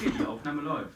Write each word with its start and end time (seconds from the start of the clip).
Okay, 0.00 0.10
die 0.18 0.26
Aufnahme 0.26 0.62
läuft. 0.62 0.88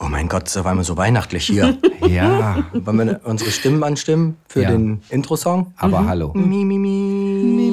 Oh 0.00 0.06
mein 0.08 0.28
Gott, 0.28 0.48
ist 0.48 0.56
auf 0.56 0.66
einmal 0.66 0.84
so 0.84 0.96
weihnachtlich 0.96 1.46
hier. 1.46 1.76
Ja, 2.08 2.64
Wollen 2.72 2.98
wir 2.98 3.20
unsere 3.22 3.52
Stimmen 3.52 3.82
anstimmen 3.84 4.36
für 4.48 4.62
Ja. 4.62 4.70
den 4.72 5.00
Intro-Song? 5.08 5.72
aber 5.76 6.04
hallo. 6.04 6.32
Mi, 6.34 6.64
mi, 6.64 6.76
mi. 6.76 6.88
Mi, 6.88 7.44
mi, 7.54 7.70
mi. 7.70 7.71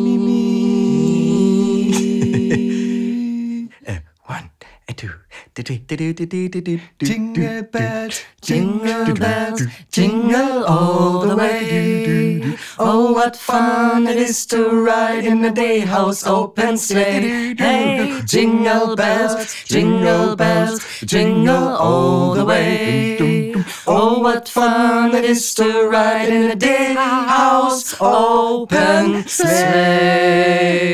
Jingle 7.00 7.64
bells, 7.64 8.24
Jingle 8.42 9.14
bells, 9.16 9.62
jingle 9.92 10.66
all 10.66 11.22
the 11.28 11.36
way. 11.36 12.58
Oh, 12.80 13.12
what 13.14 13.36
fun 13.36 14.08
it 14.08 14.18
is 14.18 14.46
to 14.48 14.70
ride 14.84 15.26
in 15.26 15.44
a 15.46 15.52
day 15.52 15.80
house 15.82 16.26
open 16.26 16.78
sleigh. 16.78 17.54
Hey, 17.56 18.22
jingle 18.26 18.96
bells, 18.96 19.54
jingle 19.66 20.36
bells, 20.36 20.80
jingle 21.06 21.76
all 21.78 22.34
the 22.34 22.46
way. 22.46 23.54
Oh, 23.86 24.20
what 24.20 24.48
fun 24.50 25.14
it 25.14 25.26
is 25.26 25.54
to 25.56 25.88
ride 25.88 26.30
in 26.30 26.50
a 26.52 26.56
day 26.56 26.94
house 26.94 27.96
open 28.00 29.28
sleigh. 29.28 30.90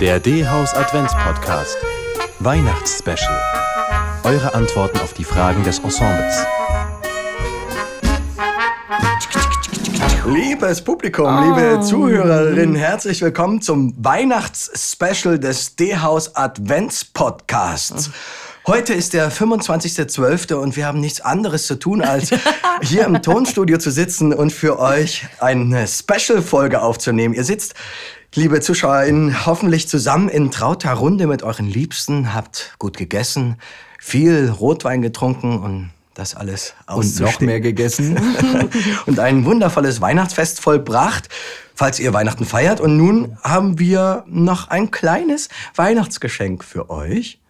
Der 0.00 0.18
D-Haus 0.18 0.74
Advents 0.74 1.14
Podcast. 1.14 2.03
Weihnachtsspecial. 2.40 3.40
Eure 4.24 4.54
Antworten 4.54 4.98
auf 4.98 5.12
die 5.14 5.24
Fragen 5.24 5.62
des 5.62 5.78
Ensembles. 5.78 6.44
Liebes 10.26 10.82
Publikum, 10.82 11.54
liebe 11.54 11.80
Zuhörerinnen, 11.80 12.74
herzlich 12.74 13.22
willkommen 13.22 13.62
zum 13.62 13.94
Weihnachtsspecial 13.98 15.38
des 15.38 15.76
D-Haus 15.76 16.34
Advents 16.34 17.04
Podcasts. 17.04 18.10
Heute 18.66 18.94
ist 18.94 19.12
der 19.12 19.30
25.12. 19.30 20.54
und 20.54 20.74
wir 20.76 20.86
haben 20.86 20.98
nichts 20.98 21.20
anderes 21.20 21.66
zu 21.66 21.78
tun, 21.78 22.02
als 22.02 22.30
hier 22.82 23.04
im 23.04 23.22
Tonstudio 23.22 23.78
zu 23.78 23.90
sitzen 23.90 24.32
und 24.32 24.52
für 24.52 24.78
euch 24.78 25.26
eine 25.38 25.86
Special-Folge 25.86 26.82
aufzunehmen. 26.82 27.34
Ihr 27.34 27.44
sitzt, 27.44 27.74
liebe 28.34 28.60
ZuschauerInnen, 28.60 29.46
hoffentlich 29.46 29.88
zusammen 29.88 30.28
in 30.28 30.50
trauter 30.50 30.92
Runde 30.92 31.26
mit 31.26 31.42
euren 31.42 31.66
Liebsten, 31.66 32.34
habt 32.34 32.74
gut 32.78 32.96
gegessen, 32.96 33.56
viel 33.98 34.50
Rotwein 34.50 35.02
getrunken 35.02 35.58
und 35.60 35.90
das 36.14 36.34
alles 36.34 36.74
Und 36.86 36.88
noch 36.88 36.94
auszustehen 36.96 37.46
mehr 37.46 37.60
gegessen. 37.60 38.18
und 39.06 39.18
ein 39.18 39.44
wundervolles 39.44 40.00
Weihnachtsfest 40.00 40.60
vollbracht, 40.60 41.28
falls 41.74 41.98
ihr 41.98 42.12
Weihnachten 42.12 42.44
feiert. 42.44 42.80
Und 42.80 42.96
nun 42.96 43.36
haben 43.42 43.78
wir 43.78 44.24
noch 44.28 44.68
ein 44.68 44.90
kleines 44.90 45.48
Weihnachtsgeschenk 45.74 46.62
für 46.62 46.90
euch. 46.90 47.40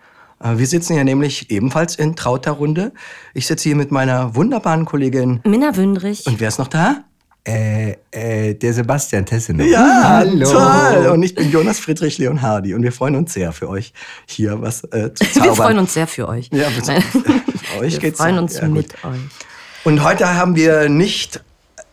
Äh, 0.42 0.56
Wir 0.56 0.66
sitzen 0.66 0.94
hier 0.94 1.04
nämlich 1.04 1.50
ebenfalls 1.50 1.96
in 1.96 2.16
trauter 2.16 2.52
Runde. 2.52 2.92
Ich 3.34 3.46
sitze 3.46 3.64
hier 3.64 3.76
mit 3.76 3.90
meiner 3.90 4.34
wunderbaren 4.34 4.86
Kollegin. 4.86 5.40
Minna 5.44 5.76
Wündrich. 5.76 6.26
Und 6.26 6.40
wer 6.40 6.48
ist 6.48 6.58
noch 6.58 6.68
da? 6.68 7.04
Äh, 7.46 7.96
äh, 8.10 8.54
der 8.54 8.72
Sebastian 8.72 9.26
Tessenow. 9.26 9.66
Ja, 9.66 10.02
hallo. 10.04 10.50
toll. 10.50 11.06
Und 11.08 11.22
ich 11.22 11.34
bin 11.34 11.50
Jonas 11.50 11.78
Friedrich 11.78 12.18
Leonhardi. 12.18 12.74
Und 12.74 12.82
wir 12.82 12.92
freuen 12.92 13.16
uns 13.16 13.34
sehr 13.34 13.52
für 13.52 13.68
euch 13.68 13.92
hier 14.26 14.60
was 14.62 14.84
äh, 14.84 15.12
zu 15.12 15.24
zaubern. 15.32 15.44
Wir 15.44 15.54
freuen 15.54 15.78
uns 15.78 15.94
sehr 15.94 16.06
für 16.06 16.28
euch. 16.28 16.48
Ja. 16.52 16.70
Für 16.70 16.82
euch 17.80 17.92
Wir 17.92 17.98
geht's 18.00 18.18
freuen 18.18 18.36
ja. 18.36 18.40
uns 18.40 18.58
Ja, 18.58 18.68
mit 18.68 18.94
euch. 19.04 19.20
Und 19.84 20.02
heute 20.02 20.34
haben 20.34 20.56
wir 20.56 20.88
nicht 20.88 21.42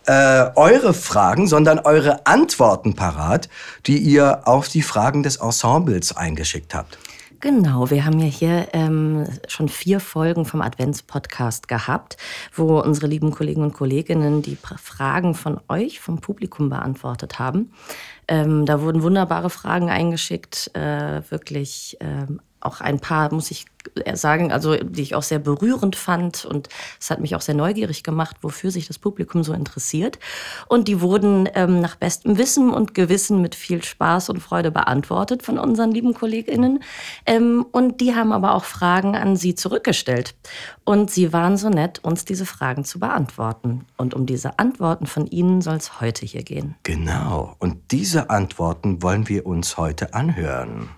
äh, 0.05 0.45
eure 0.55 0.93
Fragen, 0.93 1.47
sondern 1.47 1.79
eure 1.79 2.25
Antworten 2.25 2.95
parat, 2.95 3.49
die 3.85 3.97
ihr 3.97 4.47
auf 4.47 4.69
die 4.69 4.81
Fragen 4.81 5.23
des 5.23 5.35
Ensembles 5.37 6.15
eingeschickt 6.15 6.73
habt. 6.73 6.97
Genau, 7.41 7.89
wir 7.89 8.05
haben 8.05 8.19
ja 8.19 8.27
hier 8.27 8.67
ähm, 8.73 9.25
schon 9.47 9.67
vier 9.67 9.99
Folgen 9.99 10.45
vom 10.45 10.61
Advents-Podcast 10.61 11.67
gehabt, 11.67 12.17
wo 12.53 12.79
unsere 12.79 13.07
lieben 13.07 13.31
Kollegen 13.31 13.63
und 13.63 13.73
Kolleginnen 13.73 14.43
die 14.43 14.55
Fragen 14.55 15.33
von 15.33 15.59
euch, 15.67 15.99
vom 15.99 16.21
Publikum 16.21 16.69
beantwortet 16.69 17.39
haben. 17.39 17.73
Ähm, 18.27 18.67
da 18.67 18.81
wurden 18.81 19.01
wunderbare 19.01 19.49
Fragen 19.49 19.89
eingeschickt, 19.89 20.69
äh, 20.75 21.23
wirklich 21.31 21.97
ähm, 21.99 22.41
auch 22.61 22.81
ein 22.81 22.99
paar, 22.99 23.33
muss 23.33 23.51
ich 23.51 23.65
sagen, 24.13 24.51
also 24.51 24.75
die 24.75 25.01
ich 25.01 25.15
auch 25.15 25.23
sehr 25.23 25.39
berührend 25.39 25.95
fand 25.95 26.45
und 26.45 26.69
es 26.99 27.09
hat 27.09 27.19
mich 27.19 27.35
auch 27.35 27.41
sehr 27.41 27.55
neugierig 27.55 28.03
gemacht, 28.03 28.37
wofür 28.41 28.71
sich 28.71 28.87
das 28.87 28.99
Publikum 28.99 29.43
so 29.43 29.53
interessiert. 29.53 30.19
Und 30.67 30.87
die 30.87 31.01
wurden 31.01 31.49
ähm, 31.55 31.81
nach 31.81 31.95
bestem 31.95 32.37
Wissen 32.37 32.71
und 32.71 32.93
Gewissen 32.93 33.41
mit 33.41 33.55
viel 33.55 33.83
Spaß 33.83 34.29
und 34.29 34.39
Freude 34.39 34.71
beantwortet 34.71 35.43
von 35.43 35.57
unseren 35.57 35.91
lieben 35.91 36.13
KollegInnen. 36.13 36.83
Ähm, 37.25 37.65
und 37.71 38.01
die 38.01 38.15
haben 38.15 38.31
aber 38.31 38.53
auch 38.55 38.65
Fragen 38.65 39.15
an 39.15 39.35
sie 39.35 39.55
zurückgestellt. 39.55 40.35
Und 40.83 41.11
sie 41.11 41.33
waren 41.33 41.57
so 41.57 41.69
nett, 41.69 41.99
uns 42.03 42.25
diese 42.25 42.45
Fragen 42.45 42.85
zu 42.85 42.99
beantworten. 42.99 43.85
Und 43.97 44.13
um 44.13 44.25
diese 44.25 44.59
Antworten 44.59 45.07
von 45.07 45.27
ihnen 45.27 45.61
soll 45.61 45.77
es 45.77 46.01
heute 46.01 46.25
hier 46.25 46.43
gehen. 46.43 46.75
Genau. 46.83 47.55
Und 47.59 47.91
diese 47.91 48.29
Antworten 48.29 49.01
wollen 49.01 49.27
wir 49.27 49.45
uns 49.45 49.77
heute 49.77 50.13
anhören. 50.13 50.89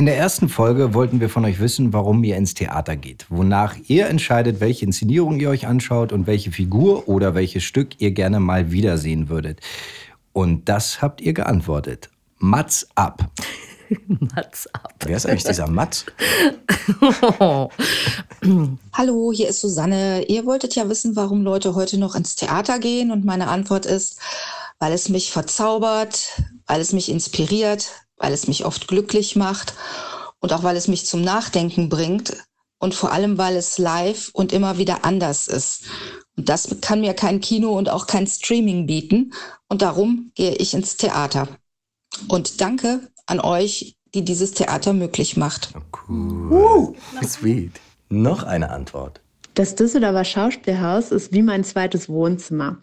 In 0.00 0.06
der 0.06 0.16
ersten 0.16 0.48
Folge 0.48 0.94
wollten 0.94 1.20
wir 1.20 1.28
von 1.28 1.44
euch 1.44 1.60
wissen, 1.60 1.92
warum 1.92 2.24
ihr 2.24 2.38
ins 2.38 2.54
Theater 2.54 2.96
geht. 2.96 3.26
Wonach 3.28 3.76
ihr 3.86 4.06
entscheidet, 4.06 4.58
welche 4.58 4.86
Inszenierung 4.86 5.38
ihr 5.38 5.50
euch 5.50 5.66
anschaut 5.66 6.10
und 6.10 6.26
welche 6.26 6.50
Figur 6.52 7.06
oder 7.06 7.34
welches 7.34 7.64
Stück 7.64 8.00
ihr 8.00 8.12
gerne 8.12 8.40
mal 8.40 8.72
wiedersehen 8.72 9.28
würdet. 9.28 9.60
Und 10.32 10.70
das 10.70 11.02
habt 11.02 11.20
ihr 11.20 11.34
geantwortet. 11.34 12.08
Mats 12.38 12.88
ab. 12.94 13.30
Mats 14.34 14.68
ab. 14.72 14.94
Wer 15.04 15.18
ist 15.18 15.26
eigentlich 15.26 15.44
dieser 15.44 15.68
Mats? 15.68 16.06
Hallo, 18.94 19.32
hier 19.34 19.48
ist 19.50 19.60
Susanne. 19.60 20.24
Ihr 20.28 20.46
wolltet 20.46 20.76
ja 20.76 20.88
wissen, 20.88 21.14
warum 21.14 21.42
Leute 21.42 21.74
heute 21.74 21.98
noch 21.98 22.14
ins 22.14 22.36
Theater 22.36 22.78
gehen 22.78 23.10
und 23.10 23.26
meine 23.26 23.48
Antwort 23.48 23.84
ist, 23.84 24.18
weil 24.78 24.94
es 24.94 25.10
mich 25.10 25.30
verzaubert, 25.30 26.40
weil 26.66 26.80
es 26.80 26.94
mich 26.94 27.10
inspiriert, 27.10 27.90
weil 28.20 28.32
es 28.32 28.46
mich 28.46 28.64
oft 28.64 28.86
glücklich 28.86 29.34
macht 29.34 29.74
und 30.38 30.52
auch 30.52 30.62
weil 30.62 30.76
es 30.76 30.86
mich 30.86 31.06
zum 31.06 31.22
Nachdenken 31.22 31.88
bringt 31.88 32.36
und 32.78 32.94
vor 32.94 33.10
allem, 33.10 33.36
weil 33.38 33.56
es 33.56 33.78
live 33.78 34.30
und 34.32 34.52
immer 34.52 34.78
wieder 34.78 35.04
anders 35.04 35.48
ist. 35.48 35.84
Und 36.36 36.48
das 36.48 36.76
kann 36.80 37.00
mir 37.00 37.14
kein 37.14 37.40
Kino 37.40 37.76
und 37.76 37.88
auch 37.88 38.06
kein 38.06 38.26
Streaming 38.26 38.86
bieten 38.86 39.32
und 39.68 39.82
darum 39.82 40.30
gehe 40.34 40.54
ich 40.54 40.74
ins 40.74 40.96
Theater. 40.96 41.48
Und 42.28 42.60
danke 42.60 43.08
an 43.26 43.40
euch, 43.40 43.96
die 44.14 44.24
dieses 44.24 44.52
Theater 44.52 44.92
möglich 44.92 45.36
macht. 45.36 45.72
Cool. 46.08 46.94
Sweet. 47.24 47.72
Noch 48.08 48.42
eine 48.42 48.70
Antwort. 48.70 49.20
Das 49.54 49.74
Düsseldorfer 49.74 50.24
Schauspielhaus 50.24 51.10
ist 51.10 51.32
wie 51.32 51.42
mein 51.42 51.64
zweites 51.64 52.08
Wohnzimmer. 52.08 52.78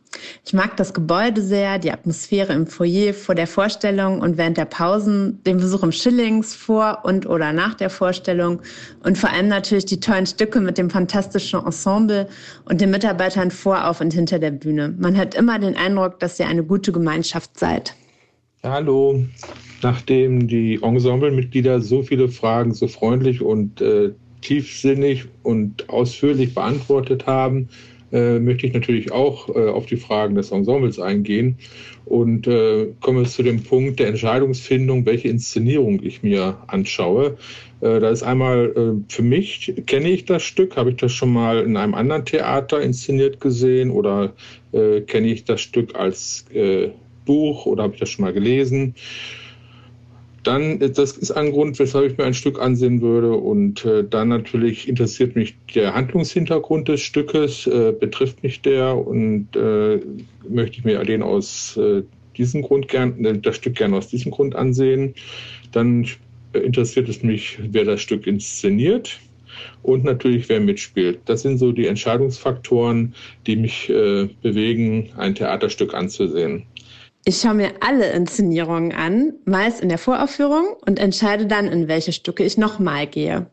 Ich 0.45 0.51
mag 0.51 0.75
das 0.75 0.93
Gebäude 0.93 1.41
sehr, 1.41 1.79
die 1.79 1.91
Atmosphäre 1.91 2.51
im 2.51 2.67
Foyer 2.67 3.13
vor 3.13 3.35
der 3.35 3.47
Vorstellung 3.47 4.19
und 4.19 4.37
während 4.37 4.57
der 4.57 4.65
Pausen, 4.65 5.41
den 5.45 5.57
Besuch 5.57 5.83
im 5.83 5.93
Schillings 5.93 6.53
vor 6.53 6.99
und 7.03 7.25
oder 7.25 7.53
nach 7.53 7.75
der 7.75 7.89
Vorstellung 7.89 8.61
und 9.01 9.17
vor 9.17 9.31
allem 9.31 9.47
natürlich 9.47 9.85
die 9.85 10.01
tollen 10.01 10.25
Stücke 10.25 10.59
mit 10.59 10.77
dem 10.77 10.89
fantastischen 10.89 11.65
Ensemble 11.65 12.27
und 12.65 12.81
den 12.81 12.91
Mitarbeitern 12.91 13.49
vor, 13.49 13.87
auf 13.87 14.01
und 14.01 14.13
hinter 14.13 14.37
der 14.37 14.51
Bühne. 14.51 14.93
Man 14.99 15.15
hat 15.15 15.35
immer 15.35 15.59
den 15.59 15.77
Eindruck, 15.77 16.19
dass 16.19 16.37
ihr 16.37 16.47
eine 16.47 16.63
gute 16.63 16.91
Gemeinschaft 16.91 17.57
seid. 17.57 17.95
Hallo. 18.63 19.23
Nachdem 19.81 20.47
die 20.47 20.79
Ensemblemitglieder 20.81 21.79
so 21.79 22.03
viele 22.03 22.27
Fragen 22.27 22.73
so 22.73 22.87
freundlich 22.87 23.41
und 23.41 23.79
äh, 23.79 24.11
tiefsinnig 24.47 25.25
und 25.43 25.89
ausführlich 25.89 26.53
beantwortet 26.53 27.25
haben, 27.25 27.67
äh, 28.13 28.39
möchte 28.39 28.65
ich 28.65 28.73
natürlich 28.73 29.11
auch 29.11 29.49
äh, 29.49 29.67
auf 29.67 29.85
die 29.87 29.97
Fragen 29.97 30.35
des 30.35 30.51
Ensembles 30.51 30.99
eingehen 30.99 31.57
und 32.05 32.47
äh, 32.47 32.87
komme 33.01 33.25
zu 33.25 33.43
dem 33.43 33.61
Punkt 33.61 33.99
der 33.99 34.07
Entscheidungsfindung, 34.07 35.05
welche 35.05 35.27
Inszenierung 35.27 36.01
ich 36.01 36.23
mir 36.23 36.57
anschaue. 36.67 37.37
Äh, 37.81 37.99
da 37.99 38.09
ist 38.09 38.23
einmal 38.23 38.71
äh, 38.73 39.13
für 39.13 39.23
mich, 39.23 39.73
kenne 39.85 40.09
ich 40.09 40.23
das 40.23 40.43
Stück, 40.43 40.77
habe 40.77 40.91
ich 40.91 40.95
das 40.95 41.11
schon 41.11 41.33
mal 41.33 41.59
in 41.59 41.75
einem 41.75 41.93
anderen 41.93 42.23
Theater 42.23 42.81
inszeniert 42.81 43.41
gesehen 43.41 43.91
oder 43.91 44.31
äh, 44.71 45.01
kenne 45.01 45.27
ich 45.27 45.43
das 45.43 45.59
Stück 45.59 45.95
als 45.95 46.45
Buch 47.25 47.65
oder 47.65 47.83
habe 47.83 47.95
ich 47.95 47.99
das 47.99 48.09
schon 48.09 48.23
mal 48.23 48.31
gelesen? 48.31 48.95
Dann, 50.47 50.79
äh, 50.79 50.89
das 50.89 51.17
ist 51.17 51.31
ein 51.31 51.51
Grund, 51.51 51.77
weshalb 51.77 52.09
ich 52.09 52.17
mir 52.17 52.23
ein 52.23 52.33
Stück 52.33 52.59
ansehen 52.59 53.01
würde. 53.01 53.33
Und 53.33 53.83
äh, 53.83 54.05
dann 54.09 54.29
natürlich 54.29 54.87
interessiert 54.87 55.35
mich 55.35 55.55
der 55.75 55.93
Handlungshintergrund 55.93 56.87
des 56.87 57.01
Stückes, 57.01 57.67
äh, 57.67 57.91
betrifft 57.91 58.41
mich 58.43 58.61
der 58.61 58.95
und 58.95 59.49
äh, 59.55 59.99
möchte 60.47 60.77
ich 60.77 60.85
mir 60.85 61.03
den 61.03 61.21
aus 61.21 61.75
äh, 61.75 62.01
diesem 62.37 62.61
Grund 62.61 62.87
gern, 62.87 63.25
äh, 63.25 63.37
das 63.37 63.57
Stück 63.57 63.75
gerne 63.75 63.97
aus 63.97 64.07
diesem 64.07 64.31
Grund 64.31 64.55
ansehen. 64.55 65.15
Dann 65.73 66.07
interessiert 66.53 67.09
es 67.09 67.23
mich, 67.23 67.59
wer 67.61 67.83
das 67.83 67.99
Stück 67.99 68.25
inszeniert 68.25 69.19
und 69.83 70.05
natürlich, 70.05 70.47
wer 70.47 70.61
mitspielt. 70.61 71.19
Das 71.25 71.41
sind 71.41 71.57
so 71.57 71.73
die 71.73 71.87
Entscheidungsfaktoren, 71.87 73.13
die 73.45 73.57
mich 73.57 73.91
bewegen, 74.41 75.09
ein 75.17 75.35
Theaterstück 75.35 75.93
anzusehen. 75.93 76.63
Ich 77.27 77.41
schaue 77.41 77.55
mir 77.55 77.71
alle 77.81 78.09
Inszenierungen 78.13 78.93
an, 78.93 79.33
meist 79.43 79.81
in 79.81 79.89
der 79.89 79.97
Voraufführung 79.97 80.77
und 80.85 80.97
entscheide 80.97 81.45
dann, 81.45 81.67
in 81.67 81.89
welche 81.89 82.13
Stücke 82.13 82.41
ich 82.45 82.57
nochmal 82.57 83.05
gehe. 83.05 83.47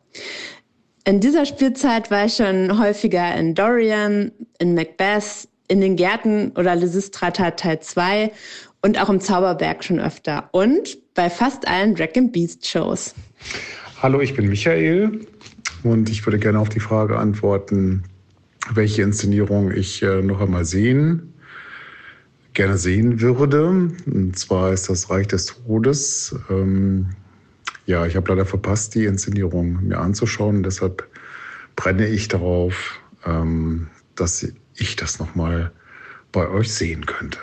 In 1.03 1.19
dieser 1.19 1.45
Spielzeit 1.45 2.09
war 2.09 2.25
ich 2.25 2.37
schon 2.37 2.79
häufiger 2.79 3.35
in 3.35 3.53
Dorian, 3.53 4.31
in 4.59 4.75
Macbeth, 4.75 5.49
in 5.67 5.81
den 5.81 5.97
Gärten 5.97 6.53
oder 6.55 6.73
Lysistrata 6.77 7.51
Teil 7.51 7.81
2 7.81 8.31
und 8.81 8.97
auch 8.97 9.09
im 9.09 9.19
Zauberberg 9.19 9.83
schon 9.83 9.99
öfter 9.99 10.47
und 10.53 10.97
bei 11.13 11.29
fast 11.29 11.67
allen 11.67 11.95
Drag 11.95 12.13
Beast 12.31 12.65
Shows. 12.65 13.13
Hallo, 14.01 14.21
ich 14.21 14.33
bin 14.35 14.47
Michael 14.47 15.27
und 15.83 16.09
ich 16.09 16.25
würde 16.25 16.39
gerne 16.39 16.61
auf 16.61 16.69
die 16.69 16.79
Frage 16.79 17.17
antworten, 17.17 18.03
welche 18.73 19.01
Inszenierung 19.01 19.73
ich 19.73 20.01
äh, 20.01 20.21
noch 20.21 20.39
einmal 20.39 20.63
sehen 20.63 21.33
gerne 22.55 22.77
sehen 22.77 23.21
würde. 23.21 23.67
Und 23.67 24.33
zwar 24.37 24.73
ist 24.73 24.89
das 24.89 25.09
Reich 25.09 25.27
des 25.27 25.45
Todes. 25.45 26.35
Ähm, 26.49 27.09
ja, 27.85 28.05
ich 28.05 28.15
habe 28.15 28.29
leider 28.29 28.45
verpasst, 28.45 28.95
die 28.95 29.05
Inszenierung 29.05 29.87
mir 29.87 29.99
anzuschauen. 29.99 30.63
Deshalb 30.63 31.07
brenne 31.75 32.07
ich 32.07 32.27
darauf, 32.27 32.99
ähm, 33.25 33.87
dass 34.15 34.47
ich 34.75 34.95
das 34.95 35.19
nochmal 35.19 35.71
bei 36.31 36.49
euch 36.49 36.73
sehen 36.73 37.05
könnte. 37.05 37.39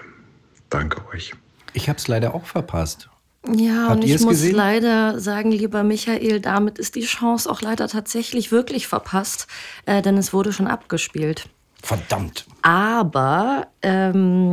Danke 0.69 1.01
euch. 1.15 1.33
Ich 1.75 1.89
habe 1.89 1.99
es 1.99 2.09
leider 2.09 2.35
auch 2.35 2.47
verpasst. 2.47 3.09
Ja, 3.57 3.89
Habt 3.89 3.97
und 3.97 4.05
ich 4.05 4.21
muss 4.21 4.35
gesehen? 4.35 4.55
leider 4.55 5.19
sagen, 5.19 5.51
lieber 5.51 5.83
Michael, 5.83 6.41
damit 6.41 6.79
ist 6.79 6.95
die 6.95 7.03
Chance 7.03 7.51
auch 7.51 7.61
leider 7.61 7.89
tatsächlich 7.89 8.53
wirklich 8.53 8.87
verpasst, 8.87 9.49
äh, 9.85 10.01
denn 10.01 10.17
es 10.17 10.33
wurde 10.33 10.53
schon 10.53 10.69
abgespielt. 10.69 11.49
Verdammt. 11.83 12.47
Aber 12.63 13.67
ähm, 13.83 14.52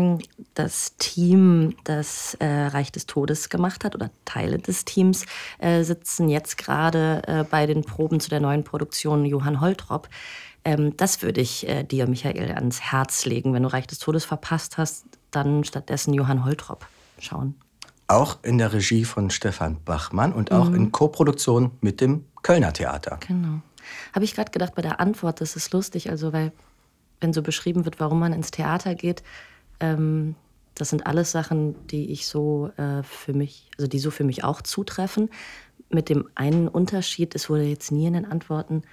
das 0.54 0.96
Team, 0.98 1.76
das 1.84 2.36
äh, 2.40 2.48
Reich 2.48 2.92
des 2.92 3.06
Todes 3.06 3.50
gemacht 3.50 3.84
hat, 3.84 3.96
oder 3.96 4.10
Teile 4.26 4.58
des 4.58 4.86
Teams, 4.86 5.26
äh, 5.60 5.84
sitzen 5.84 6.30
jetzt 6.30 6.58
gerade 6.58 7.22
äh, 7.28 7.44
bei 7.44 7.66
den 7.66 7.84
Proben 7.84 8.20
zu 8.20 8.30
der 8.30 8.40
neuen 8.40 8.64
Produktion 8.64 9.26
Johann 9.26 9.62
Holtrop. 9.62 10.10
Ähm, 10.66 10.96
das 10.98 11.22
würde 11.22 11.42
ich 11.42 11.68
äh, 11.68 11.84
dir, 11.84 12.08
Michael, 12.08 12.52
ans 12.52 12.82
Herz 12.82 13.26
legen. 13.26 13.54
Wenn 13.54 13.64
du 13.64 13.72
Reich 13.72 13.88
des 13.88 14.00
Todes 14.00 14.26
verpasst 14.26 14.78
hast, 14.78 15.06
dann 15.32 15.64
stattdessen 15.64 16.14
Johann 16.14 16.46
Holtrop 16.46 16.86
schauen. 17.20 17.56
Auch 18.08 18.40
in 18.42 18.58
der 18.58 18.74
Regie 18.74 19.06
von 19.06 19.30
Stefan 19.30 19.78
Bachmann 19.86 20.34
und 20.34 20.52
auch 20.52 20.74
in 20.74 20.92
Koproduktion 20.92 21.72
mit 21.80 22.02
dem 22.02 22.26
Kölner 22.42 22.74
Theater. 22.74 23.20
Genau. 23.28 23.62
Habe 24.14 24.26
ich 24.26 24.34
gerade 24.34 24.50
gedacht 24.50 24.74
bei 24.76 24.82
der 24.82 25.00
Antwort, 25.00 25.42
das 25.42 25.56
ist 25.56 25.72
lustig, 25.74 26.10
also 26.10 26.34
weil, 26.34 26.52
wenn 27.22 27.34
so 27.34 27.44
beschrieben 27.44 27.86
wird, 27.86 28.00
warum 28.00 28.20
man 28.20 28.34
ins 28.34 28.50
Theater 28.50 28.96
geht, 28.96 29.22
ähm, 29.80 30.36
das 30.76 30.90
sind 30.90 31.06
alles 31.06 31.32
Sachen, 31.32 31.76
die 31.88 32.12
ich 32.12 32.28
so 32.28 32.72
äh, 32.78 33.04
für 33.04 33.34
mich, 33.34 33.70
also 33.78 33.88
die 33.88 34.00
so 34.00 34.12
für 34.12 34.24
mich 34.24 34.44
auch 34.44 34.62
zutreffen. 34.62 35.30
Mit 35.90 36.10
dem 36.10 36.30
einen 36.36 36.68
Unterschied, 36.68 37.36
es 37.36 37.50
wurde 37.50 37.64
jetzt 37.64 37.92
nie 37.92 38.06
in 38.06 38.14
den 38.14 38.26
Antworten, 38.26 38.84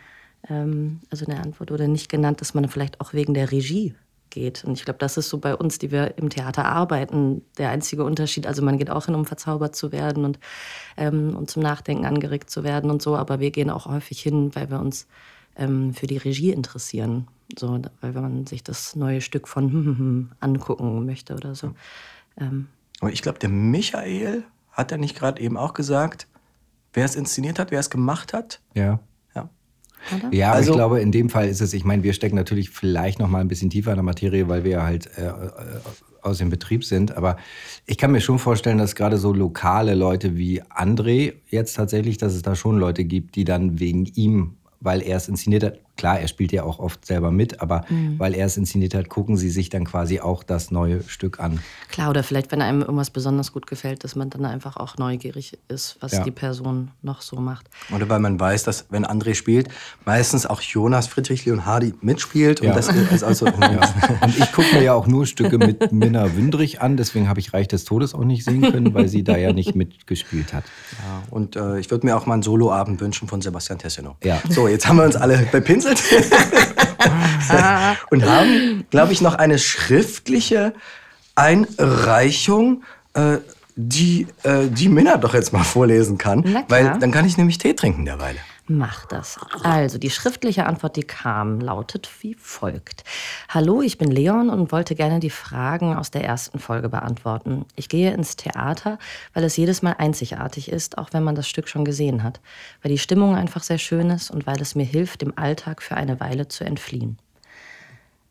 ähm, 0.49 1.01
also 1.11 1.25
in 1.25 1.31
der 1.31 1.43
Antwort 1.43 1.71
wurde 1.71 1.89
nicht 1.89 2.09
genannt, 2.09 2.41
dass 2.41 2.55
man 2.55 2.69
vielleicht 2.69 3.01
auch 3.01 3.13
wegen 3.13 3.35
der 3.35 3.53
Regie 3.53 3.95
geht. 4.31 4.65
Und 4.65 4.79
ich 4.79 4.85
glaube, 4.85 4.99
das 4.99 5.17
ist 5.17 5.29
so 5.29 5.39
bei 5.39 5.55
uns, 5.55 5.79
die 5.79 5.91
wir 5.91 6.19
im 6.19 6.29
Theater 6.31 6.65
arbeiten, 6.65 7.43
der 7.59 7.71
einzige 7.71 8.05
Unterschied. 8.05 8.47
Also 8.47 8.63
man 8.63 8.79
geht 8.79 8.91
auch 8.91 9.07
hin, 9.07 9.15
um 9.15 9.25
verzaubert 9.25 9.77
zu 9.77 9.93
werden 9.93 10.25
und, 10.25 10.39
ähm, 10.97 11.37
und 11.37 11.51
zum 11.51 11.63
Nachdenken 11.63 12.05
angeregt 12.05 12.51
zu 12.51 12.65
werden 12.65 12.91
und 12.91 13.03
so, 13.03 13.17
aber 13.17 13.41
wir 13.41 13.51
gehen 13.51 13.71
auch 13.71 13.87
häufig 13.87 14.21
hin, 14.21 14.55
weil 14.55 14.71
wir 14.71 14.81
uns 14.81 15.07
ähm, 15.57 15.95
für 15.95 16.07
die 16.07 16.19
Regie 16.19 16.51
interessieren. 16.51 17.29
So, 17.59 17.81
weil 18.01 18.13
man 18.13 18.47
sich 18.47 18.63
das 18.65 18.97
neue 18.97 19.21
Stück 19.21 19.47
von 19.49 20.31
angucken 20.41 21.05
möchte 21.07 21.35
oder 21.35 21.55
so. 21.55 21.73
Ähm, 22.39 22.67
Und 23.01 23.13
ich 23.13 23.23
glaube, 23.23 23.39
der 23.39 23.49
Michael 23.51 24.45
hat 24.73 24.93
er 24.93 24.99
nicht 24.99 25.17
gerade 25.17 25.41
eben 25.41 25.57
auch 25.57 25.73
gesagt, 25.75 26.27
wer 26.93 27.05
es 27.05 27.15
inszeniert 27.15 27.59
hat, 27.59 27.71
wer 27.71 27.81
es 27.81 27.89
gemacht 27.91 28.33
hat. 28.33 28.61
Ja. 28.75 29.01
Ja. 29.35 29.49
oder? 30.15 30.35
Ja, 30.35 30.53
Also- 30.53 30.73
ich 30.73 30.77
glaube, 30.77 31.01
in 31.01 31.13
dem 31.13 31.29
Fall 31.31 31.49
ist 31.49 31.61
es, 31.61 31.73
ich 31.73 31.85
meine, 31.85 32.03
wir 32.03 32.13
stecken 32.15 32.37
natürlich 32.37 32.71
vielleicht 32.71 33.19
noch 33.21 33.29
mal 33.29 33.41
ein 33.41 33.49
bisschen 33.49 33.71
tiefer 33.71 33.91
in 33.93 33.97
der 33.97 34.03
Materie, 34.03 34.49
weil 34.49 34.65
wir 34.65 34.73
ja 34.73 34.83
halt 34.83 35.07
äh, 35.17 35.27
äh, 35.29 35.81
aus 36.23 36.39
dem 36.39 36.51
Betrieb 36.51 36.85
sind. 36.85 37.17
Aber 37.17 37.37
ich 37.87 37.97
kann 37.97 38.11
mir 38.11 38.21
schon 38.21 38.39
vorstellen, 38.41 38.79
dass 38.79 38.97
gerade 38.97 39.19
so 39.19 39.33
lokale 39.33 39.95
Leute 39.95 40.37
wie 40.37 40.63
André 40.65 41.35
jetzt 41.49 41.75
tatsächlich, 41.75 42.19
dass 42.19 42.35
es 42.35 42.43
da 42.43 42.57
schon 42.57 42.79
Leute 42.79 43.05
gibt, 43.05 43.37
die 43.37 43.45
dann 43.45 43.79
wegen 43.79 44.07
ihm, 44.07 44.57
weil 44.81 45.01
er 45.03 45.17
es 45.19 45.29
inszeniert 45.29 45.63
hat, 45.63 45.79
klar, 45.97 46.21
er 46.21 46.29
spielt 46.29 46.53
ja 46.53 46.63
auch 46.63 46.79
oft 46.79 47.05
selber 47.07 47.31
mit, 47.31 47.61
aber 47.61 47.85
weil 48.19 48.35
er 48.35 48.47
es 48.47 48.57
inszeniert 48.57 48.95
hat, 48.95 49.09
gucken 49.09 49.37
sie 49.37 49.51
sich 49.51 49.71
dann 49.71 49.85
quasi 49.85 50.21
auch 50.21 50.43
das 50.43 50.71
neue 50.71 51.03
Stück 51.09 51.41
an. 51.41 51.61
Klar, 51.91 52.11
oder 52.11 52.23
vielleicht, 52.23 52.53
wenn 52.53 52.63
einem 52.63 52.81
irgendwas 52.83 53.11
besonders 53.11 53.53
gut 53.53 53.67
gefällt, 53.67 54.05
dass 54.05 54.15
man 54.17 54.31
dann 54.31 54.45
einfach 54.45 54.77
auch 54.77 54.97
neugierig 54.99 55.59
ist, 55.69 55.97
was 56.01 56.13
Ja. 56.13 56.25
die 56.25 56.31
Person 56.31 56.91
noch 57.03 57.23
so 57.23 57.37
macht. 57.37 57.69
Oder 57.95 58.09
weil 58.09 58.21
man 58.21 58.39
weiß, 58.39 58.65
dass, 58.65 58.87
wenn 58.91 59.05
André 59.07 59.35
spielt, 59.35 59.69
meistens 60.05 60.47
auch 60.47 60.61
Jonas 60.61 61.07
Friedrich 61.07 61.45
Leonhardi 61.45 61.95
mitspielt. 62.01 62.61
Ja. 62.61 62.71
Und 62.71 62.77
das 62.77 62.89
ist 62.89 63.23
also. 63.25 63.47
Und 63.57 64.39
ich 64.39 64.53
gucke 64.53 64.75
mir 64.75 64.83
ja 64.83 64.95
auch 64.95 65.07
nur 65.07 65.27
Stücke 65.27 65.59
mit 65.59 65.93
Minna 65.93 66.35
Wündrich 66.35 66.81
an, 66.81 66.97
deswegen 66.97 67.29
habe 67.29 67.41
ich 67.41 67.53
Reich 67.55 67.69
des 67.69 67.85
Todes 67.85 68.15
auch 68.15 68.25
nicht 68.25 68.45
sehen 68.45 68.63
können, 68.63 68.95
weil 68.95 69.09
sie 69.09 69.23
da 69.25 69.37
ja 69.37 69.53
nicht 69.53 69.75
mitgespielt 69.75 70.53
hat. 70.53 70.65
Ja, 70.99 71.23
und 71.31 71.57
äh, 71.57 71.79
ich 71.79 71.91
würde 71.91 72.07
mir 72.07 72.17
auch 72.17 72.27
mal 72.27 72.35
einen 72.35 72.43
Soloabend 72.43 73.01
wünschen 73.01 73.29
von 73.29 73.41
Sebastian 73.41 73.79
Tesseno. 73.79 74.17
Ja. 74.23 74.41
So, 74.49 74.69
jetzt 74.69 74.87
haben 74.89 74.97
wir 74.97 75.05
uns 75.05 75.17
alle 75.17 75.39
bepinselt 75.87 76.99
und 78.11 78.25
haben, 78.25 78.87
glaube 78.91 79.13
ich, 79.13 79.21
noch 79.21 79.35
eine 79.35 79.59
schriftliche 79.59 80.75
Einreichung, 81.35 82.83
äh, 83.15 83.39
die 83.77 84.27
äh, 84.43 84.67
die 84.69 84.89
Minna 84.89 85.19
doch 85.19 85.35
jetzt 85.35 85.53
mal 85.53 85.65
vorlesen 85.65 86.19
kann. 86.19 86.65
Weil 86.69 86.99
dann 86.99 87.11
kann 87.11 87.27
ich 87.27 87.37
nämlich 87.37 87.59
Tee 87.59 87.75
trinken 87.75 88.05
derweile. 88.05 88.39
Mach 88.69 89.07
das. 89.07 89.39
Also, 89.63 89.97
die 89.97 90.11
schriftliche 90.11 90.67
Antwort, 90.67 90.97
die 90.97 91.05
kam, 91.05 91.61
lautet 91.61 92.11
wie 92.21 92.35
folgt. 92.35 93.05
Hallo, 93.49 93.81
ich 93.81 93.97
bin 93.97 94.11
Leon 94.11 94.51
und 94.51 94.73
wollte 94.73 94.97
gerne 94.97 95.21
die 95.21 95.31
Fragen 95.31 95.95
aus 95.95 96.11
der 96.11 96.25
ersten 96.25 96.59
Folge 96.59 96.89
beantworten. 96.89 97.65
Ich 97.77 97.89
gehe 97.89 98.13
ins 98.13 98.35
Theater, 98.35 98.99
weil 99.35 99.45
es 99.45 99.57
jedes 99.57 99.83
Mal 99.83 99.95
einzigartig 99.99 100.69
ist, 100.69 100.99
auch 100.99 101.13
wenn 101.13 101.23
man 101.23 101.37
das 101.37 101.49
Stück 101.49 101.69
schon 101.69 101.85
gesehen 101.85 102.25
hat. 102.25 102.41
Weil 102.83 102.91
die 102.91 102.99
Stimmung 102.99 103.37
einfach 103.37 103.63
sehr 103.63 103.79
schön 103.79 104.11
ist 104.11 104.33
und 104.33 104.49
weil 104.49 104.61
es 104.61 104.75
mir 104.75 104.85
hilft, 104.85 105.23
dem 105.23 105.39
Alltag 105.39 105.81
für 105.81 105.97
eine 105.97 106.19
Weile 106.19 106.49
zu 106.49 106.65
entfliehen. 106.65 107.19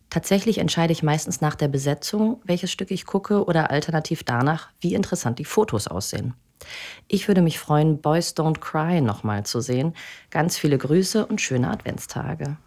Tatsächlich 0.09 0.57
entscheide 0.57 0.91
ich 0.91 1.01
meistens 1.01 1.39
nach 1.39 1.55
der 1.55 1.69
Besetzung, 1.69 2.41
welches 2.43 2.73
Stück 2.73 2.91
ich 2.91 3.05
gucke 3.05 3.45
oder 3.45 3.71
alternativ 3.71 4.23
danach, 4.23 4.69
wie 4.81 4.95
interessant 4.95 5.39
die 5.39 5.45
Fotos 5.45 5.87
aussehen. 5.87 6.33
Ich 7.07 7.27
würde 7.27 7.41
mich 7.41 7.59
freuen, 7.59 8.01
Boys 8.01 8.35
Don't 8.35 8.59
Cry 8.59 9.01
nochmal 9.01 9.45
zu 9.45 9.61
sehen. 9.61 9.93
Ganz 10.31 10.57
viele 10.57 10.77
Grüße 10.77 11.25
und 11.25 11.41
schöne 11.41 11.69
Adventstage. 11.69 12.57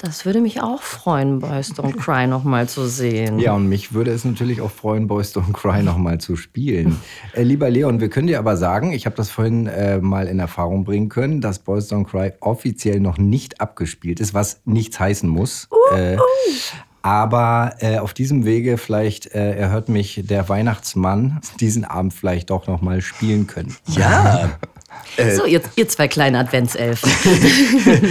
Das 0.00 0.24
würde 0.24 0.40
mich 0.40 0.62
auch 0.62 0.80
freuen, 0.80 1.40
Boys 1.40 1.72
Don't 1.72 1.96
Cry 1.96 2.28
nochmal 2.28 2.68
zu 2.68 2.86
sehen. 2.86 3.40
Ja, 3.40 3.54
und 3.54 3.68
mich 3.68 3.92
würde 3.92 4.12
es 4.12 4.24
natürlich 4.24 4.60
auch 4.60 4.70
freuen, 4.70 5.08
Boys 5.08 5.34
Don't 5.34 5.52
Cry 5.52 5.82
nochmal 5.82 6.18
zu 6.18 6.36
spielen. 6.36 7.00
Äh, 7.32 7.42
lieber 7.42 7.68
Leon, 7.68 8.00
wir 8.00 8.08
können 8.08 8.28
dir 8.28 8.38
aber 8.38 8.56
sagen, 8.56 8.92
ich 8.92 9.06
habe 9.06 9.16
das 9.16 9.28
vorhin 9.28 9.66
äh, 9.66 9.98
mal 9.98 10.28
in 10.28 10.38
Erfahrung 10.38 10.84
bringen 10.84 11.08
können, 11.08 11.40
dass 11.40 11.58
Boys 11.58 11.90
Don't 11.90 12.04
Cry 12.04 12.32
offiziell 12.38 13.00
noch 13.00 13.18
nicht 13.18 13.60
abgespielt 13.60 14.20
ist, 14.20 14.34
was 14.34 14.60
nichts 14.64 15.00
heißen 15.00 15.28
muss. 15.28 15.68
Äh, 15.92 16.16
aber 17.08 17.76
äh, 17.78 18.00
auf 18.00 18.12
diesem 18.12 18.44
Wege 18.44 18.76
vielleicht 18.76 19.34
äh, 19.34 19.54
erhört 19.54 19.88
mich 19.88 20.20
der 20.24 20.50
Weihnachtsmann 20.50 21.40
diesen 21.58 21.86
Abend 21.86 22.12
vielleicht 22.12 22.50
doch 22.50 22.66
nochmal 22.66 23.00
spielen 23.00 23.46
können. 23.46 23.74
Ja. 23.86 24.50
So, 25.36 25.44
ihr, 25.44 25.60
ihr 25.76 25.88
zwei 25.88 26.08
kleine 26.08 26.38
Adventselfen. 26.38 27.10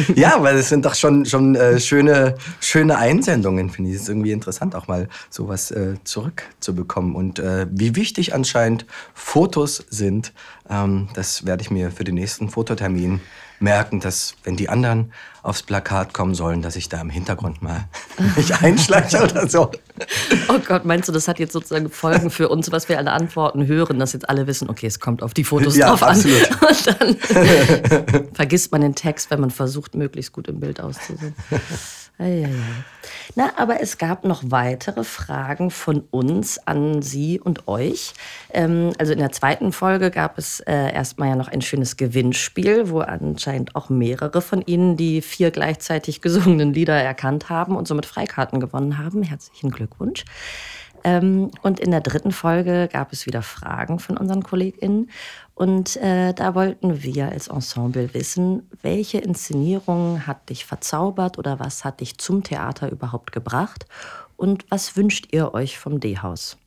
ja, 0.15 0.41
weil 0.41 0.57
es 0.57 0.69
sind 0.69 0.85
doch 0.85 0.93
schon, 0.93 1.25
schon 1.25 1.55
äh, 1.55 1.79
schöne, 1.79 2.35
schöne 2.59 2.97
Einsendungen, 2.97 3.69
finde 3.69 3.89
ich. 3.89 3.95
Es 3.95 4.03
ist 4.03 4.09
irgendwie 4.09 4.31
interessant, 4.31 4.75
auch 4.75 4.87
mal 4.87 5.07
sowas 5.29 5.71
äh, 5.71 5.95
zurückzubekommen. 6.03 7.15
Und 7.15 7.39
äh, 7.39 7.65
wie 7.71 7.95
wichtig 7.95 8.33
anscheinend 8.33 8.85
Fotos 9.13 9.85
sind, 9.89 10.33
ähm, 10.69 11.07
das 11.13 11.45
werde 11.45 11.61
ich 11.63 11.71
mir 11.71 11.91
für 11.91 12.03
den 12.03 12.15
nächsten 12.15 12.49
Fototermin 12.49 13.21
merken, 13.59 13.99
dass 13.99 14.35
wenn 14.43 14.55
die 14.55 14.69
anderen 14.69 15.11
aufs 15.43 15.63
Plakat 15.63 16.13
kommen 16.13 16.35
sollen, 16.35 16.61
dass 16.61 16.75
ich 16.75 16.89
da 16.89 16.99
im 16.99 17.09
Hintergrund 17.09 17.61
mal 17.61 17.85
mich 18.35 18.53
einschleiche 18.55 19.23
oder 19.23 19.47
so. 19.47 19.71
Oh 20.49 20.59
Gott, 20.59 20.85
meinst 20.85 21.07
du, 21.07 21.13
das 21.13 21.27
hat 21.27 21.39
jetzt 21.39 21.53
sozusagen 21.53 21.89
Folgen 21.89 22.29
für 22.29 22.49
uns, 22.49 22.71
was 22.71 22.89
wir 22.89 22.97
alle 22.97 23.11
Antworten 23.11 23.65
hören, 23.65 23.97
dass 23.97 24.13
jetzt 24.13 24.29
alle 24.29 24.45
wissen, 24.47 24.69
okay, 24.69 24.87
es 24.87 24.99
kommt 24.99 25.23
auf 25.23 25.33
die 25.33 25.43
Fotos 25.43 25.75
Ja, 25.77 25.89
drauf 25.89 26.03
absolut. 26.03 26.49
an. 26.51 26.67
Und 26.67 26.87
dann 28.07 28.29
vergisst 28.33 28.71
man 28.71 28.81
den 28.81 28.95
Text, 28.95 29.31
wenn 29.31 29.39
man 29.39 29.51
versucht, 29.51 29.95
möglichst 29.95 30.33
gut 30.33 30.47
im 30.47 30.59
Bild 30.59 30.81
auszusehen. 30.81 31.33
Eieiei. 32.19 32.49
Na, 33.35 33.51
aber 33.57 33.81
es 33.81 33.99
gab 33.99 34.23
noch 34.23 34.41
weitere 34.47 35.03
Fragen 35.03 35.69
von 35.69 36.01
uns 36.09 36.57
an 36.65 37.03
Sie 37.03 37.39
und 37.39 37.67
euch. 37.67 38.13
Ähm, 38.51 38.93
also 38.97 39.13
in 39.13 39.19
der 39.19 39.31
zweiten 39.31 39.71
Folge 39.71 40.09
gab 40.09 40.39
es 40.39 40.59
äh, 40.61 40.91
erstmal 40.91 41.29
ja 41.29 41.35
noch 41.35 41.47
ein 41.47 41.61
schönes 41.61 41.97
Gewinnspiel, 41.97 42.89
wo 42.89 43.01
anscheinend 43.01 43.75
auch 43.75 43.89
mehrere 43.89 44.41
von 44.41 44.63
Ihnen 44.63 44.97
die 44.97 45.21
vier 45.21 45.51
gleichzeitig 45.51 46.21
gesungenen 46.21 46.73
Lieder 46.73 46.99
erkannt 46.99 47.49
haben 47.49 47.75
und 47.75 47.87
somit 47.87 48.07
Freikarten 48.07 48.59
gewonnen 48.59 48.97
haben. 48.97 49.21
Herzlichen 49.21 49.69
Glückwunsch. 49.69 50.25
Ähm, 51.07 51.51
und 51.61 51.79
in 51.79 51.91
der 51.91 52.01
dritten 52.01 52.33
Folge 52.33 52.89
gab 52.91 53.13
es 53.13 53.25
wieder 53.25 53.41
Fragen 53.41 53.97
von 53.99 54.17
unseren 54.17 54.43
KollegInnen. 54.43 55.09
Und 55.55 55.95
äh, 55.97 56.33
da 56.33 56.53
wollten 56.53 57.01
wir 57.01 57.29
als 57.29 57.47
Ensemble 57.47 58.13
wissen, 58.13 58.69
welche 58.81 59.19
Inszenierung 59.19 60.27
hat 60.27 60.49
dich 60.49 60.65
verzaubert 60.65 61.37
oder 61.37 61.61
was 61.61 61.85
hat 61.85 62.01
dich 62.01 62.17
zum 62.17 62.43
Theater 62.43 62.91
überhaupt 62.91 63.31
gebracht 63.31 63.85
und 64.35 64.65
was 64.69 64.97
wünscht 64.97 65.29
ihr 65.31 65.53
euch 65.53 65.79
vom 65.79 66.01
D-Haus? 66.01 66.57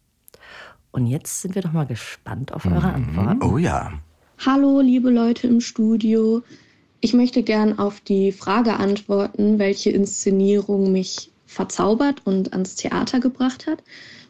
Und 0.91 1.07
jetzt 1.07 1.43
sind 1.43 1.55
wir 1.55 1.61
doch 1.61 1.73
mal 1.73 1.87
gespannt 1.87 2.55
auf 2.55 2.65
eure 2.65 2.89
Mhm. 2.97 3.19
Antworten. 3.19 3.43
Oh 3.43 3.59
ja. 3.59 3.93
Hallo, 4.45 4.81
liebe 4.81 5.11
Leute 5.11 5.49
im 5.49 5.61
Studio. 5.61 6.43
Ich 7.01 7.13
möchte 7.13 7.43
gern 7.43 7.79
auf 7.79 8.01
die 8.01 8.33
Frage 8.33 8.73
antworten, 8.77 9.59
welche 9.59 9.91
Inszenierung 9.91 10.93
mich 10.93 11.31
verzaubert 11.47 12.23
und 12.25 12.55
ans 12.55 12.75
Theater 12.77 13.21
gebracht 13.21 13.67
hat. 13.67 13.83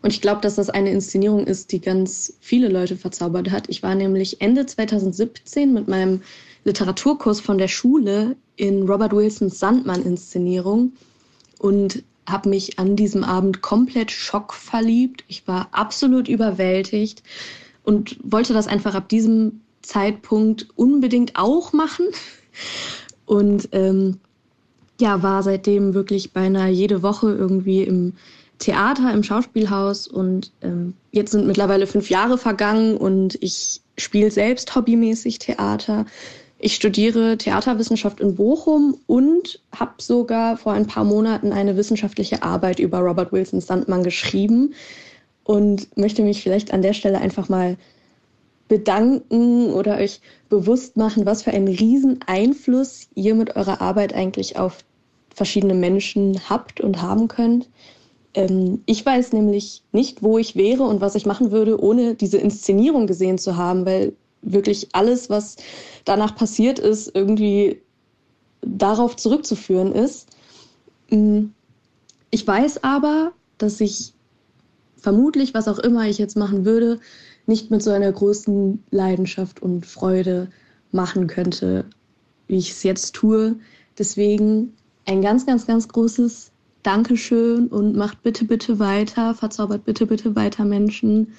Und 0.02 0.12
ich 0.12 0.21
glaube, 0.21 0.40
dass 0.40 0.57
das 0.57 0.71
eine 0.71 0.90
Inszenierung 0.90 1.47
ist, 1.47 1.73
die 1.73 1.80
ganz 1.80 2.35
viele 2.40 2.69
Leute 2.69 2.97
verzaubert 2.97 3.50
hat. 3.50 3.69
Ich 3.69 3.83
war 3.83 3.95
nämlich 3.95 4.40
Ende 4.40 4.64
2017 4.64 5.73
mit 5.73 5.88
meinem 5.88 6.23
Literaturkurs 6.64 7.40
von 7.40 7.59
der 7.59 7.69
Schule 7.69 8.37
in 8.57 8.88
Robert 8.88 9.12
Wilsons 9.12 9.59
Sandmann-Inszenierung 9.59 10.92
und 11.59 12.02
habe 12.28 12.49
mich 12.49 12.78
an 12.78 12.97
diesem 12.97 13.25
Abend 13.25 13.61
komplett 13.61 14.11
schockverliebt. 14.11 15.25
Ich 15.28 15.47
war 15.47 15.69
absolut 15.73 16.28
überwältigt 16.28 17.23
und 17.83 18.19
wollte 18.23 18.52
das 18.52 18.66
einfach 18.66 18.95
ab 18.95 19.09
diesem 19.09 19.61
Zeitpunkt 19.83 20.69
unbedingt 20.76 21.33
auch 21.37 21.73
machen. 21.73 22.07
Und 23.26 23.69
ähm, 23.73 24.19
ja, 25.00 25.23
war 25.23 25.42
seitdem 25.42 25.95
wirklich 25.95 26.33
beinahe 26.33 26.71
jede 26.71 27.02
Woche 27.02 27.30
irgendwie 27.30 27.83
im 27.83 28.14
Theater, 28.61 29.12
im 29.12 29.25
Schauspielhaus. 29.25 30.07
Und 30.07 30.52
ähm, 30.62 30.95
jetzt 31.11 31.33
sind 31.33 31.47
mittlerweile 31.47 31.87
fünf 31.88 32.09
Jahre 32.09 32.38
vergangen 32.38 32.97
und 32.97 33.37
ich 33.43 33.81
spiele 33.99 34.31
selbst 34.31 34.75
hobbymäßig 34.76 35.40
Theater. 35.40 36.07
Ich 36.59 36.75
studiere 36.75 37.38
Theaterwissenschaft 37.38 38.21
in 38.21 38.37
Bochum 38.37 38.99
und 39.07 39.61
habe 39.75 39.95
sogar 39.99 40.59
vor 40.59 40.73
ein 40.73 40.87
paar 40.87 41.05
Monaten 41.05 41.52
eine 41.52 41.76
wissenschaftliche 41.76 42.43
Arbeit 42.43 42.79
über 42.79 42.99
Robert 42.99 43.33
Wilson 43.33 43.62
Sandmann 43.62 44.05
geschrieben 44.05 44.75
und 45.45 45.97
möchte 45.97 46.23
mich 46.23 46.43
vielleicht 46.43 46.73
an 46.73 46.83
der 46.83 46.93
Stelle 46.93 47.19
einfach 47.19 47.49
mal 47.49 47.79
bedanken 48.69 49.73
oder 49.73 49.97
euch 49.97 50.21
bewusst 50.50 50.97
machen, 50.97 51.25
was 51.26 51.43
für 51.43 51.50
einen 51.50 51.67
riesen 51.67 52.21
Einfluss 52.26 53.09
ihr 53.14 53.35
mit 53.35 53.57
eurer 53.57 53.81
Arbeit 53.81 54.14
eigentlich 54.14 54.59
auf 54.59 54.85
verschiedene 55.35 55.75
Menschen 55.75 56.38
habt 56.49 56.81
und 56.81 57.00
haben 57.00 57.26
könnt. 57.26 57.69
Ähm, 58.35 58.83
ich 58.87 59.05
weiß 59.05 59.33
nämlich 59.33 59.83
nicht, 59.93 60.23
wo 60.23 60.39
ich 60.39 60.57
wäre 60.57 60.85
und 60.85 61.01
was 61.01 61.15
ich 61.15 61.27
machen 61.27 61.51
würde, 61.51 61.81
ohne 61.83 62.15
diese 62.15 62.39
Inszenierung 62.39 63.07
gesehen 63.07 63.39
zu 63.39 63.57
haben, 63.57 63.85
weil 63.87 64.15
wirklich 64.43 64.89
alles, 64.93 65.31
was 65.31 65.57
danach 66.05 66.35
passiert 66.37 66.79
ist, 66.79 67.15
irgendwie 67.15 67.83
darauf 68.63 69.17
zurückzuführen 69.17 69.93
ist. 69.93 70.29
Mm, 71.11 71.47
Ich 72.31 72.47
weiß 72.47 72.85
aber, 72.85 73.33
dass 73.59 73.81
ich 73.81 74.15
vermutlich, 74.97 75.55
was 75.55 75.69
auch 75.69 75.79
immer 75.79 76.09
ich 76.09 76.19
jetzt 76.19 76.37
machen 76.37 76.65
würde, 76.65 77.01
nicht 77.47 77.71
mit 77.71 77.83
so 77.83 77.91
einer 77.91 78.13
großen 78.13 78.85
Leidenschaft 78.91 79.63
und 79.63 79.87
Freude 79.87 80.51
machen 80.93 81.27
könnte, 81.27 81.87
wie 82.49 82.59
ich 82.59 82.71
es 82.73 82.83
jetzt 82.85 83.15
tue. 83.15 83.57
Deswegen 83.99 84.75
ein 85.07 85.23
ganz, 85.23 85.47
ganz, 85.47 85.67
ganz 85.67 85.89
großes 85.89 86.50
Dankeschön 86.83 87.69
und 87.69 87.95
macht 87.95 88.23
bitte, 88.23 88.45
bitte 88.45 88.79
weiter, 88.79 89.35
verzaubert 89.35 89.85
bitte, 89.85 90.07
bitte 90.07 90.35
weiter 90.35 90.65
Menschen. 90.65 91.35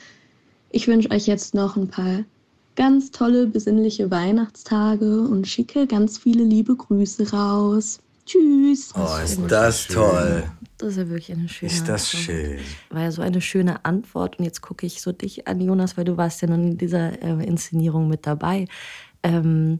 Ich 0.69 0.87
wünsche 0.87 1.11
euch 1.11 1.27
jetzt 1.27 1.53
noch 1.53 1.75
ein 1.75 1.87
paar 1.87 2.23
ganz 2.75 3.11
tolle, 3.11 3.47
besinnliche 3.47 4.09
Weihnachtstage 4.11 5.21
und 5.21 5.47
schicke 5.47 5.87
ganz 5.87 6.17
viele 6.17 6.43
liebe 6.43 6.75
Grüße 6.75 7.31
raus. 7.31 7.99
Tschüss. 8.25 8.93
Oh, 8.95 9.17
ist 9.23 9.39
das 9.47 9.87
toll. 9.87 10.43
Das 10.77 10.89
ist 10.89 10.97
ja 10.97 11.09
wirklich 11.09 11.31
eine 11.31 11.49
schöne 11.49 11.71
Ist 11.71 11.87
das 11.87 12.13
Antwort. 12.13 12.23
schön. 12.23 12.59
War 12.89 13.01
ja 13.03 13.11
so 13.11 13.21
eine 13.21 13.41
schöne 13.41 13.83
Antwort. 13.85 14.39
Und 14.39 14.45
jetzt 14.45 14.61
gucke 14.61 14.85
ich 14.85 15.01
so 15.01 15.11
dich 15.11 15.47
an, 15.47 15.59
Jonas, 15.59 15.97
weil 15.97 16.05
du 16.05 16.17
warst 16.17 16.41
ja 16.41 16.47
nun 16.47 16.71
in 16.71 16.77
dieser 16.77 17.21
äh, 17.21 17.45
Inszenierung 17.45 18.07
mit 18.07 18.25
dabei. 18.25 18.67
Ähm, 19.23 19.79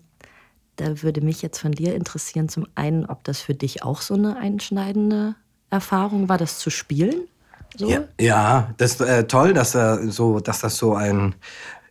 da 0.75 1.01
würde 1.01 1.21
mich 1.21 1.41
jetzt 1.41 1.59
von 1.59 1.71
dir 1.71 1.95
interessieren, 1.95 2.49
zum 2.49 2.67
einen, 2.75 3.05
ob 3.05 3.23
das 3.23 3.41
für 3.41 3.53
dich 3.53 3.83
auch 3.83 4.01
so 4.01 4.15
eine 4.15 4.37
einschneidende 4.37 5.35
Erfahrung 5.71 6.29
war, 6.29 6.37
das 6.37 6.59
zu 6.59 6.69
spielen. 6.69 7.27
So? 7.75 7.89
Ja, 7.89 8.03
ja, 8.19 8.73
das 8.77 8.99
äh, 8.99 9.23
toll, 9.25 9.53
dass, 9.53 9.73
äh, 9.75 9.97
so, 10.09 10.39
dass 10.39 10.59
das 10.59 10.77
so 10.77 10.93
einen 10.93 11.35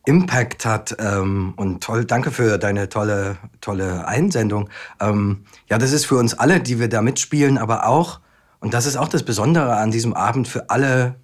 Impact 0.04 0.66
hat. 0.66 0.96
Ähm, 0.98 1.54
und 1.56 1.82
toll, 1.82 2.04
danke 2.04 2.30
für 2.30 2.58
deine 2.58 2.88
tolle, 2.88 3.38
tolle 3.60 4.06
Einsendung. 4.06 4.68
Ähm, 5.00 5.44
ja, 5.68 5.78
das 5.78 5.92
ist 5.92 6.06
für 6.06 6.16
uns 6.16 6.34
alle, 6.34 6.60
die 6.60 6.78
wir 6.78 6.88
da 6.88 7.02
mitspielen, 7.02 7.58
aber 7.58 7.86
auch, 7.86 8.20
und 8.60 8.74
das 8.74 8.86
ist 8.86 8.96
auch 8.96 9.08
das 9.08 9.22
Besondere 9.22 9.76
an 9.76 9.90
diesem 9.90 10.14
Abend 10.14 10.46
für 10.48 10.68
alle, 10.68 11.16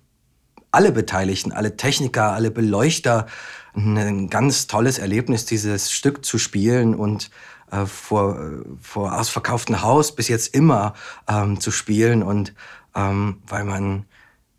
alle 0.71 0.93
Beteiligten, 0.93 1.53
alle 1.53 1.77
Techniker, 1.77 2.33
alle 2.33 2.51
Beleuchter, 2.51 3.27
ein 3.75 4.31
ganz 4.31 4.67
tolles 4.67 4.99
Erlebnis, 4.99 5.45
dieses 5.45 5.93
Stück 5.93 6.25
zu 6.25 6.39
spielen 6.39 6.95
und 6.95 7.31
äh, 7.71 7.87
vor, 7.87 8.39
vor 8.81 9.19
ausverkauftem 9.19 9.83
Haus 9.83 10.15
bis 10.15 10.29
jetzt 10.29 10.55
immer 10.55 10.95
ähm, 11.29 11.61
zu 11.61 11.71
spielen. 11.71 12.23
Und 12.23 12.55
ähm, 12.95 13.43
weil 13.47 13.65
man 13.65 14.07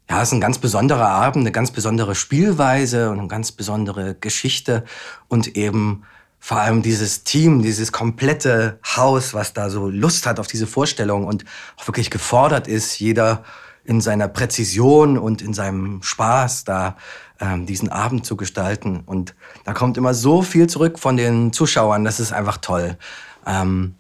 ja, 0.10 0.22
es 0.22 0.30
ist 0.30 0.34
ein 0.34 0.42
ganz 0.42 0.58
besonderer 0.58 1.10
Abend, 1.10 1.44
eine 1.44 1.52
ganz 1.52 1.72
besondere 1.72 2.16
Spielweise 2.16 3.10
und 3.10 3.20
eine 3.20 3.28
ganz 3.28 3.52
besondere 3.52 4.16
Geschichte. 4.16 4.86
Und 5.28 5.58
eben 5.58 6.04
vor 6.40 6.58
allem 6.58 6.82
dieses 6.82 7.24
Team, 7.24 7.62
dieses 7.62 7.92
komplette 7.92 8.80
Haus, 8.96 9.34
was 9.34 9.54
da 9.54 9.70
so 9.70 9.90
Lust 9.90 10.26
hat 10.26 10.40
auf 10.40 10.48
diese 10.48 10.68
Vorstellung 10.68 11.26
und 11.26 11.44
auch 11.78 11.88
wirklich 11.88 12.10
gefordert 12.10 12.68
ist, 12.68 13.00
jeder 13.00 13.44
in 13.84 14.02
seiner 14.02 14.28
Präzision 14.28 15.18
und 15.18 15.42
in 15.42 15.54
seinem 15.54 16.02
Spaß 16.04 16.64
da 16.64 16.96
ähm, 17.40 17.66
diesen 17.66 17.90
Abend 17.90 18.26
zu 18.26 18.36
gestalten. 18.36 19.02
Und 19.06 19.36
da 19.66 19.74
kommt 19.74 19.98
immer 19.98 20.14
so 20.14 20.42
viel 20.42 20.68
zurück 20.68 21.00
von 21.00 21.18
den 21.18 21.54
Zuschauern, 21.54 22.04
das 22.04 22.20
ist 22.20 22.32
einfach 22.32 22.58
toll. 22.58 22.98
Ähm, 23.46 23.96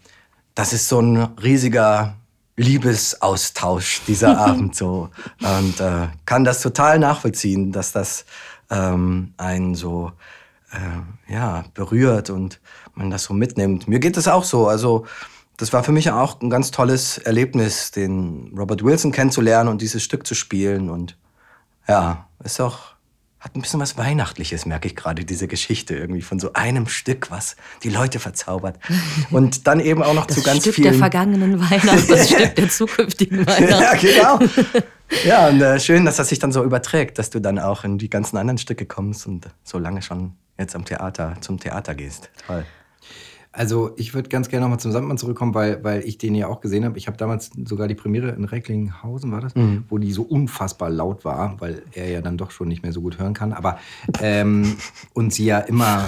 das 0.55 0.73
ist 0.73 0.89
so 0.89 0.99
ein 0.99 1.17
riesiger 1.41 2.15
Liebesaustausch 2.55 4.01
dieser 4.07 4.37
Abend 4.45 4.75
so 4.75 5.09
und 5.41 5.79
äh, 5.79 6.07
kann 6.25 6.43
das 6.43 6.61
total 6.61 6.97
nachvollziehen, 6.97 7.71
dass 7.71 7.91
das 7.91 8.25
ähm, 8.71 9.33
einen 9.37 9.75
so 9.75 10.11
äh, 10.71 11.31
ja 11.31 11.63
berührt 11.75 12.31
und 12.31 12.59
man 12.95 13.11
das 13.11 13.25
so 13.25 13.33
mitnimmt. 13.33 13.87
Mir 13.87 13.99
geht 13.99 14.17
das 14.17 14.27
auch 14.27 14.43
so. 14.43 14.67
Also 14.67 15.05
das 15.57 15.71
war 15.73 15.83
für 15.83 15.91
mich 15.91 16.09
auch 16.11 16.41
ein 16.41 16.49
ganz 16.49 16.71
tolles 16.71 17.19
Erlebnis, 17.19 17.91
den 17.91 18.53
Robert 18.57 18.83
Wilson 18.83 19.11
kennenzulernen 19.11 19.69
und 19.69 19.81
dieses 19.81 20.03
Stück 20.03 20.25
zu 20.25 20.33
spielen 20.33 20.89
und 20.89 21.17
ja, 21.87 22.27
ist 22.43 22.59
auch 22.59 22.96
hat 23.39 23.55
ein 23.55 23.61
bisschen 23.61 23.79
was 23.79 23.97
Weihnachtliches, 23.97 24.65
merke 24.65 24.87
ich 24.87 24.95
gerade, 24.95 25.23
diese 25.23 25.47
Geschichte 25.47 25.95
irgendwie 25.95 26.21
von 26.23 26.39
so 26.39 26.53
einem 26.53 26.87
Stück, 26.87 27.29
was 27.29 27.55
die 27.83 27.89
Leute 27.89 28.19
verzaubert. 28.19 28.79
Und 29.31 29.67
dann 29.67 29.79
eben 29.79 30.01
auch 30.01 30.13
noch 30.13 30.25
Das 30.25 30.37
zu 30.37 30.43
ganz 30.43 30.61
Stück 30.61 30.75
vielen. 30.75 30.91
der 30.91 30.99
vergangenen 30.99 31.59
Weihnacht, 31.59 32.09
das 32.09 32.29
Stück 32.31 32.55
der 32.55 32.69
zukünftigen 32.69 33.39
ja, 33.45 33.47
Weihnacht. 33.47 34.01
genau. 34.01 34.39
Ja, 35.25 35.47
und 35.47 35.61
äh, 35.61 35.79
schön, 35.79 36.03
dass 36.03 36.17
das 36.17 36.27
sich 36.29 36.39
dann 36.39 36.51
so 36.51 36.63
überträgt, 36.63 37.17
dass 37.17 37.29
du 37.29 37.39
dann 37.39 37.59
auch 37.59 37.85
in 37.85 37.97
die 37.97 38.09
ganzen 38.09 38.35
anderen 38.37 38.57
Stücke 38.57 38.85
kommst 38.85 39.25
und 39.25 39.47
so 39.63 39.77
lange 39.79 40.01
schon 40.01 40.33
jetzt 40.57 40.75
am 40.75 40.83
Theater, 40.83 41.35
zum 41.39 41.59
Theater 41.59 41.95
gehst. 41.95 42.29
Toll. 42.45 42.65
Also 43.57 43.89
ich 43.97 44.13
würde 44.13 44.29
ganz 44.29 44.49
gerne 44.49 44.65
nochmal 44.65 44.79
zum 44.79 44.91
Sandmann 44.91 45.17
zurückkommen, 45.17 45.55
weil, 45.55 45.83
weil 45.83 46.01
ich 46.01 46.19
den 46.19 46.35
ja 46.35 46.47
auch 46.47 46.61
gesehen 46.61 46.85
habe. 46.85 46.95
Ich 46.99 47.07
habe 47.07 47.17
damals 47.17 47.49
sogar 47.65 47.87
die 47.87 47.95
Premiere 47.95 48.29
in 48.29 48.43
Recklinghausen, 48.45 49.31
war 49.31 49.41
das, 49.41 49.55
Mhm. 49.55 49.85
wo 49.89 49.97
die 49.97 50.11
so 50.11 50.21
unfassbar 50.21 50.91
laut 50.91 51.25
war, 51.25 51.59
weil 51.59 51.81
er 51.93 52.07
ja 52.07 52.21
dann 52.21 52.37
doch 52.37 52.51
schon 52.51 52.67
nicht 52.67 52.83
mehr 52.83 52.93
so 52.93 53.01
gut 53.01 53.17
hören 53.17 53.33
kann. 53.33 53.53
Aber 53.53 53.79
ähm, 54.21 54.75
und 55.13 55.33
sie 55.33 55.45
ja 55.45 55.57
immer, 55.57 56.07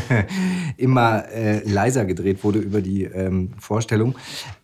immer 0.76 1.28
äh, 1.28 1.62
leiser 1.68 2.04
gedreht 2.04 2.42
wurde 2.44 2.58
über 2.58 2.80
die 2.80 3.04
ähm, 3.04 3.50
Vorstellung. 3.58 4.14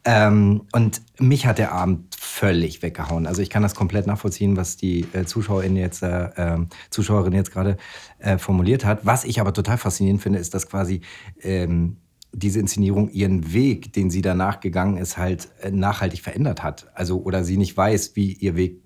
Ähm, 0.04 0.62
und 0.72 1.02
mich 1.18 1.46
hat 1.46 1.58
der 1.58 1.72
Abend 1.72 2.15
völlig 2.18 2.82
weggehauen. 2.82 3.26
Also 3.26 3.42
ich 3.42 3.50
kann 3.50 3.62
das 3.62 3.74
komplett 3.74 4.06
nachvollziehen, 4.06 4.56
was 4.56 4.76
die 4.76 5.06
äh, 5.12 5.24
Zuschauerin 5.24 5.76
jetzt, 5.76 6.02
äh, 6.02 6.30
ähm, 6.36 6.68
Zuschauerin 6.90 7.32
jetzt 7.32 7.52
gerade 7.52 7.76
äh, 8.18 8.38
formuliert 8.38 8.84
hat. 8.84 9.04
Was 9.04 9.24
ich 9.24 9.40
aber 9.40 9.52
total 9.52 9.78
faszinierend 9.78 10.22
finde, 10.22 10.38
ist, 10.38 10.54
dass 10.54 10.68
quasi 10.68 11.00
ähm, 11.42 11.98
diese 12.32 12.60
Inszenierung 12.60 13.08
ihren 13.10 13.52
Weg, 13.52 13.92
den 13.92 14.10
sie 14.10 14.22
danach 14.22 14.60
gegangen 14.60 14.98
ist, 14.98 15.16
halt 15.16 15.48
äh, 15.62 15.70
nachhaltig 15.70 16.20
verändert 16.22 16.62
hat. 16.62 16.88
Also 16.94 17.22
oder 17.22 17.44
sie 17.44 17.56
nicht 17.56 17.76
weiß, 17.76 18.16
wie 18.16 18.32
ihr 18.32 18.56
Weg 18.56 18.82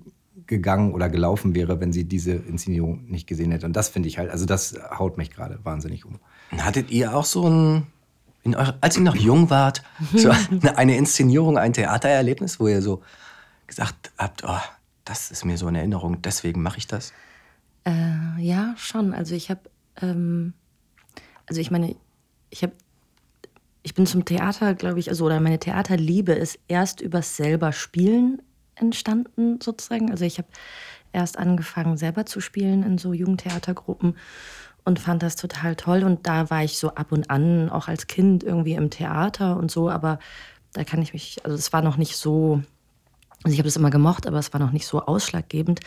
gegangen 0.46 0.92
oder 0.92 1.08
gelaufen 1.08 1.54
wäre, 1.54 1.80
wenn 1.80 1.92
sie 1.92 2.04
diese 2.04 2.32
Inszenierung 2.32 3.04
nicht 3.06 3.26
gesehen 3.26 3.52
hätte. 3.52 3.66
Und 3.66 3.74
das 3.74 3.88
finde 3.88 4.08
ich 4.08 4.18
halt, 4.18 4.30
also 4.30 4.46
das 4.46 4.78
haut 4.98 5.16
mich 5.16 5.30
gerade 5.30 5.60
wahnsinnig 5.62 6.04
um. 6.04 6.18
Hattet 6.58 6.90
ihr 6.90 7.14
auch 7.14 7.24
so 7.24 7.48
ein, 7.48 7.86
in 8.42 8.54
eure, 8.54 8.76
als 8.80 8.96
ihr 8.96 9.02
noch 9.02 9.16
jung 9.16 9.50
wart, 9.50 9.82
so 10.14 10.30
eine, 10.50 10.78
eine 10.78 10.96
Inszenierung, 10.96 11.58
ein 11.58 11.72
Theatererlebnis, 11.72 12.60
wo 12.60 12.68
ihr 12.68 12.82
so 12.82 13.02
gesagt 13.66 14.10
habt, 14.18 14.42
oh, 14.44 14.60
das 15.04 15.30
ist 15.30 15.44
mir 15.44 15.58
so 15.58 15.68
in 15.68 15.74
Erinnerung, 15.74 16.22
deswegen 16.22 16.62
mache 16.62 16.78
ich 16.78 16.86
das? 16.86 17.12
Äh, 17.84 18.40
ja, 18.40 18.74
schon. 18.76 19.12
Also 19.14 19.34
ich 19.34 19.50
habe, 19.50 19.60
ähm, 20.00 20.54
also 21.46 21.60
ich 21.60 21.70
meine, 21.70 21.96
ich 22.50 22.62
habe, 22.62 22.72
ich 23.82 23.94
bin 23.94 24.06
zum 24.06 24.24
Theater, 24.24 24.74
glaube 24.74 25.00
ich, 25.00 25.08
also 25.08 25.24
oder 25.24 25.40
meine 25.40 25.58
Theaterliebe 25.58 26.32
ist 26.32 26.58
erst 26.68 27.00
übers 27.00 27.36
selber 27.36 27.72
Spielen 27.72 28.42
entstanden 28.74 29.60
sozusagen. 29.60 30.10
Also 30.10 30.24
ich 30.24 30.38
habe 30.38 30.48
erst 31.12 31.38
angefangen 31.38 31.96
selber 31.96 32.26
zu 32.26 32.40
spielen 32.40 32.82
in 32.82 32.98
so 32.98 33.12
Jugendtheatergruppen 33.12 34.16
und 34.84 34.98
fand 34.98 35.22
das 35.22 35.36
total 35.36 35.76
toll. 35.76 36.02
Und 36.02 36.26
da 36.26 36.50
war 36.50 36.64
ich 36.64 36.78
so 36.78 36.94
ab 36.94 37.12
und 37.12 37.30
an 37.30 37.70
auch 37.70 37.88
als 37.88 38.06
Kind 38.06 38.42
irgendwie 38.42 38.74
im 38.74 38.90
Theater 38.90 39.56
und 39.56 39.70
so, 39.70 39.90
aber 39.90 40.18
da 40.72 40.84
kann 40.84 41.02
ich 41.02 41.12
mich, 41.12 41.38
also 41.44 41.56
es 41.56 41.72
war 41.72 41.82
noch 41.82 41.96
nicht 41.96 42.16
so, 42.16 42.62
also 43.42 43.52
ich 43.52 43.58
habe 43.58 43.66
das 43.66 43.76
immer 43.76 43.90
gemocht, 43.90 44.26
aber 44.26 44.38
es 44.38 44.52
war 44.52 44.60
noch 44.60 44.72
nicht 44.72 44.86
so 44.86 45.02
ausschlaggebend. 45.02 45.80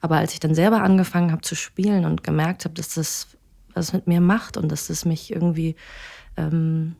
Aber 0.00 0.16
als 0.16 0.32
ich 0.32 0.40
dann 0.40 0.54
selber 0.54 0.82
angefangen 0.82 1.32
habe 1.32 1.42
zu 1.42 1.54
spielen 1.54 2.04
und 2.04 2.22
gemerkt 2.22 2.64
habe, 2.64 2.74
dass 2.74 2.94
das 2.94 3.28
was 3.74 3.92
mit 3.92 4.06
mir 4.06 4.20
macht 4.20 4.56
und 4.56 4.70
dass 4.70 4.88
das 4.88 5.04
mich 5.04 5.32
irgendwie, 5.32 5.76
ähm, 6.36 6.96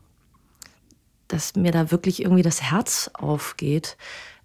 dass 1.27 1.57
mir 1.57 1.73
da 1.73 1.91
wirklich 1.91 2.23
irgendwie 2.23 2.43
das 2.43 2.63
Herz 2.63 3.11
aufgeht, 3.15 3.97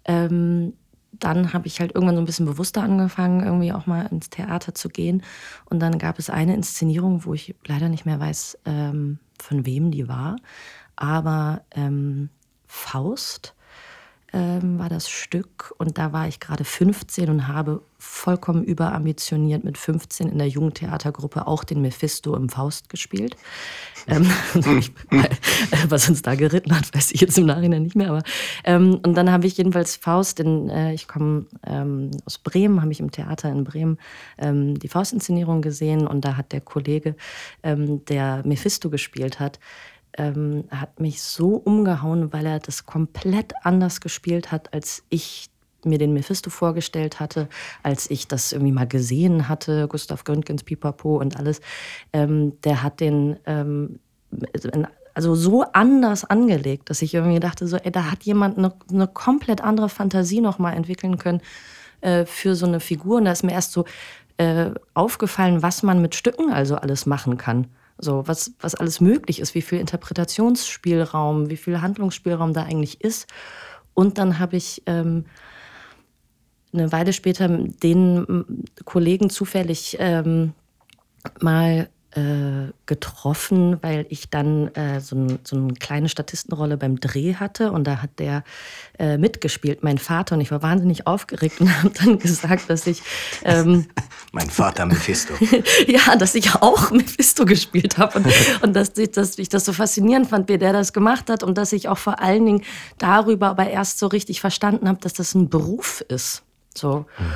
ähm, 0.04 0.74
dann 1.20 1.52
habe 1.52 1.66
ich 1.66 1.80
halt 1.80 1.94
irgendwann 1.94 2.16
so 2.16 2.22
ein 2.22 2.26
bisschen 2.26 2.46
bewusster 2.46 2.82
angefangen, 2.82 3.44
irgendwie 3.44 3.72
auch 3.72 3.86
mal 3.86 4.06
ins 4.06 4.30
Theater 4.30 4.74
zu 4.74 4.88
gehen. 4.88 5.22
Und 5.66 5.80
dann 5.80 5.98
gab 5.98 6.18
es 6.18 6.30
eine 6.30 6.54
Inszenierung, 6.54 7.24
wo 7.24 7.34
ich 7.34 7.54
leider 7.66 7.88
nicht 7.88 8.06
mehr 8.06 8.20
weiß, 8.20 8.58
ähm, 8.64 9.18
von 9.40 9.66
wem 9.66 9.90
die 9.90 10.08
war. 10.08 10.36
Aber 10.96 11.62
ähm, 11.72 12.30
Faust 12.66 13.53
ähm, 14.34 14.80
war 14.80 14.88
das 14.88 15.08
Stück 15.08 15.72
und 15.78 15.96
da 15.96 16.12
war 16.12 16.26
ich 16.26 16.40
gerade 16.40 16.64
15 16.64 17.30
und 17.30 17.46
habe 17.46 17.82
vollkommen 17.98 18.64
überambitioniert 18.64 19.64
mit 19.64 19.78
15 19.78 20.28
in 20.28 20.38
der 20.38 20.48
Jugendtheatergruppe 20.48 21.46
auch 21.46 21.62
den 21.62 21.80
Mephisto 21.80 22.34
im 22.34 22.48
Faust 22.48 22.88
gespielt. 22.88 23.36
Ähm, 24.08 24.28
was 25.88 26.08
uns 26.08 26.20
da 26.22 26.34
geritten 26.34 26.76
hat, 26.76 26.92
weiß 26.94 27.12
ich 27.12 27.20
jetzt 27.20 27.38
im 27.38 27.46
Nachhinein 27.46 27.84
nicht 27.84 27.94
mehr. 27.94 28.10
Aber 28.10 28.22
ähm, 28.64 29.00
und 29.04 29.14
dann 29.14 29.30
habe 29.30 29.46
ich 29.46 29.56
jedenfalls 29.56 29.96
Faust, 29.96 30.40
in, 30.40 30.68
äh, 30.68 30.92
ich 30.92 31.06
komme 31.06 31.46
ähm, 31.64 32.10
aus 32.26 32.38
Bremen, 32.38 32.82
habe 32.82 32.92
ich 32.92 33.00
im 33.00 33.12
Theater 33.12 33.50
in 33.50 33.62
Bremen 33.62 33.98
ähm, 34.36 34.78
die 34.78 34.88
Faustinszenierung 34.88 35.62
gesehen 35.62 36.06
und 36.06 36.24
da 36.24 36.36
hat 36.36 36.52
der 36.52 36.60
Kollege, 36.60 37.14
ähm, 37.62 38.04
der 38.06 38.42
Mephisto 38.44 38.90
gespielt 38.90 39.38
hat, 39.38 39.60
ähm, 40.16 40.64
hat 40.70 41.00
mich 41.00 41.22
so 41.22 41.56
umgehauen, 41.56 42.32
weil 42.32 42.46
er 42.46 42.58
das 42.60 42.86
komplett 42.86 43.52
anders 43.62 44.00
gespielt 44.00 44.52
hat, 44.52 44.72
als 44.72 45.02
ich 45.08 45.50
mir 45.84 45.98
den 45.98 46.12
Mephisto 46.12 46.50
vorgestellt 46.50 47.20
hatte, 47.20 47.48
als 47.82 48.10
ich 48.10 48.26
das 48.26 48.52
irgendwie 48.52 48.72
mal 48.72 48.86
gesehen 48.86 49.48
hatte, 49.48 49.86
Gustav 49.88 50.24
Gründgens 50.24 50.64
Pipapo 50.64 51.18
und 51.18 51.36
alles. 51.36 51.60
Ähm, 52.12 52.60
der 52.62 52.82
hat 52.82 53.00
den 53.00 53.36
ähm, 53.46 53.98
also 55.14 55.34
so 55.34 55.62
anders 55.72 56.24
angelegt, 56.24 56.90
dass 56.90 57.02
ich 57.02 57.14
irgendwie 57.14 57.40
dachte, 57.40 57.66
so, 57.68 57.76
ey, 57.76 57.92
da 57.92 58.10
hat 58.10 58.24
jemand 58.24 58.58
eine, 58.58 58.72
eine 58.90 59.06
komplett 59.06 59.60
andere 59.60 59.88
Fantasie 59.88 60.40
noch 60.40 60.58
mal 60.58 60.72
entwickeln 60.72 61.18
können 61.18 61.40
äh, 62.00 62.24
für 62.26 62.56
so 62.56 62.66
eine 62.66 62.80
Figur. 62.80 63.18
Und 63.18 63.26
da 63.26 63.32
ist 63.32 63.44
mir 63.44 63.52
erst 63.52 63.72
so 63.72 63.84
äh, 64.38 64.70
aufgefallen, 64.92 65.62
was 65.62 65.82
man 65.84 66.02
mit 66.02 66.16
Stücken 66.16 66.52
also 66.52 66.76
alles 66.76 67.06
machen 67.06 67.36
kann. 67.36 67.68
So, 67.98 68.26
was, 68.26 68.52
was 68.60 68.74
alles 68.74 69.00
möglich 69.00 69.40
ist, 69.40 69.54
wie 69.54 69.62
viel 69.62 69.78
Interpretationsspielraum, 69.78 71.48
wie 71.48 71.56
viel 71.56 71.80
Handlungsspielraum 71.80 72.52
da 72.52 72.64
eigentlich 72.64 73.00
ist. 73.00 73.28
Und 73.94 74.18
dann 74.18 74.38
habe 74.38 74.56
ich 74.56 74.82
ähm, 74.86 75.26
eine 76.72 76.90
Weile 76.90 77.12
später 77.12 77.48
den 77.48 78.64
Kollegen 78.84 79.30
zufällig 79.30 79.96
ähm, 80.00 80.52
mal 81.40 81.88
äh, 82.14 82.72
getroffen, 82.86 83.78
weil 83.82 84.06
ich 84.08 84.30
dann 84.30 84.68
äh, 84.74 85.00
so, 85.00 85.16
ein, 85.16 85.38
so, 85.42 85.56
eine 85.56 85.74
kleine 85.74 86.08
Statistenrolle 86.08 86.76
beim 86.76 87.00
Dreh 87.00 87.34
hatte 87.34 87.72
und 87.72 87.84
da 87.84 88.02
hat 88.02 88.18
der 88.18 88.44
äh, 88.98 89.18
mitgespielt, 89.18 89.82
mein 89.82 89.98
Vater, 89.98 90.36
und 90.36 90.40
ich 90.40 90.50
war 90.50 90.62
wahnsinnig 90.62 91.06
aufgeregt 91.06 91.60
und 91.60 91.76
habe 91.82 91.90
dann 91.90 92.18
gesagt, 92.18 92.70
dass 92.70 92.86
ich 92.86 93.02
ähm, 93.44 93.86
mein 94.32 94.48
Vater 94.48 94.86
Mephisto. 94.86 95.34
ja, 95.86 96.16
dass 96.16 96.34
ich 96.34 96.54
auch 96.54 96.90
Mephisto 96.90 97.44
gespielt 97.44 97.98
habe 97.98 98.18
und, 98.18 98.26
und 98.62 98.76
dass, 98.76 98.96
ich, 98.96 99.10
dass 99.10 99.38
ich 99.38 99.48
das 99.48 99.64
so 99.64 99.72
faszinierend 99.72 100.28
fand, 100.28 100.48
wie 100.48 100.58
der 100.58 100.72
das 100.72 100.92
gemacht 100.92 101.28
hat 101.30 101.42
und 101.42 101.58
dass 101.58 101.72
ich 101.72 101.88
auch 101.88 101.98
vor 101.98 102.20
allen 102.20 102.46
Dingen 102.46 102.62
darüber 102.98 103.48
aber 103.48 103.68
erst 103.68 103.98
so 103.98 104.06
richtig 104.06 104.40
verstanden 104.40 104.88
habe, 104.88 105.00
dass 105.00 105.14
das 105.14 105.34
ein 105.34 105.48
Beruf 105.48 106.00
ist. 106.08 106.42
So. 106.74 107.06
Hm. 107.16 107.26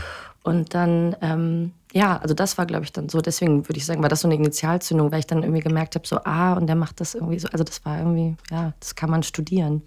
Und 0.45 0.75
dann 0.75 1.17
ähm, 1.21 1.73
ja, 1.93 2.19
also 2.19 2.35
das 2.35 2.59
war, 2.59 2.67
glaube 2.67 2.85
ich, 2.85 2.93
dann 2.93 3.09
so. 3.09 3.21
Deswegen 3.21 3.69
würde 3.69 3.79
ich 3.79 3.87
sagen, 3.87 4.03
war 4.03 4.09
das 4.09 4.21
so 4.21 4.29
eine 4.29 4.35
Initialzündung, 4.35 5.11
weil 5.11 5.21
ich 5.21 5.27
dann 5.27 5.43
irgendwie 5.43 5.63
gemerkt 5.63 5.95
habe, 5.95 6.07
so, 6.07 6.19
ah, 6.25 6.55
und 6.55 6.67
der 6.67 6.77
macht 6.77 7.01
das 7.01 7.15
irgendwie 7.15 7.39
so. 7.39 7.49
Also 7.49 7.65
das 7.65 7.85
war 7.85 7.99
irgendwie, 7.99 8.37
ja, 8.51 8.73
das 8.81 8.95
kann 8.95 9.11
man 9.11 9.23
studieren. 9.23 9.83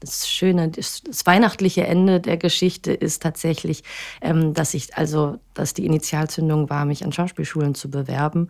Das 0.00 0.28
Schöne, 0.28 0.68
das, 0.68 1.02
das 1.02 1.26
weihnachtliche 1.26 1.84
Ende 1.84 2.20
der 2.20 2.36
Geschichte 2.36 2.92
ist 2.92 3.20
tatsächlich, 3.20 3.82
ähm, 4.20 4.54
dass 4.54 4.74
ich, 4.74 4.96
also, 4.96 5.40
dass 5.54 5.74
die 5.74 5.86
Initialzündung 5.86 6.70
war, 6.70 6.84
mich 6.84 7.04
an 7.04 7.12
Schauspielschulen 7.12 7.74
zu 7.74 7.90
bewerben. 7.90 8.48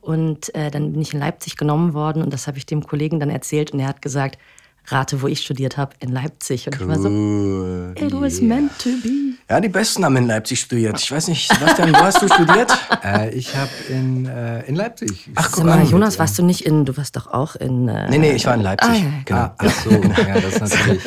Und 0.00 0.54
äh, 0.54 0.70
dann 0.70 0.92
bin 0.92 1.02
ich 1.02 1.12
in 1.12 1.20
Leipzig 1.20 1.56
genommen 1.56 1.92
worden 1.92 2.22
und 2.22 2.32
das 2.32 2.46
habe 2.46 2.56
ich 2.56 2.64
dem 2.64 2.86
Kollegen 2.86 3.20
dann 3.20 3.28
erzählt 3.28 3.72
und 3.72 3.80
er 3.80 3.88
hat 3.88 4.00
gesagt, 4.00 4.38
rate, 4.86 5.20
wo 5.20 5.26
ich 5.26 5.40
studiert 5.40 5.76
habe, 5.76 5.94
in 5.98 6.12
Leipzig. 6.12 6.66
Und 6.66 6.80
cool. 6.80 6.82
ich 6.82 6.88
war 6.88 6.98
so, 6.98 7.08
it 8.06 8.12
was 8.14 8.40
yeah. 8.40 8.48
meant 8.48 8.78
to 8.78 8.90
be. 9.02 9.35
Ja, 9.48 9.60
die 9.60 9.68
Besten 9.68 10.04
haben 10.04 10.16
in 10.16 10.26
Leipzig 10.26 10.58
studiert. 10.58 11.00
Ich 11.00 11.12
weiß 11.12 11.28
nicht, 11.28 11.46
Sebastian, 11.46 11.92
wo 11.92 11.98
hast 11.98 12.20
du 12.20 12.28
studiert? 12.28 12.72
Äh, 13.04 13.32
ich 13.34 13.54
habe 13.54 13.70
in, 13.88 14.26
äh, 14.26 14.64
in 14.64 14.74
Leipzig. 14.74 15.28
Ach, 15.36 15.52
guck 15.52 15.64
mal, 15.64 15.84
Jonas, 15.84 16.18
warst 16.18 16.36
du 16.38 16.42
nicht 16.42 16.66
in, 16.66 16.84
du 16.84 16.96
warst 16.96 17.14
doch 17.14 17.28
auch 17.28 17.54
in... 17.54 17.86
Äh, 17.86 18.10
nee, 18.10 18.18
nee, 18.18 18.32
ich 18.32 18.44
war 18.46 18.54
in 18.54 18.62
Leipzig. 18.62 18.90
Ah, 18.90 18.94
ja. 18.94 19.10
genau. 19.24 19.40
Ah, 19.40 19.54
ach 19.58 19.84
so, 19.84 19.90
ja, 19.90 20.40
das 20.40 20.54
ist 20.54 20.60
natürlich, 20.60 21.02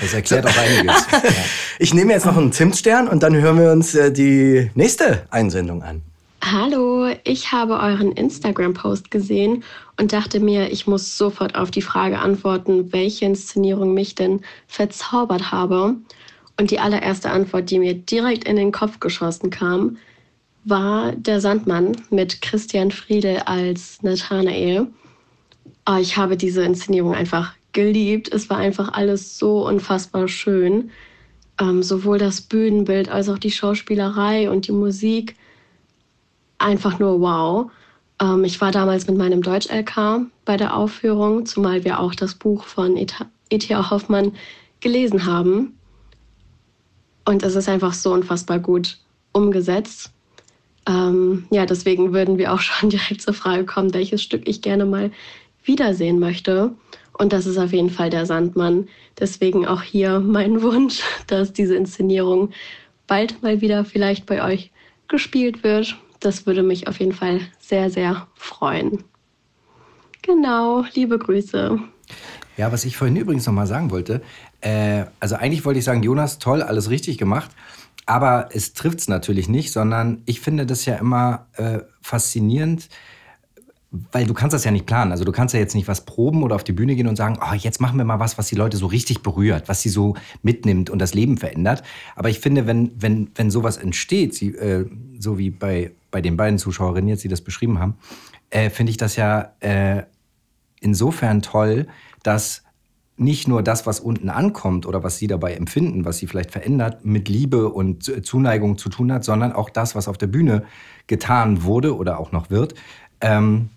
das 0.00 0.12
erklärt 0.12 0.46
auch 0.46 0.56
einiges. 0.56 1.06
Ja. 1.12 1.30
Ich 1.78 1.94
nehme 1.94 2.12
jetzt 2.12 2.26
noch 2.26 2.36
einen 2.36 2.52
Zimtstern 2.52 3.08
und 3.08 3.22
dann 3.22 3.34
hören 3.34 3.58
wir 3.58 3.70
uns 3.72 3.94
äh, 3.94 4.12
die 4.12 4.70
nächste 4.74 5.26
Einsendung 5.30 5.82
an. 5.82 6.02
Hallo, 6.44 7.06
ich 7.24 7.52
habe 7.52 7.78
euren 7.78 8.12
Instagram-Post 8.12 9.10
gesehen 9.10 9.62
und 9.98 10.12
dachte 10.12 10.40
mir, 10.40 10.70
ich 10.70 10.86
muss 10.86 11.16
sofort 11.16 11.54
auf 11.54 11.70
die 11.70 11.82
Frage 11.82 12.18
antworten, 12.18 12.92
welche 12.92 13.24
Inszenierung 13.24 13.94
mich 13.94 14.14
denn 14.16 14.42
verzaubert 14.66 15.50
habe. 15.50 15.96
Und 16.62 16.70
die 16.70 16.78
allererste 16.78 17.28
Antwort, 17.28 17.72
die 17.72 17.80
mir 17.80 17.92
direkt 17.92 18.44
in 18.44 18.54
den 18.54 18.70
Kopf 18.70 19.00
geschossen 19.00 19.50
kam, 19.50 19.96
war 20.62 21.10
Der 21.10 21.40
Sandmann 21.40 21.96
mit 22.10 22.40
Christian 22.40 22.92
Friedel 22.92 23.38
als 23.46 24.00
Nathanael. 24.04 24.86
Oh, 25.90 25.96
ich 26.00 26.16
habe 26.16 26.36
diese 26.36 26.62
Inszenierung 26.62 27.16
einfach 27.16 27.54
geliebt. 27.72 28.32
Es 28.32 28.48
war 28.48 28.58
einfach 28.58 28.92
alles 28.92 29.40
so 29.40 29.66
unfassbar 29.66 30.28
schön. 30.28 30.92
Ähm, 31.60 31.82
sowohl 31.82 32.18
das 32.18 32.40
Bühnenbild 32.40 33.08
als 33.08 33.28
auch 33.28 33.38
die 33.38 33.50
Schauspielerei 33.50 34.48
und 34.48 34.68
die 34.68 34.72
Musik 34.72 35.34
einfach 36.58 37.00
nur 37.00 37.20
wow. 37.20 37.72
Ähm, 38.20 38.44
ich 38.44 38.60
war 38.60 38.70
damals 38.70 39.08
mit 39.08 39.16
meinem 39.16 39.42
Deutsch-LK 39.42 40.26
bei 40.44 40.56
der 40.56 40.76
Aufführung, 40.76 41.44
zumal 41.44 41.82
wir 41.82 41.98
auch 41.98 42.14
das 42.14 42.36
Buch 42.36 42.62
von 42.62 42.96
E.T.A. 42.96 43.90
Hoffmann 43.90 44.36
gelesen 44.78 45.26
haben. 45.26 45.76
Und 47.24 47.42
es 47.42 47.54
ist 47.54 47.68
einfach 47.68 47.92
so 47.92 48.12
unfassbar 48.12 48.58
gut 48.58 48.98
umgesetzt. 49.32 50.10
Ähm, 50.88 51.46
ja, 51.50 51.66
deswegen 51.66 52.12
würden 52.12 52.38
wir 52.38 52.52
auch 52.52 52.60
schon 52.60 52.90
direkt 52.90 53.22
zur 53.22 53.34
Frage 53.34 53.64
kommen, 53.64 53.94
welches 53.94 54.22
Stück 54.22 54.48
ich 54.48 54.62
gerne 54.62 54.84
mal 54.84 55.10
wiedersehen 55.64 56.18
möchte. 56.18 56.72
Und 57.18 57.32
das 57.32 57.46
ist 57.46 57.58
auf 57.58 57.72
jeden 57.72 57.90
Fall 57.90 58.10
der 58.10 58.26
Sandmann. 58.26 58.88
Deswegen 59.18 59.66
auch 59.66 59.82
hier 59.82 60.20
mein 60.20 60.62
Wunsch, 60.62 61.02
dass 61.26 61.52
diese 61.52 61.76
Inszenierung 61.76 62.50
bald 63.06 63.42
mal 63.42 63.60
wieder 63.60 63.84
vielleicht 63.84 64.26
bei 64.26 64.42
euch 64.42 64.70
gespielt 65.08 65.62
wird 65.62 65.96
das 66.24 66.46
würde 66.46 66.62
mich 66.62 66.88
auf 66.88 67.00
jeden 67.00 67.12
Fall 67.12 67.40
sehr, 67.58 67.90
sehr 67.90 68.26
freuen. 68.34 69.04
Genau, 70.22 70.84
liebe 70.94 71.18
Grüße. 71.18 71.78
Ja, 72.56 72.70
was 72.70 72.84
ich 72.84 72.96
vorhin 72.96 73.16
übrigens 73.16 73.46
noch 73.46 73.52
mal 73.52 73.66
sagen 73.66 73.90
wollte, 73.90 74.22
äh, 74.62 75.04
also 75.20 75.36
eigentlich 75.36 75.64
wollte 75.64 75.78
ich 75.78 75.84
sagen, 75.84 76.02
Jonas, 76.02 76.38
toll, 76.38 76.62
alles 76.62 76.88
richtig 76.88 77.18
gemacht, 77.18 77.50
aber 78.06 78.48
es 78.52 78.72
trifft 78.72 79.00
es 79.00 79.08
natürlich 79.08 79.48
nicht, 79.48 79.72
sondern 79.72 80.22
ich 80.26 80.40
finde 80.40 80.66
das 80.66 80.84
ja 80.86 80.96
immer 80.96 81.46
äh, 81.56 81.80
faszinierend, 82.00 82.88
weil 84.10 84.26
du 84.26 84.32
kannst 84.32 84.54
das 84.54 84.64
ja 84.64 84.70
nicht 84.70 84.86
planen. 84.86 85.12
Also 85.12 85.24
du 85.24 85.32
kannst 85.32 85.52
ja 85.52 85.60
jetzt 85.60 85.74
nicht 85.74 85.86
was 85.86 86.06
proben 86.06 86.42
oder 86.42 86.54
auf 86.54 86.64
die 86.64 86.72
Bühne 86.72 86.96
gehen 86.96 87.08
und 87.08 87.16
sagen, 87.16 87.38
oh, 87.42 87.54
jetzt 87.54 87.80
machen 87.80 87.98
wir 87.98 88.04
mal 88.06 88.20
was, 88.20 88.38
was 88.38 88.48
die 88.48 88.54
Leute 88.54 88.78
so 88.78 88.86
richtig 88.86 89.22
berührt, 89.22 89.68
was 89.68 89.82
sie 89.82 89.90
so 89.90 90.14
mitnimmt 90.42 90.88
und 90.88 90.98
das 90.98 91.12
Leben 91.12 91.36
verändert. 91.36 91.82
Aber 92.16 92.30
ich 92.30 92.40
finde, 92.40 92.66
wenn, 92.66 92.90
wenn, 92.96 93.30
wenn 93.34 93.50
sowas 93.50 93.76
entsteht, 93.76 94.34
sie, 94.34 94.54
äh, 94.54 94.86
so 95.18 95.38
wie 95.38 95.50
bei, 95.50 95.92
bei 96.10 96.22
den 96.22 96.38
beiden 96.38 96.58
Zuschauerinnen 96.58 97.08
jetzt, 97.08 97.22
die 97.22 97.28
das 97.28 97.42
beschrieben 97.42 97.78
haben, 97.80 97.98
äh, 98.48 98.70
finde 98.70 98.90
ich 98.90 98.96
das 98.96 99.16
ja 99.16 99.52
äh, 99.60 100.04
insofern 100.80 101.42
toll, 101.42 101.86
dass 102.22 102.62
nicht 103.16 103.46
nur 103.46 103.62
das, 103.62 103.86
was 103.86 104.00
unten 104.00 104.30
ankommt 104.30 104.86
oder 104.86 105.02
was 105.02 105.18
sie 105.18 105.26
dabei 105.26 105.54
empfinden, 105.54 106.04
was 106.04 106.18
sie 106.18 106.26
vielleicht 106.26 106.50
verändert, 106.50 107.04
mit 107.04 107.28
Liebe 107.28 107.68
und 107.68 108.24
Zuneigung 108.26 108.78
zu 108.78 108.88
tun 108.88 109.12
hat, 109.12 109.24
sondern 109.24 109.52
auch 109.52 109.70
das, 109.70 109.94
was 109.94 110.08
auf 110.08 110.18
der 110.18 110.26
Bühne 110.26 110.64
getan 111.06 111.62
wurde 111.64 111.96
oder 111.96 112.18
auch 112.18 112.32
noch 112.32 112.50
wird, 112.50 112.74
ähm, 113.20 113.68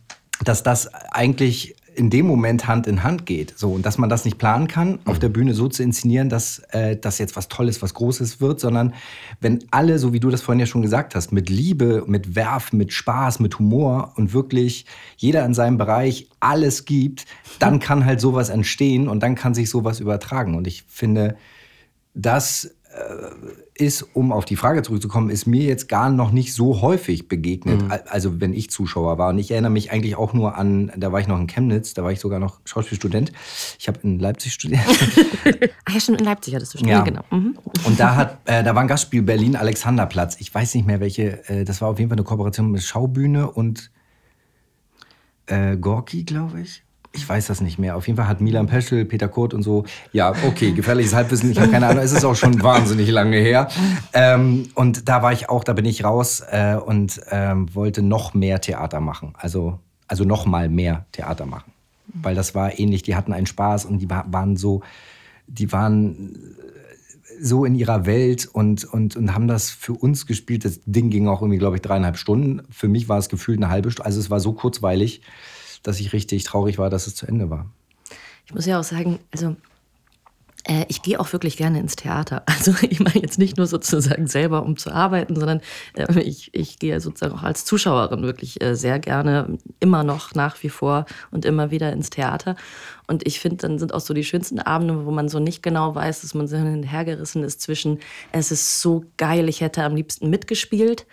dass 0.43 0.63
das 0.63 0.93
eigentlich 0.93 1.75
in 1.95 2.09
dem 2.09 2.27
Moment 2.27 2.67
Hand 2.67 2.87
in 2.87 3.03
Hand 3.03 3.25
geht. 3.25 3.57
So, 3.57 3.71
und 3.71 3.85
dass 3.85 3.97
man 3.97 4.09
das 4.09 4.25
nicht 4.25 4.37
planen 4.37 4.67
kann, 4.67 4.99
auf 5.05 5.19
der 5.19 5.29
Bühne 5.29 5.53
so 5.53 5.67
zu 5.67 5.81
inszenieren, 5.81 6.29
dass 6.29 6.59
äh, 6.69 6.97
das 6.97 7.17
jetzt 7.17 7.35
was 7.35 7.47
Tolles, 7.47 7.81
was 7.81 7.93
Großes 7.93 8.41
wird, 8.41 8.59
sondern 8.59 8.93
wenn 9.41 9.63
alle, 9.71 9.97
so 9.97 10.13
wie 10.13 10.19
du 10.19 10.29
das 10.29 10.41
vorhin 10.41 10.59
ja 10.59 10.65
schon 10.65 10.81
gesagt 10.81 11.15
hast, 11.15 11.31
mit 11.31 11.49
Liebe, 11.49 12.03
mit 12.07 12.35
Werf, 12.35 12.73
mit 12.73 12.93
Spaß, 12.93 13.39
mit 13.39 13.57
Humor 13.59 14.13
und 14.15 14.33
wirklich 14.33 14.85
jeder 15.17 15.45
in 15.45 15.53
seinem 15.53 15.77
Bereich 15.77 16.27
alles 16.39 16.85
gibt, 16.85 17.25
dann 17.59 17.79
kann 17.79 18.05
halt 18.05 18.19
sowas 18.19 18.49
entstehen 18.49 19.07
und 19.07 19.21
dann 19.23 19.35
kann 19.35 19.53
sich 19.53 19.69
sowas 19.69 19.99
übertragen. 19.99 20.55
Und 20.55 20.67
ich 20.67 20.83
finde, 20.87 21.37
das 22.13 22.74
ist, 23.73 24.03
um 24.13 24.31
auf 24.31 24.45
die 24.45 24.55
Frage 24.55 24.81
zurückzukommen, 24.81 25.29
ist 25.29 25.45
mir 25.45 25.63
jetzt 25.63 25.89
gar 25.89 26.09
noch 26.09 26.31
nicht 26.31 26.53
so 26.53 26.81
häufig 26.81 27.27
begegnet. 27.27 27.81
Mhm. 27.81 27.93
Also 28.07 28.39
wenn 28.39 28.53
ich 28.53 28.69
Zuschauer 28.71 29.17
war. 29.17 29.29
Und 29.29 29.37
ich 29.37 29.51
erinnere 29.51 29.71
mich 29.71 29.91
eigentlich 29.91 30.15
auch 30.15 30.33
nur 30.33 30.57
an, 30.57 30.91
da 30.95 31.11
war 31.11 31.19
ich 31.19 31.27
noch 31.27 31.37
in 31.37 31.47
Chemnitz, 31.47 31.93
da 31.93 32.03
war 32.03 32.11
ich 32.11 32.21
sogar 32.21 32.39
noch 32.39 32.61
Schauspielstudent. 32.63 33.33
Ich 33.77 33.89
habe 33.89 33.99
in 34.03 34.19
Leipzig 34.19 34.53
studiert. 34.53 34.81
Ach 35.85 35.93
ja, 35.93 35.99
schon 35.99 36.15
in 36.15 36.23
Leipzig 36.23 36.55
hattest 36.55 36.73
du 36.73 36.77
studiert, 36.77 36.99
ja. 36.99 37.03
genau. 37.03 37.23
Mhm. 37.31 37.57
Und 37.85 37.99
da 37.99 38.15
hat, 38.15 38.39
äh, 38.45 38.63
da 38.63 38.73
war 38.75 38.81
ein 38.81 38.87
Gastspiel 38.87 39.23
Berlin 39.23 39.57
Alexanderplatz. 39.57 40.37
Ich 40.39 40.53
weiß 40.53 40.73
nicht 40.75 40.87
mehr 40.87 41.01
welche, 41.01 41.47
äh, 41.49 41.65
das 41.65 41.81
war 41.81 41.89
auf 41.89 41.99
jeden 41.99 42.09
Fall 42.09 42.17
eine 42.17 42.25
Kooperation 42.25 42.71
mit 42.71 42.81
Schaubühne 42.81 43.51
und 43.51 43.91
äh, 45.47 45.75
Gorki, 45.75 46.23
glaube 46.23 46.61
ich 46.61 46.84
ich 47.15 47.27
weiß 47.27 47.47
das 47.47 47.61
nicht 47.61 47.79
mehr. 47.79 47.95
Auf 47.95 48.07
jeden 48.07 48.17
Fall 48.17 48.27
hat 48.27 48.41
Milan 48.41 48.67
Peschel, 48.67 49.05
Peter 49.05 49.27
Kurt 49.27 49.53
und 49.53 49.63
so, 49.63 49.85
ja, 50.11 50.33
okay, 50.45 50.71
gefährliches 50.71 51.13
Halbwissen, 51.13 51.51
ich 51.51 51.59
habe 51.59 51.71
keine 51.71 51.87
Ahnung, 51.87 52.03
es 52.03 52.11
ist 52.11 52.25
auch 52.25 52.35
schon 52.35 52.61
wahnsinnig 52.63 53.09
lange 53.09 53.37
her. 53.37 53.67
Ähm, 54.13 54.69
und 54.75 55.07
da 55.07 55.21
war 55.21 55.33
ich 55.33 55.49
auch, 55.49 55.63
da 55.63 55.73
bin 55.73 55.85
ich 55.85 56.03
raus 56.03 56.41
äh, 56.49 56.75
und 56.75 57.21
ähm, 57.31 57.73
wollte 57.73 58.01
noch 58.01 58.33
mehr 58.33 58.61
Theater 58.61 58.99
machen. 58.99 59.33
Also, 59.37 59.79
also 60.07 60.23
noch 60.23 60.45
mal 60.45 60.69
mehr 60.69 61.05
Theater 61.11 61.45
machen. 61.45 61.71
Weil 62.13 62.35
das 62.35 62.55
war 62.55 62.77
ähnlich, 62.79 63.01
die 63.01 63.15
hatten 63.15 63.33
einen 63.33 63.47
Spaß 63.47 63.85
und 63.85 63.99
die 63.99 64.09
waren 64.09 64.57
so, 64.57 64.81
die 65.47 65.71
waren 65.71 66.37
so 67.41 67.65
in 67.65 67.75
ihrer 67.75 68.05
Welt 68.05 68.47
und, 68.51 68.85
und, 68.85 69.15
und 69.15 69.33
haben 69.33 69.47
das 69.47 69.69
für 69.69 69.93
uns 69.93 70.25
gespielt. 70.25 70.63
Das 70.63 70.79
Ding 70.85 71.09
ging 71.09 71.27
auch 71.27 71.41
irgendwie, 71.41 71.57
glaube 71.57 71.75
ich, 71.75 71.81
dreieinhalb 71.81 72.17
Stunden. 72.17 72.61
Für 72.69 72.87
mich 72.87 73.09
war 73.09 73.17
es 73.17 73.29
gefühlt 73.29 73.57
eine 73.57 73.69
halbe 73.69 73.91
Stunde. 73.91 74.05
Also 74.05 74.19
es 74.19 74.29
war 74.29 74.39
so 74.39 74.53
kurzweilig 74.53 75.21
dass 75.87 75.99
ich 75.99 76.13
richtig 76.13 76.43
traurig 76.43 76.77
war, 76.77 76.89
dass 76.89 77.07
es 77.07 77.15
zu 77.15 77.25
Ende 77.27 77.49
war. 77.49 77.69
Ich 78.45 78.53
muss 78.53 78.65
ja 78.65 78.79
auch 78.79 78.83
sagen, 78.83 79.19
also 79.31 79.55
äh, 80.67 80.85
ich 80.87 81.01
gehe 81.01 81.19
auch 81.19 81.31
wirklich 81.31 81.57
gerne 81.57 81.79
ins 81.79 81.95
Theater. 81.95 82.43
Also 82.55 82.73
ich 82.81 82.99
meine 82.99 83.21
jetzt 83.21 83.37
nicht 83.37 83.57
nur 83.57 83.67
sozusagen 83.67 84.27
selber, 84.27 84.63
um 84.63 84.77
zu 84.77 84.91
arbeiten, 84.91 85.35
sondern 85.35 85.61
äh, 85.93 86.19
ich, 86.21 86.49
ich 86.53 86.79
gehe 86.79 86.99
sozusagen 86.99 87.35
auch 87.35 87.43
als 87.43 87.65
Zuschauerin 87.65 88.23
wirklich 88.23 88.61
äh, 88.63 88.75
sehr 88.75 88.97
gerne 88.97 89.57
immer 89.79 90.03
noch 90.03 90.33
nach 90.33 90.63
wie 90.63 90.69
vor 90.69 91.05
und 91.31 91.45
immer 91.45 91.69
wieder 91.69 91.91
ins 91.93 92.09
Theater. 92.09 92.55
Und 93.07 93.27
ich 93.27 93.39
finde, 93.39 93.57
dann 93.57 93.77
sind 93.77 93.93
auch 93.93 93.99
so 93.99 94.13
die 94.13 94.23
schönsten 94.23 94.59
Abende, 94.59 95.05
wo 95.05 95.11
man 95.11 95.29
so 95.29 95.39
nicht 95.39 95.61
genau 95.61 95.93
weiß, 95.93 96.21
dass 96.21 96.33
man 96.33 96.47
so 96.47 96.57
hinhergerissen 96.57 97.43
ist 97.43 97.61
zwischen, 97.61 97.99
es 98.31 98.51
ist 98.51 98.81
so 98.81 99.03
geil, 99.17 99.47
ich 99.49 99.61
hätte 99.61 99.83
am 99.83 99.95
liebsten 99.95 100.29
mitgespielt 100.29 101.05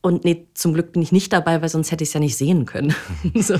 und 0.00 0.24
nee, 0.24 0.46
zum 0.54 0.74
Glück 0.74 0.92
bin 0.92 1.02
ich 1.02 1.12
nicht 1.12 1.32
dabei, 1.32 1.60
weil 1.60 1.68
sonst 1.68 1.90
hätte 1.90 2.04
ich 2.04 2.10
es 2.10 2.14
ja 2.14 2.20
nicht 2.20 2.36
sehen 2.36 2.66
können. 2.66 2.94
so, 3.34 3.56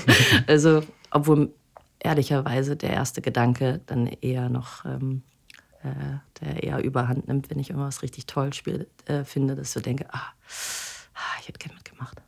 also, 0.46 0.82
obwohl 1.10 1.52
ehrlicherweise 1.98 2.76
der 2.76 2.90
erste 2.90 3.20
Gedanke 3.20 3.80
dann 3.86 4.06
eher 4.06 4.48
noch, 4.48 4.84
ähm, 4.84 5.22
äh, 5.82 6.18
der 6.40 6.62
eher 6.62 6.82
überhand 6.82 7.28
nimmt, 7.28 7.50
wenn 7.50 7.58
ich 7.58 7.70
irgendwas 7.70 8.02
richtig 8.02 8.26
toll 8.26 8.52
spiel, 8.52 8.88
äh, 9.06 9.24
finde, 9.24 9.56
dass 9.56 9.68
ich 9.68 9.72
so 9.74 9.80
denke, 9.80 10.06
ah, 10.12 10.32
ah, 11.14 11.38
ich 11.40 11.48
hätte 11.48 11.58
gerne 11.58 11.74
mitgemacht. 11.74 12.22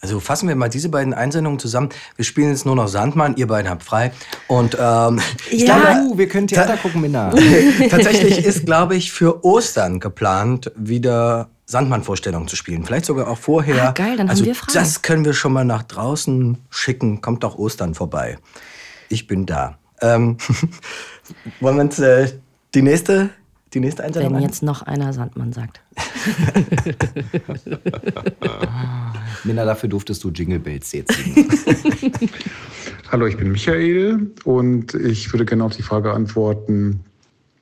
Also 0.00 0.18
fassen 0.18 0.48
wir 0.48 0.56
mal 0.56 0.70
diese 0.70 0.88
beiden 0.88 1.12
Einsendungen 1.12 1.58
zusammen. 1.58 1.90
Wir 2.16 2.24
spielen 2.24 2.48
jetzt 2.50 2.64
nur 2.64 2.74
noch 2.74 2.88
Sandmann, 2.88 3.36
ihr 3.36 3.46
beiden 3.46 3.70
habt 3.70 3.82
frei. 3.82 4.12
Und 4.46 4.76
ähm, 4.80 5.20
ich 5.50 5.62
ja. 5.62 5.78
glaube, 5.78 6.00
uh, 6.00 6.18
wir 6.18 6.28
können 6.28 6.46
Theater 6.46 6.78
gucken, 6.78 7.02
Minna. 7.02 7.30
Tatsächlich 7.90 8.44
ist, 8.44 8.64
glaube 8.64 8.96
ich, 8.96 9.12
für 9.12 9.44
Ostern 9.44 10.00
geplant, 10.00 10.72
wieder 10.74 11.50
Sandmann-Vorstellung 11.66 12.48
zu 12.48 12.56
spielen. 12.56 12.84
Vielleicht 12.84 13.04
sogar 13.04 13.28
auch 13.28 13.36
vorher. 13.36 13.90
Ah, 13.90 13.92
geil, 13.92 14.16
dann 14.16 14.30
also 14.30 14.40
haben 14.40 14.46
wir 14.46 14.54
frei. 14.54 14.72
Das 14.72 15.02
können 15.02 15.24
wir 15.26 15.34
schon 15.34 15.52
mal 15.52 15.64
nach 15.66 15.82
draußen 15.82 16.56
schicken. 16.70 17.20
Kommt 17.20 17.44
doch 17.44 17.58
Ostern 17.58 17.94
vorbei. 17.94 18.38
Ich 19.10 19.26
bin 19.26 19.44
da. 19.44 19.78
Ähm, 20.00 20.38
wollen 21.60 21.76
wir 21.76 21.82
uns 21.82 21.98
äh, 21.98 22.32
die 22.74 22.82
nächste, 22.82 23.30
die 23.72 23.80
nächste 23.80 24.04
Einsendung 24.04 24.34
Wenn 24.34 24.42
jetzt 24.42 24.62
noch 24.62 24.82
einer 24.82 25.12
Sandmann 25.12 25.52
sagt. 25.52 25.80
Minna, 29.44 29.64
dafür 29.64 29.88
durftest 29.88 30.24
du 30.24 30.30
Jingle 30.30 30.58
Bells 30.58 30.92
jetzt. 30.92 31.16
Hallo, 33.10 33.26
ich 33.26 33.36
bin 33.36 33.52
Michael 33.52 34.32
und 34.44 34.94
ich 34.94 35.32
würde 35.32 35.44
gerne 35.44 35.64
auf 35.64 35.76
die 35.76 35.82
Frage 35.82 36.12
antworten, 36.12 37.00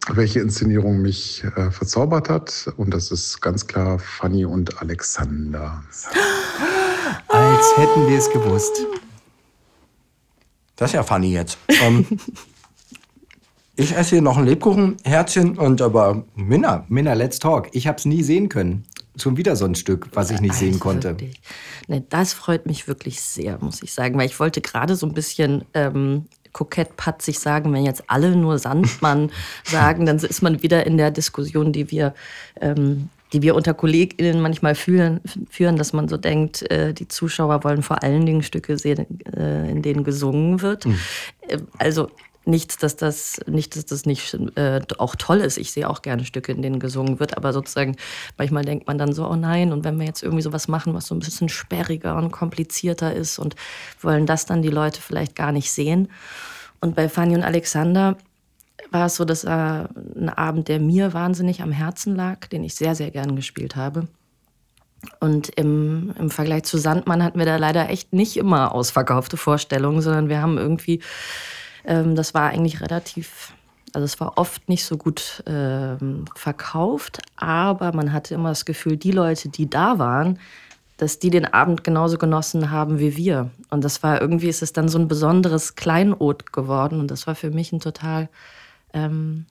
welche 0.09 0.40
Inszenierung 0.40 1.03
mich 1.03 1.44
äh, 1.57 1.71
verzaubert 1.71 2.29
hat. 2.31 2.73
Und 2.77 2.92
das 2.94 3.11
ist 3.11 3.40
ganz 3.40 3.66
klar 3.66 3.99
Fanny 3.99 4.44
und 4.44 4.81
Alexander. 4.81 5.83
Als 7.29 7.77
hätten 7.77 8.09
wir 8.09 8.18
es 8.18 8.31
gewusst. 8.31 8.87
Das 10.77 10.90
ist 10.90 10.94
ja 10.94 11.03
funny 11.03 11.33
jetzt. 11.33 11.59
Ähm, 11.83 12.07
ich 13.79 13.97
esse 13.97 14.17
hier 14.17 14.23
noch 14.23 14.37
ein 14.37 14.45
Lebkuchenherzchen 14.45 15.57
und 15.57 15.81
aber 15.81 16.25
Minna. 16.35 16.85
Minna, 16.88 17.12
let's 17.12 17.38
talk. 17.38 17.69
Ich 17.73 17.87
habe 17.87 17.97
es 17.97 18.05
nie 18.05 18.25
sehen 18.25 18.49
können. 18.49 18.85
Schon 19.17 19.37
wieder 19.37 19.55
so 19.55 19.64
ein 19.67 19.77
Stück, 19.77 20.09
was 20.14 20.33
ich 20.33 20.41
nicht 20.41 20.53
also 20.53 20.64
sehen 20.64 20.81
konnte. 20.81 21.17
Nee, 21.87 22.03
das 22.09 22.33
freut 22.33 22.67
mich 22.67 22.88
wirklich 22.88 23.21
sehr, 23.21 23.59
muss 23.61 23.83
ich 23.83 23.93
sagen, 23.93 24.19
weil 24.19 24.27
ich 24.27 24.38
wollte 24.41 24.61
gerade 24.61 24.97
so 24.97 25.07
ein 25.07 25.14
bisschen 25.14 25.64
ähm, 25.75 26.27
kokett 26.53 26.97
patzig 26.97 27.38
sagen, 27.38 27.73
wenn 27.73 27.85
jetzt 27.85 28.03
alle 28.09 28.35
nur 28.35 28.59
Sandmann 28.59 29.31
sagen, 29.64 30.07
dann 30.07 30.17
ist 30.17 30.43
man 30.43 30.61
wieder 30.62 30.85
in 30.85 30.97
der 30.97 31.12
Diskussion, 31.12 31.73
die 31.73 31.91
wir, 31.93 32.14
ähm, 32.61 33.11
die 33.33 33.43
wir 33.43 33.55
unter 33.55 33.75
KollegInnen 33.75 34.41
manchmal 34.41 34.75
führen, 34.75 35.21
führen, 35.51 35.77
dass 35.77 35.93
man 35.93 36.09
so 36.09 36.17
denkt, 36.17 36.69
äh, 36.71 36.95
die 36.95 37.07
Zuschauer 37.07 37.62
wollen 37.62 37.83
vor 37.83 38.03
allen 38.03 38.27
Dingen 38.27 38.43
Stücke 38.43 38.77
sehen, 38.77 39.07
äh, 39.37 39.71
in 39.71 39.83
denen 39.83 40.03
gesungen 40.03 40.62
wird. 40.62 40.87
Mhm. 40.87 40.99
Also 41.79 42.09
Nichts, 42.49 42.79
dass 42.79 42.97
das, 42.97 43.43
nicht, 43.47 43.77
dass 43.77 43.85
das 43.85 44.07
nicht 44.07 44.33
äh, 44.55 44.81
auch 44.97 45.17
toll 45.17 45.37
ist. 45.37 45.59
Ich 45.59 45.71
sehe 45.71 45.87
auch 45.87 46.01
gerne 46.01 46.25
Stücke, 46.25 46.51
in 46.53 46.63
denen 46.63 46.81
gesungen 46.81 47.21
wird, 47.21 47.37
aber 47.37 47.53
sozusagen 47.53 47.97
manchmal 48.39 48.65
denkt 48.65 48.87
man 48.87 48.97
dann 48.97 49.13
so, 49.13 49.29
oh 49.29 49.37
nein, 49.37 49.71
und 49.71 49.85
wenn 49.85 49.99
wir 49.99 50.07
jetzt 50.07 50.23
irgendwie 50.23 50.41
sowas 50.41 50.67
machen, 50.67 50.95
was 50.95 51.09
so 51.09 51.15
ein 51.15 51.19
bisschen 51.19 51.51
sperriger 51.51 52.17
und 52.17 52.31
komplizierter 52.31 53.13
ist 53.13 53.39
und 53.39 53.55
wollen 54.01 54.25
das 54.25 54.47
dann 54.47 54.63
die 54.63 54.71
Leute 54.71 55.03
vielleicht 55.03 55.37
gar 55.37 55.53
nicht 55.53 55.71
sehen. 55.71 56.09
Und 56.81 56.97
bei 56.97 57.11
Fanny 57.11 57.35
und 57.35 57.43
Alexander 57.43 58.17
war 58.91 59.05
es 59.05 59.17
so, 59.17 59.27
dass 59.27 59.45
äh, 59.45 59.51
ein 59.51 60.31
Abend, 60.31 60.69
der 60.69 60.81
mir 60.81 61.13
wahnsinnig 61.13 61.61
am 61.61 61.71
Herzen 61.71 62.17
lag, 62.17 62.47
den 62.47 62.65
ich 62.65 62.75
sehr, 62.75 62.95
sehr 62.95 63.11
gern 63.11 63.37
gespielt 63.37 63.77
habe. 63.77 64.09
Und 65.21 65.51
im, 65.51 66.15
im 66.19 66.31
Vergleich 66.31 66.63
zu 66.63 66.79
Sandmann 66.79 67.23
hatten 67.23 67.39
wir 67.39 67.45
da 67.45 67.57
leider 67.57 67.91
echt 67.91 68.15
nicht 68.15 68.39
immer 68.39 68.75
ausverkaufte 68.75 69.37
Vorstellungen, 69.37 70.01
sondern 70.01 70.31
wir 70.31 70.41
haben 70.41 70.57
irgendwie 70.57 71.03
ähm, 71.85 72.14
das 72.14 72.35
war 72.35 72.51
eigentlich 72.51 72.81
relativ, 72.81 73.53
also 73.93 74.05
es 74.05 74.21
war 74.21 74.38
oft 74.38 74.69
nicht 74.69 74.85
so 74.85 74.97
gut 74.97 75.43
ähm, 75.47 76.25
verkauft, 76.35 77.21
aber 77.37 77.93
man 77.93 78.12
hatte 78.12 78.35
immer 78.35 78.51
das 78.51 78.64
Gefühl, 78.64 78.97
die 78.97 79.12
Leute, 79.12 79.49
die 79.49 79.69
da 79.69 79.99
waren, 79.99 80.38
dass 80.99 81.21
die 81.21 81.31
den 81.31 81.47
Abend 81.47 81.85
genauso 81.85 82.19
genossen 82.19 82.71
haben 82.71 82.99
wie 82.99 83.17
wir. 83.17 83.51
Und 83.71 83.85
das 83.85 84.03
war 84.03 84.21
irgendwie, 84.21 84.49
ist 84.49 84.62
es 84.62 84.73
dann 84.73 84.88
so 84.88 84.99
ein 84.99 85.07
besonderes 85.09 85.77
Kleinod 85.77 86.53
geworden. 86.53 86.99
Und 86.99 87.11
das 87.11 87.27
war 87.29 87.37
für 87.37 87.51
mich 87.51 87.73
ein 87.73 87.79
total, 87.79 88.29
ähm, 88.93 89.47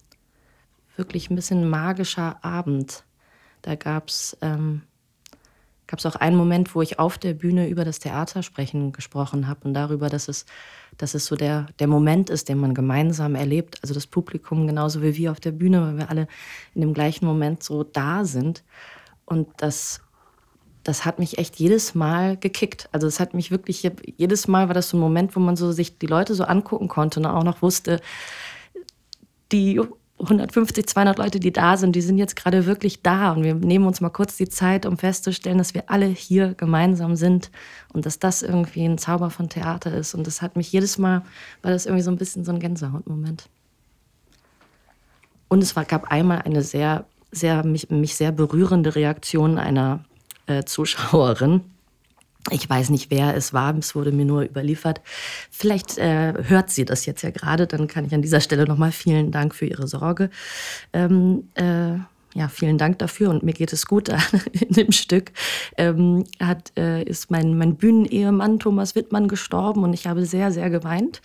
wirklich 0.98 1.30
ein 1.30 1.36
bisschen 1.36 1.70
magischer 1.70 2.44
Abend. 2.44 3.04
Da 3.62 3.76
gab 3.76 4.10
es 4.10 4.38
ähm, 4.42 4.82
gab 5.88 6.00
es 6.00 6.06
auch 6.06 6.16
einen 6.16 6.36
Moment, 6.36 6.76
wo 6.76 6.82
ich 6.82 7.00
auf 7.00 7.18
der 7.18 7.34
Bühne 7.34 7.68
über 7.68 7.86
das 7.86 8.00
Theatersprechen 8.00 8.92
gesprochen 8.92 9.48
habe 9.48 9.62
und 9.66 9.74
darüber, 9.74 10.10
dass 10.10 10.28
es, 10.28 10.46
dass 10.98 11.14
es 11.14 11.26
so 11.26 11.36
der, 11.36 11.68
der 11.80 11.88
Moment 11.88 12.30
ist, 12.30 12.50
den 12.50 12.60
man 12.60 12.74
gemeinsam 12.74 13.36
erlebt. 13.36 13.80
Also 13.82 13.94
das 13.94 14.06
Publikum 14.06 14.68
genauso 14.68 15.02
wie 15.02 15.16
wir 15.16 15.32
auf 15.32 15.40
der 15.40 15.52
Bühne, 15.52 15.82
weil 15.82 15.98
wir 15.98 16.10
alle 16.10 16.28
in 16.76 16.82
dem 16.82 16.94
gleichen 16.94 17.26
Moment 17.26 17.64
so 17.64 17.84
da 17.84 18.26
sind. 18.26 18.64
Und 19.26 19.48
das, 19.58 20.02
das 20.84 21.06
hat 21.06 21.20
mich 21.20 21.38
echt 21.38 21.58
jedes 21.58 21.96
Mal 21.96 22.38
gekickt. 22.38 22.90
Also 22.92 23.08
es 23.08 23.20
hat 23.20 23.34
mich 23.34 23.50
wirklich, 23.52 23.90
jedes 24.18 24.48
Mal 24.48 24.68
war 24.68 24.74
das 24.74 24.90
so 24.90 24.98
ein 24.98 25.02
Moment, 25.02 25.36
wo 25.36 25.40
man 25.40 25.56
so 25.56 25.72
sich 25.72 25.98
die 25.98 26.08
Leute 26.08 26.36
so 26.36 26.44
angucken 26.44 26.90
konnte 26.90 27.20
und 27.20 27.26
auch 27.26 27.44
noch 27.44 27.62
wusste, 27.62 28.02
die 29.52 29.82
150, 30.20 30.88
200 30.88 31.18
Leute, 31.20 31.40
die 31.40 31.52
da 31.54 31.78
sind, 31.78 31.96
die 31.96 32.02
sind 32.02 32.18
jetzt 32.18 32.36
gerade 32.36 32.66
wirklich 32.66 33.04
da. 33.04 33.32
Und 33.34 33.44
wir 33.44 33.54
nehmen 33.54 33.86
uns 33.86 34.02
mal 34.02 34.10
kurz 34.10 34.36
die 34.36 34.50
Zeit, 34.50 34.86
um 34.86 34.98
festzustellen, 34.98 35.60
dass 35.60 35.74
wir 35.76 35.90
alle 35.92 36.08
hier 36.08 36.56
gemeinsam 36.56 37.16
sind 37.16 37.52
und 37.94 38.06
dass 38.06 38.18
das 38.18 38.42
irgendwie 38.42 38.84
ein 38.86 38.98
Zauber 38.98 39.30
von 39.30 39.50
Theater 39.50 39.94
ist. 39.94 40.16
Und 40.16 40.26
das 40.26 40.42
hat 40.42 40.56
mich 40.56 40.72
jedes 40.72 40.98
Mal, 40.98 41.24
war 41.62 41.72
das 41.72 41.86
irgendwie 41.86 42.04
so 42.04 42.12
ein 42.12 42.18
bisschen 42.18 42.44
so 42.46 42.52
ein 42.52 42.60
Gänsehautmoment. 42.60 43.48
Und 45.50 45.62
es 45.62 45.76
war, 45.76 45.86
gab 45.86 46.12
einmal 46.12 46.42
eine 46.42 46.64
sehr, 46.64 47.06
sehr, 47.32 47.64
mich, 47.64 47.90
mich 47.90 48.16
sehr 48.16 48.32
berührende 48.32 48.96
Reaktion 48.96 49.60
einer 49.60 50.04
äh, 50.48 50.64
Zuschauerin. 50.64 51.62
Ich 52.50 52.70
weiß 52.70 52.90
nicht, 52.92 53.12
wer 53.12 53.36
es 53.36 53.54
war, 53.54 53.76
es 53.78 53.94
wurde 53.94 54.12
mir 54.12 54.26
nur 54.26 54.44
überliefert. 54.44 55.02
Vielleicht 55.52 55.98
äh, 55.98 56.34
hört 56.44 56.70
sie 56.70 56.86
das 56.86 57.06
jetzt 57.06 57.22
ja 57.22 57.30
gerade, 57.30 57.68
dann 57.68 57.88
kann 57.88 58.06
ich 58.06 58.14
an 58.14 58.22
dieser 58.22 58.40
Stelle 58.40 58.66
nochmal 58.66 58.92
vielen 58.92 59.32
Dank 59.32 59.54
für 59.54 59.66
Ihre 59.66 59.88
Sorge. 59.88 60.30
Ähm, 60.94 61.50
äh, 61.56 61.98
ja, 62.38 62.48
vielen 62.50 62.78
Dank 62.78 63.00
dafür 63.00 63.32
und 63.32 63.44
mir 63.44 63.54
geht 63.54 63.74
es 63.74 63.86
gut 63.86 64.10
in 64.52 64.70
dem 64.70 64.92
Stück. 64.92 65.32
Ähm, 65.76 66.24
hat, 66.40 66.72
äh, 66.78 67.04
ist 67.04 67.32
mein, 67.32 67.58
mein 67.58 67.76
Bühnenehemann 67.76 68.60
Thomas 68.60 68.96
Wittmann 68.96 69.28
gestorben 69.28 69.84
und 69.84 69.94
ich 69.94 70.08
habe 70.08 70.26
sehr, 70.26 70.52
sehr 70.52 70.70
geweint 70.70 71.22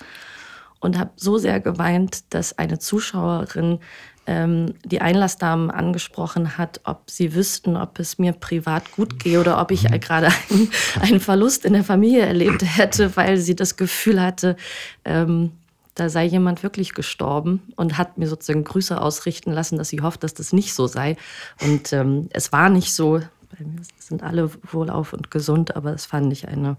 und 0.80 0.98
habe 0.98 1.10
so 1.16 1.38
sehr 1.38 1.60
geweint, 1.60 2.34
dass 2.34 2.58
eine 2.58 2.78
Zuschauerin 2.78 3.78
ähm, 4.26 4.74
die 4.84 5.00
Einlassdamen 5.00 5.70
angesprochen 5.70 6.56
hat, 6.56 6.80
ob 6.84 7.10
sie 7.10 7.34
wüssten, 7.34 7.76
ob 7.76 7.98
es 7.98 8.18
mir 8.18 8.32
privat 8.32 8.92
gut 8.92 9.18
gehe 9.18 9.40
oder 9.40 9.60
ob 9.60 9.70
ich 9.70 9.88
mhm. 9.88 10.00
gerade 10.00 10.28
einen, 10.50 10.70
einen, 11.00 11.20
Verlust 11.20 11.64
in 11.64 11.72
der 11.72 11.84
Familie 11.84 12.24
erlebt 12.26 12.62
hätte, 12.64 13.16
weil 13.16 13.38
sie 13.38 13.56
das 13.56 13.76
Gefühl 13.76 14.20
hatte, 14.20 14.56
ähm, 15.04 15.52
da 15.94 16.08
sei 16.08 16.24
jemand 16.24 16.62
wirklich 16.62 16.94
gestorben 16.94 17.62
und 17.76 17.98
hat 17.98 18.16
mir 18.16 18.28
sozusagen 18.28 18.64
Grüße 18.64 18.98
ausrichten 18.98 19.52
lassen, 19.52 19.76
dass 19.76 19.88
sie 19.88 20.00
hofft, 20.00 20.24
dass 20.24 20.34
das 20.34 20.52
nicht 20.52 20.72
so 20.72 20.86
sei. 20.86 21.16
Und 21.60 21.92
ähm, 21.92 22.28
es 22.30 22.50
war 22.52 22.70
nicht 22.70 22.94
so. 22.94 23.18
Wir 23.18 23.66
sind 23.98 24.22
alle 24.22 24.50
wohlauf 24.70 25.12
und 25.12 25.30
gesund, 25.30 25.76
aber 25.76 25.92
das 25.92 26.06
fand 26.06 26.32
ich 26.32 26.48
eine, 26.48 26.78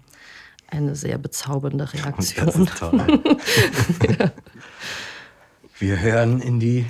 eine 0.68 0.96
sehr 0.96 1.18
bezaubernde 1.18 1.92
Reaktion. 1.92 2.46
Das 2.46 2.56
ist 2.56 2.78
toll. 2.78 3.22
ja. 4.18 4.32
Wir 5.78 6.00
hören 6.00 6.40
in 6.40 6.58
die 6.58 6.86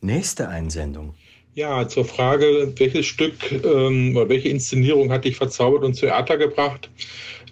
nächste 0.00 0.48
Einsendung. 0.48 1.14
Ja, 1.54 1.88
zur 1.88 2.04
Frage, 2.04 2.74
welches 2.76 3.06
Stück 3.06 3.34
ähm, 3.64 4.14
oder 4.16 4.28
welche 4.28 4.48
Inszenierung 4.48 5.10
hat 5.10 5.24
dich 5.24 5.36
verzaubert 5.36 5.84
und 5.84 5.94
zu 5.94 6.06
Theater 6.06 6.36
gebracht, 6.36 6.90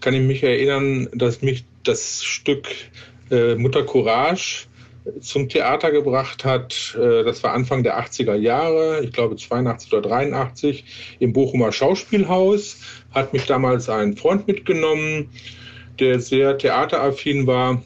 kann 0.01 0.13
ich 0.13 0.21
mich 0.21 0.43
erinnern, 0.43 1.09
dass 1.15 1.41
mich 1.41 1.65
das 1.85 2.23
Stück 2.23 2.69
äh, 3.31 3.55
Mutter 3.55 3.85
Courage 3.85 4.67
zum 5.21 5.49
Theater 5.49 5.91
gebracht 5.91 6.45
hat. 6.45 6.97
Äh, 6.99 7.25
das 7.25 7.43
war 7.43 7.53
Anfang 7.53 7.83
der 7.83 7.99
80er 7.99 8.35
Jahre, 8.35 9.03
ich 9.03 9.13
glaube 9.13 9.37
82 9.37 9.93
oder 9.93 10.03
83, 10.03 10.85
im 11.19 11.33
Bochumer 11.33 11.73
Schauspielhaus. 11.73 12.79
Hat 13.13 13.33
mich 13.33 13.47
damals 13.47 13.89
ein 13.89 14.17
Freund 14.17 14.47
mitgenommen, 14.47 15.31
der 15.99 16.21
sehr 16.21 16.59
theateraffin 16.59 17.47
war. 17.47 17.83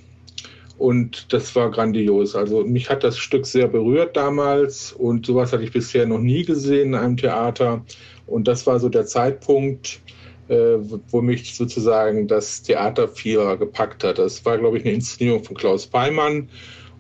Und 0.78 1.32
das 1.32 1.54
war 1.56 1.70
grandios. 1.70 2.36
Also 2.36 2.62
mich 2.64 2.88
hat 2.88 3.02
das 3.02 3.18
Stück 3.18 3.46
sehr 3.46 3.66
berührt 3.66 4.16
damals 4.16 4.92
und 4.92 5.26
sowas 5.26 5.52
hatte 5.52 5.64
ich 5.64 5.72
bisher 5.72 6.06
noch 6.06 6.20
nie 6.20 6.44
gesehen 6.44 6.88
in 6.88 6.94
einem 6.94 7.16
Theater. 7.16 7.84
Und 8.26 8.46
das 8.46 8.66
war 8.66 8.78
so 8.78 8.88
der 8.88 9.04
Zeitpunkt, 9.04 10.00
äh, 10.48 10.76
wo 11.10 11.20
mich 11.20 11.56
sozusagen 11.56 12.28
das 12.28 12.62
Theater 12.62 13.08
4 13.08 13.56
gepackt 13.56 14.04
hat. 14.04 14.18
Das 14.18 14.44
war, 14.44 14.56
glaube 14.56 14.78
ich, 14.78 14.84
eine 14.84 14.94
Inszenierung 14.94 15.42
von 15.42 15.56
Klaus 15.56 15.86
Beimann. 15.86 16.48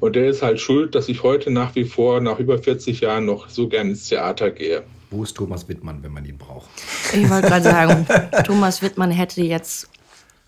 Und 0.00 0.16
der 0.16 0.28
ist 0.28 0.42
halt 0.42 0.60
schuld, 0.60 0.94
dass 0.94 1.08
ich 1.08 1.22
heute 1.22 1.50
nach 1.50 1.74
wie 1.74 1.84
vor, 1.84 2.20
nach 2.20 2.38
über 2.38 2.58
40 2.58 3.00
Jahren, 3.00 3.26
noch 3.26 3.48
so 3.48 3.68
gern 3.68 3.90
ins 3.90 4.08
Theater 4.08 4.50
gehe. 4.50 4.82
Wo 5.10 5.22
ist 5.22 5.36
Thomas 5.36 5.68
Wittmann, 5.68 6.02
wenn 6.02 6.12
man 6.12 6.24
ihn 6.24 6.36
braucht? 6.36 6.68
Ich 7.14 7.28
wollte 7.30 7.48
gerade 7.48 7.62
sagen, 7.62 8.06
Thomas 8.44 8.82
Wittmann 8.82 9.10
hätte 9.10 9.42
jetzt 9.42 9.88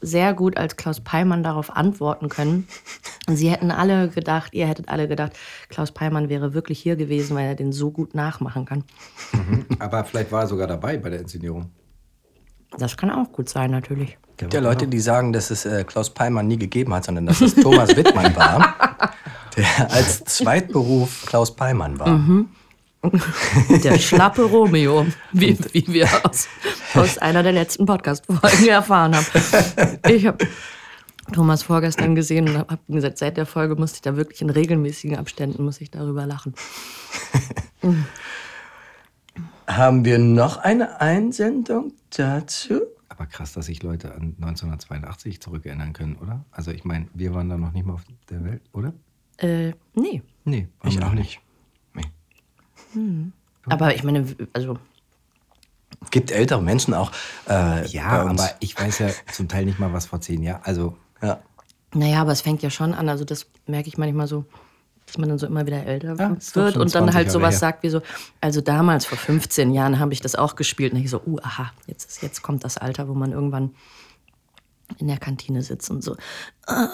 sehr 0.00 0.34
gut 0.34 0.56
als 0.56 0.76
Klaus 0.76 1.00
Peimann 1.00 1.42
darauf 1.42 1.74
antworten 1.76 2.28
können. 2.28 2.68
Sie 3.36 3.50
hätten 3.50 3.70
alle 3.70 4.08
gedacht, 4.08 4.54
ihr 4.54 4.66
hättet 4.66 4.88
alle 4.88 5.08
gedacht, 5.08 5.32
Klaus 5.68 5.92
Peimann 5.92 6.28
wäre 6.28 6.54
wirklich 6.54 6.80
hier 6.80 6.96
gewesen, 6.96 7.36
weil 7.36 7.46
er 7.46 7.54
den 7.54 7.72
so 7.72 7.90
gut 7.90 8.14
nachmachen 8.14 8.64
kann. 8.64 8.84
Mhm. 9.32 9.66
Aber 9.78 10.04
vielleicht 10.04 10.32
war 10.32 10.42
er 10.42 10.46
sogar 10.46 10.66
dabei 10.66 10.96
bei 10.98 11.10
der 11.10 11.20
Inszenierung. 11.20 11.70
Das 12.78 12.96
kann 12.96 13.10
auch 13.10 13.32
gut 13.32 13.48
sein, 13.48 13.70
natürlich. 13.70 14.16
Es 14.32 14.36
gibt 14.36 14.54
ja 14.54 14.60
Leute, 14.60 14.86
die 14.86 15.00
sagen, 15.00 15.32
dass 15.32 15.50
es 15.50 15.66
äh, 15.66 15.84
Klaus 15.84 16.10
Peimann 16.10 16.46
nie 16.46 16.56
gegeben 16.56 16.94
hat, 16.94 17.04
sondern 17.04 17.26
dass 17.26 17.40
es 17.40 17.54
Thomas 17.54 17.94
Wittmann 17.96 18.34
war, 18.36 18.74
der 19.56 19.90
als 19.90 20.24
Zweitberuf 20.24 21.26
Klaus 21.26 21.54
Peimann 21.54 21.98
war. 21.98 22.08
Mhm. 22.08 22.48
Der 23.82 23.98
schlappe 23.98 24.42
Romeo, 24.42 25.06
wie, 25.32 25.58
wie 25.72 25.86
wir 25.88 26.06
aus, 26.22 26.48
aus 26.92 27.16
einer 27.16 27.42
der 27.42 27.52
letzten 27.52 27.86
Podcast-Folgen 27.86 28.68
erfahren 28.68 29.16
haben. 29.16 29.26
Ich 30.06 30.26
habe 30.26 30.46
Thomas 31.30 31.62
vorgestern 31.62 32.14
gesehen 32.14 32.48
und 32.48 32.58
habe 32.58 32.78
gesagt, 32.88 33.18
seit 33.18 33.36
der 33.36 33.46
Folge 33.46 33.76
musste 33.76 33.96
ich 33.96 34.02
da 34.02 34.16
wirklich 34.16 34.42
in 34.42 34.50
regelmäßigen 34.50 35.16
Abständen 35.16 35.64
muss 35.64 35.80
ich 35.80 35.90
darüber 35.90 36.26
lachen. 36.26 36.54
Haben 39.66 40.04
wir 40.04 40.18
noch 40.18 40.56
eine 40.58 41.00
Einsendung 41.00 41.92
dazu? 42.10 42.80
Aber 43.08 43.26
krass, 43.26 43.52
dass 43.52 43.66
sich 43.66 43.82
Leute 43.82 44.14
an 44.14 44.34
1982 44.40 45.40
zurückerinnern 45.40 45.92
können, 45.92 46.16
oder? 46.16 46.44
Also 46.50 46.70
ich 46.70 46.84
meine, 46.84 47.06
wir 47.14 47.34
waren 47.34 47.48
da 47.48 47.56
noch 47.56 47.72
nicht 47.72 47.86
mal 47.86 47.94
auf 47.94 48.04
der 48.28 48.44
Welt, 48.44 48.62
oder? 48.72 48.92
Äh, 49.36 49.72
nee. 49.94 50.22
Nee, 50.44 50.68
ich 50.84 51.02
auch 51.02 51.12
nicht. 51.12 51.40
Nee. 51.94 52.04
Hm. 52.92 53.32
Aber 53.66 53.94
ich 53.94 54.02
meine, 54.04 54.26
also 54.52 54.78
Es 56.02 56.10
gibt 56.10 56.30
ältere 56.30 56.62
Menschen 56.62 56.94
auch. 56.94 57.12
Äh, 57.48 57.86
ja, 57.88 58.24
aber 58.26 58.50
ich 58.60 58.78
weiß 58.78 58.98
ja 59.00 59.10
zum 59.32 59.48
Teil 59.48 59.66
nicht 59.66 59.78
mal 59.78 59.92
was 59.92 60.06
vor 60.06 60.20
zehn 60.20 60.42
Jahren. 60.42 60.62
Also, 60.64 60.96
ja. 61.22 61.40
Naja, 61.92 62.20
aber 62.20 62.32
es 62.32 62.40
fängt 62.40 62.62
ja 62.62 62.70
schon 62.70 62.94
an. 62.94 63.08
Also, 63.08 63.24
das 63.24 63.46
merke 63.66 63.88
ich 63.88 63.98
manchmal 63.98 64.26
so 64.26 64.44
dass 65.10 65.18
man 65.18 65.28
dann 65.28 65.38
so 65.38 65.46
immer 65.46 65.66
wieder 65.66 65.84
älter 65.84 66.14
ja, 66.14 66.36
wird 66.54 66.76
und 66.76 66.94
dann 66.94 67.12
halt 67.12 67.32
sowas 67.32 67.58
sagt 67.58 67.82
wie 67.82 67.88
so, 67.88 68.00
also 68.40 68.60
damals 68.60 69.06
vor 69.06 69.18
15 69.18 69.72
Jahren 69.72 69.98
habe 69.98 70.12
ich 70.12 70.20
das 70.20 70.36
auch 70.36 70.54
gespielt 70.54 70.92
und 70.92 71.00
ich 71.00 71.10
so, 71.10 71.20
uh, 71.26 71.38
aha, 71.42 71.72
jetzt, 71.88 72.08
ist, 72.08 72.22
jetzt 72.22 72.42
kommt 72.42 72.62
das 72.62 72.78
Alter, 72.78 73.08
wo 73.08 73.14
man 73.14 73.32
irgendwann 73.32 73.74
in 74.98 75.08
der 75.08 75.18
Kantine 75.18 75.62
sitzt 75.62 75.90
und 75.90 76.04
so, 76.04 76.16
ah, 76.68 76.90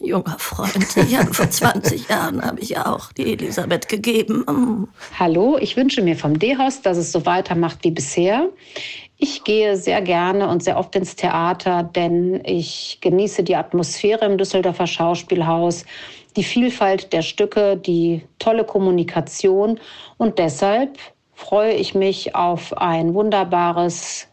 junger 0.00 0.36
Freund, 0.38 0.96
ja, 1.10 1.24
vor 1.26 1.48
20 1.50 2.08
Jahren 2.08 2.42
habe 2.42 2.60
ich 2.60 2.78
auch 2.78 3.12
die 3.12 3.32
Elisabeth 3.32 3.88
gegeben. 3.88 4.44
Mm. 4.46 4.88
Hallo, 5.18 5.58
ich 5.60 5.76
wünsche 5.76 6.02
mir 6.02 6.16
vom 6.16 6.38
D-Haus, 6.38 6.82
dass 6.82 6.96
es 6.96 7.12
so 7.12 7.26
weitermacht 7.26 7.78
wie 7.82 7.90
bisher. 7.90 8.48
Ich 9.18 9.44
gehe 9.44 9.76
sehr 9.76 10.00
gerne 10.00 10.48
und 10.48 10.64
sehr 10.64 10.78
oft 10.78 10.96
ins 10.96 11.14
Theater, 11.14 11.82
denn 11.82 12.40
ich 12.44 12.98
genieße 13.02 13.42
die 13.42 13.56
Atmosphäre 13.56 14.24
im 14.24 14.38
Düsseldorfer 14.38 14.86
Schauspielhaus 14.86 15.84
die 16.36 16.44
Vielfalt 16.44 17.12
der 17.12 17.22
Stücke, 17.22 17.76
die 17.76 18.22
tolle 18.38 18.64
Kommunikation. 18.64 19.80
Und 20.16 20.38
deshalb 20.38 20.98
freue 21.34 21.72
ich 21.72 21.94
mich 21.94 22.34
auf 22.34 22.76
ein 22.76 23.14
wunderbares, 23.14 24.28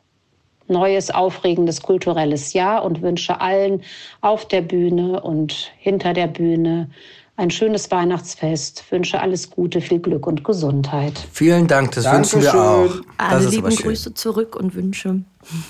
neues, 0.69 1.09
aufregendes 1.09 1.81
kulturelles 1.81 2.53
Jahr 2.53 2.83
und 2.83 3.01
wünsche 3.01 3.39
allen 3.41 3.83
auf 4.21 4.47
der 4.47 4.61
Bühne 4.61 5.21
und 5.21 5.71
hinter 5.77 6.13
der 6.13 6.27
Bühne 6.27 6.89
ein 7.37 7.51
schönes 7.51 7.91
Weihnachtsfest, 7.91 8.83
wünsche 8.91 9.21
alles 9.21 9.51
Gute, 9.51 9.79
viel 9.79 9.99
Glück 9.99 10.25
und 10.25 10.43
Gesundheit. 10.43 11.13
Vielen 11.31 11.67
Dank, 11.67 11.91
das 11.91 12.03
Dankeschön. 12.03 12.41
wünschen 12.41 12.53
wir 12.53 12.63
auch. 12.63 12.89
Alle 13.17 13.47
lieben 13.47 13.69
Grüße 13.69 14.13
zurück 14.15 14.55
und 14.55 14.75
Wünsche. 14.75 15.21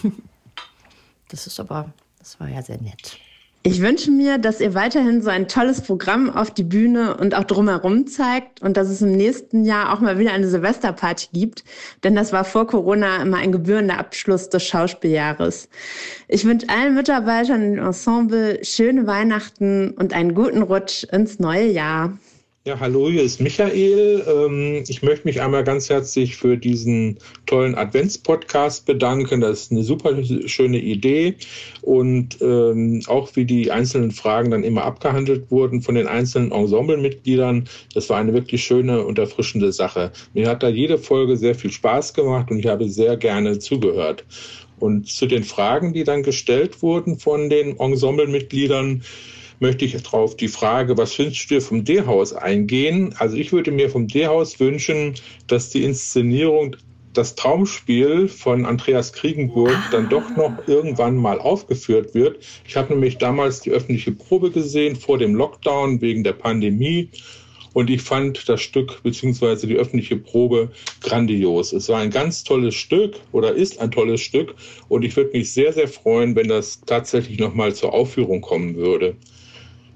Das 1.30 1.46
ist 1.46 1.60
aber, 1.60 1.92
das 2.20 2.40
war 2.40 2.48
ja 2.48 2.62
sehr 2.62 2.80
nett. 2.80 3.20
Ich 3.64 3.82
wünsche 3.82 4.12
mir, 4.12 4.38
dass 4.38 4.62
ihr 4.62 4.76
weiterhin 4.76 5.22
so 5.22 5.30
ein 5.30 5.50
tolles 5.50 5.82
Programm 5.82 6.30
auf 6.30 6.52
die 6.52 6.64
Bühne 6.64 7.18
und 7.18 7.36
auch 7.36 7.44
drumherum 7.44 8.08
zeigt 8.08 8.62
und 8.62 8.78
dass 8.78 8.88
es 8.88 9.02
im 9.02 9.12
nächsten 9.12 9.66
Jahr 9.66 9.92
auch 9.92 10.00
mal 10.00 10.20
wieder 10.20 10.32
eine 10.32 10.48
Silvesterparty 10.48 11.28
gibt, 11.34 11.66
denn 12.04 12.16
das 12.16 12.32
war 12.32 12.46
vor 12.46 12.68
Corona 12.68 13.22
immer 13.22 13.38
ein 13.38 13.52
gebührender 13.52 13.98
Abschluss 13.98 14.48
des 14.48 14.64
Schauspieljahres. 14.64 15.68
Ich 16.30 16.46
wünsche 16.46 16.70
allen 16.70 16.96
Mitarbeitern 16.96 17.74
im 17.74 17.80
Ensemble 17.80 18.64
schöne 18.64 19.06
Weihnachten 19.06 19.92
und 19.92 20.14
einen 20.14 20.34
guten 20.34 20.62
Rutsch 20.62 21.04
ins 21.04 21.40
neue 21.40 21.68
Jahr. 21.68 22.18
Ja, 22.68 22.82
hallo, 22.82 23.10
hier 23.10 23.24
ist 23.24 23.40
Michael. 23.40 24.26
Ähm, 24.28 24.84
ich 24.90 25.02
möchte 25.02 25.26
mich 25.26 25.40
einmal 25.40 25.64
ganz 25.64 25.90
herzlich 25.90 26.36
für 26.36 26.58
diesen 26.58 27.18
tollen 27.46 27.76
Adventspodcast 27.76 28.86
bedanken. 28.86 29.40
Das 29.40 29.62
ist 29.62 29.72
eine 29.72 29.84
super 29.84 30.14
schöne 30.48 30.78
Idee 30.78 31.36
und 31.82 32.42
ähm, 32.42 33.04
auch 33.08 33.34
wie 33.38 33.46
die 33.46 33.72
einzelnen 33.72 34.12
Fragen 34.12 34.52
dann 34.52 34.66
immer 34.66 34.84
abgehandelt 34.84 35.50
wurden 35.50 35.82
von 35.82 35.96
den 35.96 36.08
einzelnen 36.08 36.52
Ensemblemitgliedern. 36.52 37.70
Das 37.94 38.10
war 38.10 38.18
eine 38.18 38.34
wirklich 38.34 38.66
schöne 38.66 39.02
und 39.02 39.18
erfrischende 39.18 39.72
Sache. 39.72 40.12
Mir 40.34 40.50
hat 40.50 40.62
da 40.62 40.68
jede 40.68 40.98
Folge 40.98 41.38
sehr 41.38 41.56
viel 41.56 41.72
Spaß 41.72 42.16
gemacht 42.16 42.52
und 42.52 42.60
ich 42.60 42.68
habe 42.68 42.90
sehr 42.90 43.16
gerne 43.16 43.60
zugehört. 43.60 44.26
Und 44.82 45.08
zu 45.08 45.26
den 45.26 45.46
Fragen, 45.46 45.94
die 45.94 46.04
dann 46.04 46.22
gestellt 46.22 46.82
wurden 46.82 47.18
von 47.18 47.50
den 47.50 47.80
Ensemblemitgliedern, 47.80 49.04
möchte 49.60 49.86
ich 49.86 50.02
darauf 50.02 50.36
die 50.36 50.48
Frage, 50.48 50.98
was 50.98 51.18
wünschst 51.18 51.50
du 51.50 51.56
dir 51.56 51.62
vom 51.62 51.84
D-Haus 51.84 52.34
eingehen? 52.34 53.16
Also 53.18 53.38
ich 53.38 53.52
würde 53.52 53.72
mir 53.72 53.90
vom 53.90 54.08
D-Haus 54.08 54.60
wünschen, 54.60 55.16
dass 55.48 55.70
die 55.70 55.84
Inszenierung 55.84 56.76
das 57.14 57.34
Traumspiel 57.34 58.28
von 58.28 58.66
Andreas 58.66 59.12
Kriegenburg 59.12 59.76
dann 59.92 60.08
doch 60.08 60.36
noch 60.36 60.68
irgendwann 60.68 61.16
mal 61.16 61.40
aufgeführt 61.40 62.14
wird. 62.14 62.46
Ich 62.68 62.76
habe 62.76 62.94
nämlich 62.94 63.18
damals 63.18 63.62
die 63.62 63.72
öffentliche 63.72 64.12
Probe 64.12 64.52
gesehen 64.52 64.96
vor 64.96 65.18
dem 65.18 65.34
Lockdown 65.34 66.00
wegen 66.02 66.24
der 66.24 66.34
Pandemie 66.34 67.10
Und 67.78 67.92
ich 67.92 68.02
fand 68.02 68.50
das 68.50 68.62
Stück 68.62 69.04
bzw. 69.04 69.68
die 69.68 69.76
öffentliche 69.76 70.18
Probe 70.18 70.72
grandios. 71.02 71.74
Es 71.74 71.90
war 71.90 72.00
ein 72.00 72.10
ganz 72.10 72.44
tolles 72.44 72.74
Stück 72.74 73.20
oder 73.32 73.54
ist 73.54 73.80
ein 73.80 73.92
tolles 73.92 74.20
Stück. 74.20 74.56
Und 74.90 75.04
ich 75.04 75.16
würde 75.16 75.38
mich 75.38 75.54
sehr, 75.54 75.74
sehr 75.74 75.88
freuen, 75.88 76.36
wenn 76.36 76.48
das 76.48 76.82
tatsächlich 76.88 77.38
nochmal 77.38 77.76
zur 77.76 77.94
Aufführung 77.94 78.42
kommen 78.42 78.76
würde. 78.78 79.16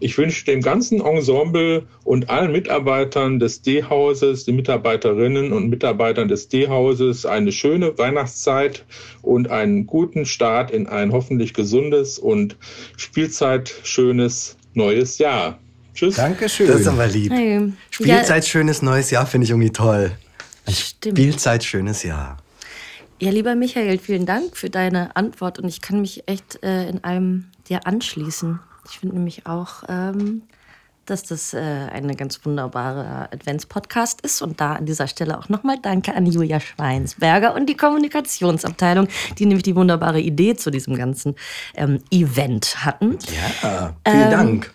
Ich 0.01 0.17
wünsche 0.17 0.45
dem 0.45 0.61
ganzen 0.61 0.99
Ensemble 0.99 1.83
und 2.03 2.31
allen 2.31 2.51
Mitarbeitern 2.51 3.37
des 3.37 3.61
D-Hauses, 3.61 4.45
den 4.45 4.55
Mitarbeiterinnen 4.55 5.53
und 5.53 5.69
Mitarbeitern 5.69 6.27
des 6.27 6.49
D-Hauses 6.49 7.27
eine 7.27 7.51
schöne 7.51 7.95
Weihnachtszeit 7.99 8.83
und 9.21 9.51
einen 9.51 9.85
guten 9.85 10.25
Start 10.25 10.71
in 10.71 10.87
ein 10.87 11.11
hoffentlich 11.11 11.53
gesundes 11.53 12.17
und 12.17 12.57
spielzeitschönes 12.97 14.57
neues 14.73 15.19
Jahr. 15.19 15.59
Tschüss. 15.93 16.15
Dankeschön. 16.15 16.67
Das 16.67 16.81
ist 16.81 16.87
aber 16.87 17.05
lieb. 17.05 17.31
Hey. 17.31 17.71
Spielzeit, 17.91 18.47
schönes 18.47 18.81
neues 18.81 19.11
Jahr 19.11 19.27
finde 19.27 19.45
ich 19.45 19.51
irgendwie 19.51 19.71
toll. 19.71 20.13
Stimmt. 20.67 21.19
Spielzeit, 21.19 21.63
schönes 21.63 22.01
Jahr. 22.01 22.37
Ja, 23.19 23.29
lieber 23.29 23.53
Michael, 23.53 23.99
vielen 23.99 24.25
Dank 24.25 24.57
für 24.57 24.71
deine 24.71 25.15
Antwort 25.15 25.59
und 25.59 25.67
ich 25.67 25.79
kann 25.81 26.01
mich 26.01 26.23
echt 26.27 26.63
äh, 26.63 26.89
in 26.89 27.03
allem 27.03 27.45
dir 27.69 27.85
anschließen. 27.85 28.59
Ich 28.89 28.99
finde 28.99 29.15
nämlich 29.15 29.45
auch, 29.45 29.83
ähm, 29.87 30.43
dass 31.05 31.23
das 31.23 31.53
äh, 31.53 31.59
eine 31.59 32.15
ganz 32.15 32.43
wunderbare 32.45 33.29
Advents-Podcast 33.31 34.21
ist 34.21 34.41
und 34.41 34.61
da 34.61 34.73
an 34.73 34.85
dieser 34.85 35.07
Stelle 35.07 35.37
auch 35.37 35.49
nochmal 35.49 35.77
Danke 35.81 36.13
an 36.13 36.25
Julia 36.25 36.59
Schweinsberger 36.59 37.53
und 37.55 37.67
die 37.67 37.75
Kommunikationsabteilung, 37.75 39.07
die 39.37 39.45
nämlich 39.45 39.63
die 39.63 39.75
wunderbare 39.75 40.21
Idee 40.21 40.55
zu 40.55 40.69
diesem 40.71 40.95
ganzen 40.95 41.35
ähm, 41.75 41.99
Event 42.11 42.85
hatten. 42.85 43.17
Ja, 43.61 43.93
vielen 44.05 44.23
Ähm, 44.23 44.31
Dank. 44.31 44.73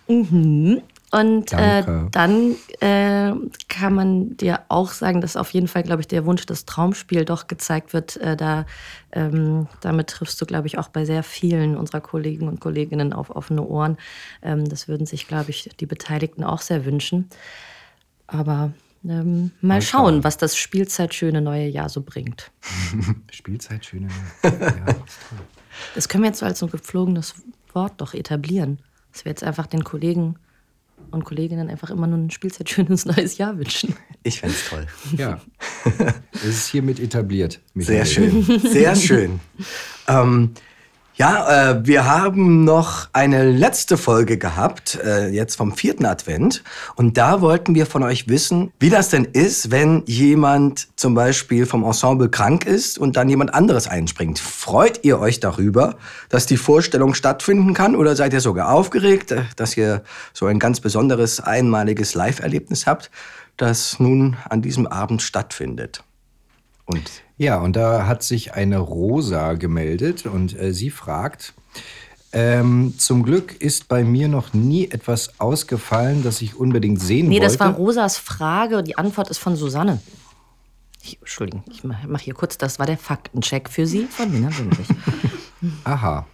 Und 1.17 1.51
äh, 1.51 1.83
dann 2.11 2.55
äh, 2.79 3.31
kann 3.69 3.93
man 3.95 4.37
dir 4.37 4.61
auch 4.69 4.91
sagen, 4.91 5.19
dass 5.19 5.35
auf 5.35 5.49
jeden 5.49 5.67
Fall, 5.67 5.81
glaube 5.81 6.01
ich, 6.01 6.07
der 6.07 6.25
Wunsch, 6.25 6.45
das 6.45 6.65
Traumspiel 6.65 7.25
doch 7.25 7.47
gezeigt 7.47 7.93
wird. 7.93 8.17
Äh, 8.17 8.37
da, 8.37 8.65
ähm, 9.11 9.67
damit 9.81 10.07
triffst 10.09 10.39
du, 10.39 10.45
glaube 10.45 10.67
ich, 10.67 10.77
auch 10.77 10.89
bei 10.89 11.05
sehr 11.05 11.23
vielen 11.23 11.75
unserer 11.75 12.01
Kollegen 12.01 12.47
und 12.47 12.59
Kolleginnen 12.59 13.13
auf 13.13 13.31
offene 13.31 13.63
Ohren. 13.63 13.97
Ähm, 14.43 14.69
das 14.69 14.87
würden 14.87 15.07
sich, 15.07 15.27
glaube 15.27 15.49
ich, 15.49 15.69
die 15.79 15.87
Beteiligten 15.87 16.43
auch 16.43 16.61
sehr 16.61 16.85
wünschen. 16.85 17.29
Aber 18.27 18.71
ähm, 19.03 19.51
mal, 19.61 19.81
schauen, 19.81 20.23
was 20.23 20.37
das 20.37 20.55
Spielzeitschöne 20.55 21.41
neue 21.41 21.67
Jahr 21.67 21.89
so 21.89 22.01
bringt. 22.01 22.51
Spielzeit, 23.31 23.85
schöne. 23.85 24.09
Ja, 24.43 24.49
ist 24.49 25.19
toll. 25.29 25.39
Das 25.95 26.09
können 26.09 26.23
wir 26.23 26.29
jetzt 26.29 26.39
so 26.39 26.45
als 26.45 26.59
so 26.59 26.67
ein 26.67 26.71
geflogenes 26.71 27.35
Wort 27.73 27.93
doch 28.01 28.13
etablieren. 28.13 28.79
Dass 29.11 29.25
wir 29.25 29.31
jetzt 29.31 29.43
einfach 29.43 29.65
den 29.65 29.83
Kollegen 29.83 30.37
und 31.11 31.23
Kolleginnen 31.23 31.69
einfach 31.69 31.89
immer 31.89 32.07
nur 32.07 32.17
ein 32.19 32.29
Spielzeitschönes 32.29 33.05
neues 33.17 33.37
Jahr 33.37 33.57
wünschen. 33.57 33.95
Ich 34.23 34.39
fände 34.39 34.55
es 34.55 34.69
toll. 34.69 34.87
Ja. 35.17 35.39
Es 36.33 36.43
ist 36.43 36.67
hiermit 36.67 36.99
etabliert. 36.99 37.59
Sehr 37.73 38.03
Michael. 38.03 38.43
schön, 38.43 38.59
sehr 38.59 38.95
schön. 38.95 39.39
ähm, 40.07 40.51
ja, 41.17 41.71
äh, 41.71 41.85
wir 41.85 42.05
haben 42.05 42.63
noch 42.63 43.09
eine 43.11 43.49
letzte 43.49 43.97
Folge 43.97 44.37
gehabt, 44.37 44.99
äh, 45.03 45.29
jetzt 45.29 45.55
vom 45.55 45.75
vierten 45.75 46.05
Advent. 46.05 46.63
Und 46.95 47.17
da 47.17 47.41
wollten 47.41 47.73
wir 47.73 47.87
von 47.87 48.03
euch 48.03 48.27
wissen, 48.27 48.71
wie 48.79 48.91
das 48.91 49.09
denn 49.09 49.25
ist, 49.25 49.71
wenn 49.71 50.03
jemand 50.05 50.87
zum 50.95 51.15
Beispiel 51.15 51.65
vom 51.65 51.83
Ensemble 51.83 52.29
krank 52.29 52.67
ist 52.67 52.99
und 52.99 53.17
dann 53.17 53.29
jemand 53.29 53.51
anderes 53.55 53.87
einspringt. 53.87 54.37
Freut 54.37 55.03
ihr 55.03 55.19
euch 55.19 55.39
darüber, 55.39 55.95
dass 56.29 56.45
die 56.45 56.57
Vorstellung 56.57 57.15
stattfinden 57.15 57.73
kann? 57.73 57.95
Oder 57.95 58.15
seid 58.15 58.33
ihr 58.33 58.41
sogar 58.41 58.71
aufgeregt, 58.71 59.31
äh, 59.31 59.41
dass 59.55 59.75
ihr 59.75 60.03
so 60.33 60.45
ein 60.45 60.59
ganz 60.59 60.81
besonderes, 60.81 61.39
einmaliges 61.39 62.13
Live-Erlebnis 62.13 62.85
habt, 62.85 63.09
das 63.57 63.99
nun 63.99 64.37
an 64.47 64.61
diesem 64.61 64.85
Abend 64.85 65.23
stattfindet? 65.23 66.03
Und 66.87 67.03
Ja, 67.37 67.59
und 67.59 67.75
da 67.75 68.07
hat 68.07 68.23
sich 68.23 68.53
eine 68.53 68.79
Rosa 68.79 69.53
gemeldet 69.53 70.25
und 70.25 70.59
äh, 70.59 70.73
sie 70.73 70.89
fragt, 70.89 71.53
ähm, 72.33 72.93
zum 72.97 73.23
Glück 73.23 73.61
ist 73.61 73.87
bei 73.87 74.03
mir 74.03 74.27
noch 74.27 74.53
nie 74.53 74.89
etwas 74.89 75.39
ausgefallen, 75.39 76.23
das 76.23 76.41
ich 76.41 76.55
unbedingt 76.55 76.99
sehen 77.01 77.27
Nee, 77.29 77.35
wollte. 77.35 77.45
das 77.47 77.59
war 77.59 77.73
Rosas 77.73 78.17
Frage. 78.17 78.83
Die 78.83 78.97
Antwort 78.97 79.29
ist 79.29 79.37
von 79.37 79.55
Susanne. 79.55 80.01
Ich, 81.03 81.19
Entschuldigung, 81.19 81.63
ich 81.71 81.83
mache 81.83 82.23
hier 82.23 82.33
kurz, 82.33 82.57
das 82.57 82.79
war 82.79 82.85
der 82.85 82.97
Faktencheck 82.97 83.69
für 83.69 83.85
Sie 83.87 84.05
von 84.07 84.29
Nina 84.31 84.49
Wimrich. 84.57 84.87
Aha. 85.85 86.25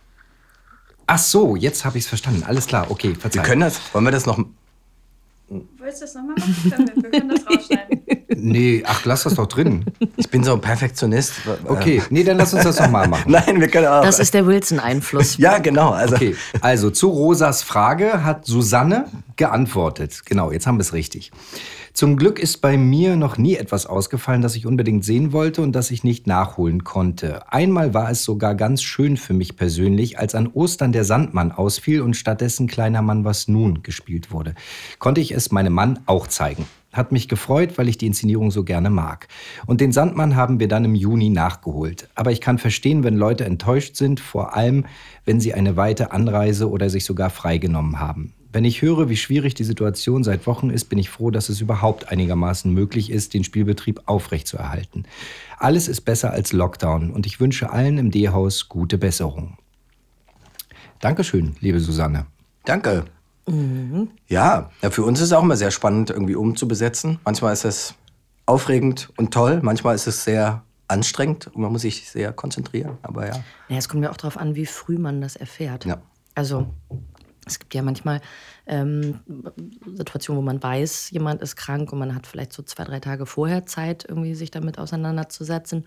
Ach 1.05 1.19
so, 1.19 1.55
jetzt 1.55 1.83
habe 1.85 1.97
ich 1.97 2.05
es 2.05 2.07
verstanden. 2.09 2.43
Alles 2.43 2.65
klar, 2.65 2.89
okay, 2.89 3.09
wir 3.09 3.15
verzeihung. 3.19 3.45
können 3.45 3.61
das, 3.61 3.79
wollen 3.93 4.05
wir 4.05 4.11
das 4.11 4.25
noch 4.25 4.39
Willst 5.77 6.01
du 6.01 6.05
das 6.05 6.15
nochmal 6.15 6.35
machen? 6.37 6.55
Wir, 6.63 7.03
wir 7.03 7.11
können 7.11 7.29
das 7.29 7.45
rausschneiden. 7.47 7.82
Nee, 8.43 8.83
ach, 8.85 9.05
lass 9.05 9.23
das 9.23 9.35
doch 9.35 9.47
drin. 9.47 9.85
Ich 10.15 10.29
bin 10.29 10.43
so 10.43 10.53
ein 10.53 10.61
Perfektionist. 10.61 11.33
Okay, 11.65 12.01
nee, 12.09 12.23
dann 12.23 12.37
lass 12.37 12.53
uns 12.53 12.63
das 12.63 12.79
nochmal 12.79 13.07
machen. 13.07 13.31
Nein, 13.31 13.59
wir 13.59 13.67
können 13.67 13.87
auch. 13.87 14.03
Das 14.03 14.19
ist 14.19 14.33
der 14.33 14.45
Wilson-Einfluss. 14.45 15.37
ja, 15.37 15.57
genau. 15.59 15.91
Also, 15.91 16.15
Okay, 16.15 16.35
also 16.61 16.89
zu 16.89 17.09
Rosas 17.09 17.61
Frage 17.61 18.23
hat 18.23 18.45
Susanne 18.45 19.05
geantwortet. 19.35 20.21
Genau, 20.25 20.51
jetzt 20.51 20.67
haben 20.67 20.77
wir 20.77 20.81
es 20.81 20.93
richtig. 20.93 21.31
Zum 21.93 22.17
Glück 22.17 22.39
ist 22.39 22.61
bei 22.61 22.77
mir 22.77 23.15
noch 23.15 23.37
nie 23.37 23.55
etwas 23.55 23.85
ausgefallen, 23.85 24.41
das 24.41 24.55
ich 24.55 24.65
unbedingt 24.65 25.05
sehen 25.05 25.31
wollte 25.31 25.61
und 25.61 25.73
das 25.73 25.91
ich 25.91 26.03
nicht 26.03 26.25
nachholen 26.25 26.83
konnte. 26.83 27.51
Einmal 27.51 27.93
war 27.93 28.09
es 28.09 28.23
sogar 28.23 28.55
ganz 28.55 28.81
schön 28.81 29.17
für 29.17 29.33
mich 29.33 29.55
persönlich, 29.55 30.17
als 30.17 30.33
an 30.33 30.47
Ostern 30.47 30.91
der 30.91 31.03
Sandmann 31.03 31.51
ausfiel 31.51 32.01
und 32.01 32.15
stattdessen 32.15 32.67
Kleiner 32.67 33.01
Mann 33.01 33.25
was 33.25 33.47
nun 33.47 33.83
gespielt 33.83 34.31
wurde. 34.31 34.55
Konnte 34.99 35.21
ich 35.21 35.31
es 35.31 35.51
meinem 35.51 35.73
Mann 35.73 35.99
auch 36.07 36.27
zeigen. 36.27 36.65
Hat 36.93 37.11
mich 37.11 37.27
gefreut, 37.27 37.77
weil 37.77 37.89
ich 37.89 37.97
die 37.97 38.05
Inszenierung 38.05 38.51
so 38.51 38.63
gerne 38.63 38.89
mag. 38.89 39.27
Und 39.65 39.81
den 39.81 39.91
Sandmann 39.91 40.35
haben 40.35 40.59
wir 40.59 40.67
dann 40.67 40.85
im 40.85 40.95
Juni 40.95 41.29
nachgeholt. 41.29 42.07
Aber 42.15 42.31
ich 42.31 42.39
kann 42.39 42.59
verstehen, 42.59 43.03
wenn 43.03 43.17
Leute 43.17 43.45
enttäuscht 43.45 43.95
sind, 43.95 44.19
vor 44.19 44.55
allem, 44.55 44.85
wenn 45.25 45.41
sie 45.41 45.53
eine 45.53 45.75
weite 45.75 46.11
Anreise 46.11 46.69
oder 46.69 46.89
sich 46.89 47.03
sogar 47.03 47.29
freigenommen 47.29 47.99
haben. 47.99 48.33
Wenn 48.53 48.65
ich 48.65 48.83
höre, 48.83 49.09
wie 49.09 49.17
schwierig 49.17 49.55
die 49.55 49.63
Situation 49.63 50.23
seit 50.23 50.45
Wochen 50.45 50.69
ist, 50.69 50.85
bin 50.85 50.99
ich 50.99 51.09
froh, 51.09 51.31
dass 51.31 51.49
es 51.49 51.59
überhaupt 51.59 52.09
einigermaßen 52.09 52.71
möglich 52.71 53.09
ist, 53.09 53.33
den 53.33 53.43
Spielbetrieb 53.43 54.01
aufrechtzuerhalten. 54.05 55.05
Alles 55.57 55.87
ist 55.87 56.01
besser 56.01 56.31
als 56.31 56.53
Lockdown 56.53 57.09
und 57.09 57.25
ich 57.25 57.39
wünsche 57.39 57.71
allen 57.71 57.97
im 57.97 58.11
D-Haus 58.11 58.69
gute 58.69 58.99
Besserung. 58.99 59.57
Dankeschön, 60.99 61.55
liebe 61.61 61.79
Susanne. 61.79 62.27
danke. 62.63 63.05
Ja, 64.27 64.69
ja, 64.81 64.89
für 64.89 65.03
uns 65.03 65.19
ist 65.19 65.27
es 65.27 65.33
auch 65.33 65.43
immer 65.43 65.57
sehr 65.57 65.71
spannend, 65.71 66.09
irgendwie 66.09 66.35
umzubesetzen. 66.35 67.19
Manchmal 67.25 67.53
ist 67.53 67.65
es 67.65 67.95
aufregend 68.45 69.09
und 69.17 69.33
toll, 69.33 69.59
manchmal 69.61 69.95
ist 69.95 70.07
es 70.07 70.23
sehr 70.23 70.63
anstrengend 70.87 71.47
und 71.47 71.61
man 71.61 71.71
muss 71.71 71.81
sich 71.81 72.09
sehr 72.09 72.33
konzentrieren. 72.33 72.97
Aber 73.01 73.27
ja. 73.27 73.43
Ja, 73.69 73.77
es 73.77 73.89
kommt 73.89 74.03
ja 74.03 74.11
auch 74.11 74.17
darauf 74.17 74.37
an, 74.37 74.55
wie 74.55 74.65
früh 74.65 74.97
man 74.97 75.21
das 75.21 75.35
erfährt. 75.35 75.85
Ja. 75.85 76.01
Also 76.35 76.67
es 77.45 77.59
gibt 77.59 77.73
ja 77.73 77.81
manchmal 77.81 78.21
ähm, 78.65 79.19
Situationen, 79.95 80.41
wo 80.41 80.45
man 80.45 80.63
weiß, 80.63 81.11
jemand 81.11 81.41
ist 81.41 81.57
krank 81.57 81.91
und 81.91 81.99
man 81.99 82.15
hat 82.15 82.25
vielleicht 82.25 82.53
so 82.53 82.63
zwei, 82.63 82.85
drei 82.85 82.99
Tage 82.99 83.25
vorher 83.25 83.65
Zeit, 83.65 84.05
irgendwie 84.07 84.35
sich 84.35 84.51
damit 84.51 84.79
auseinanderzusetzen. 84.79 85.85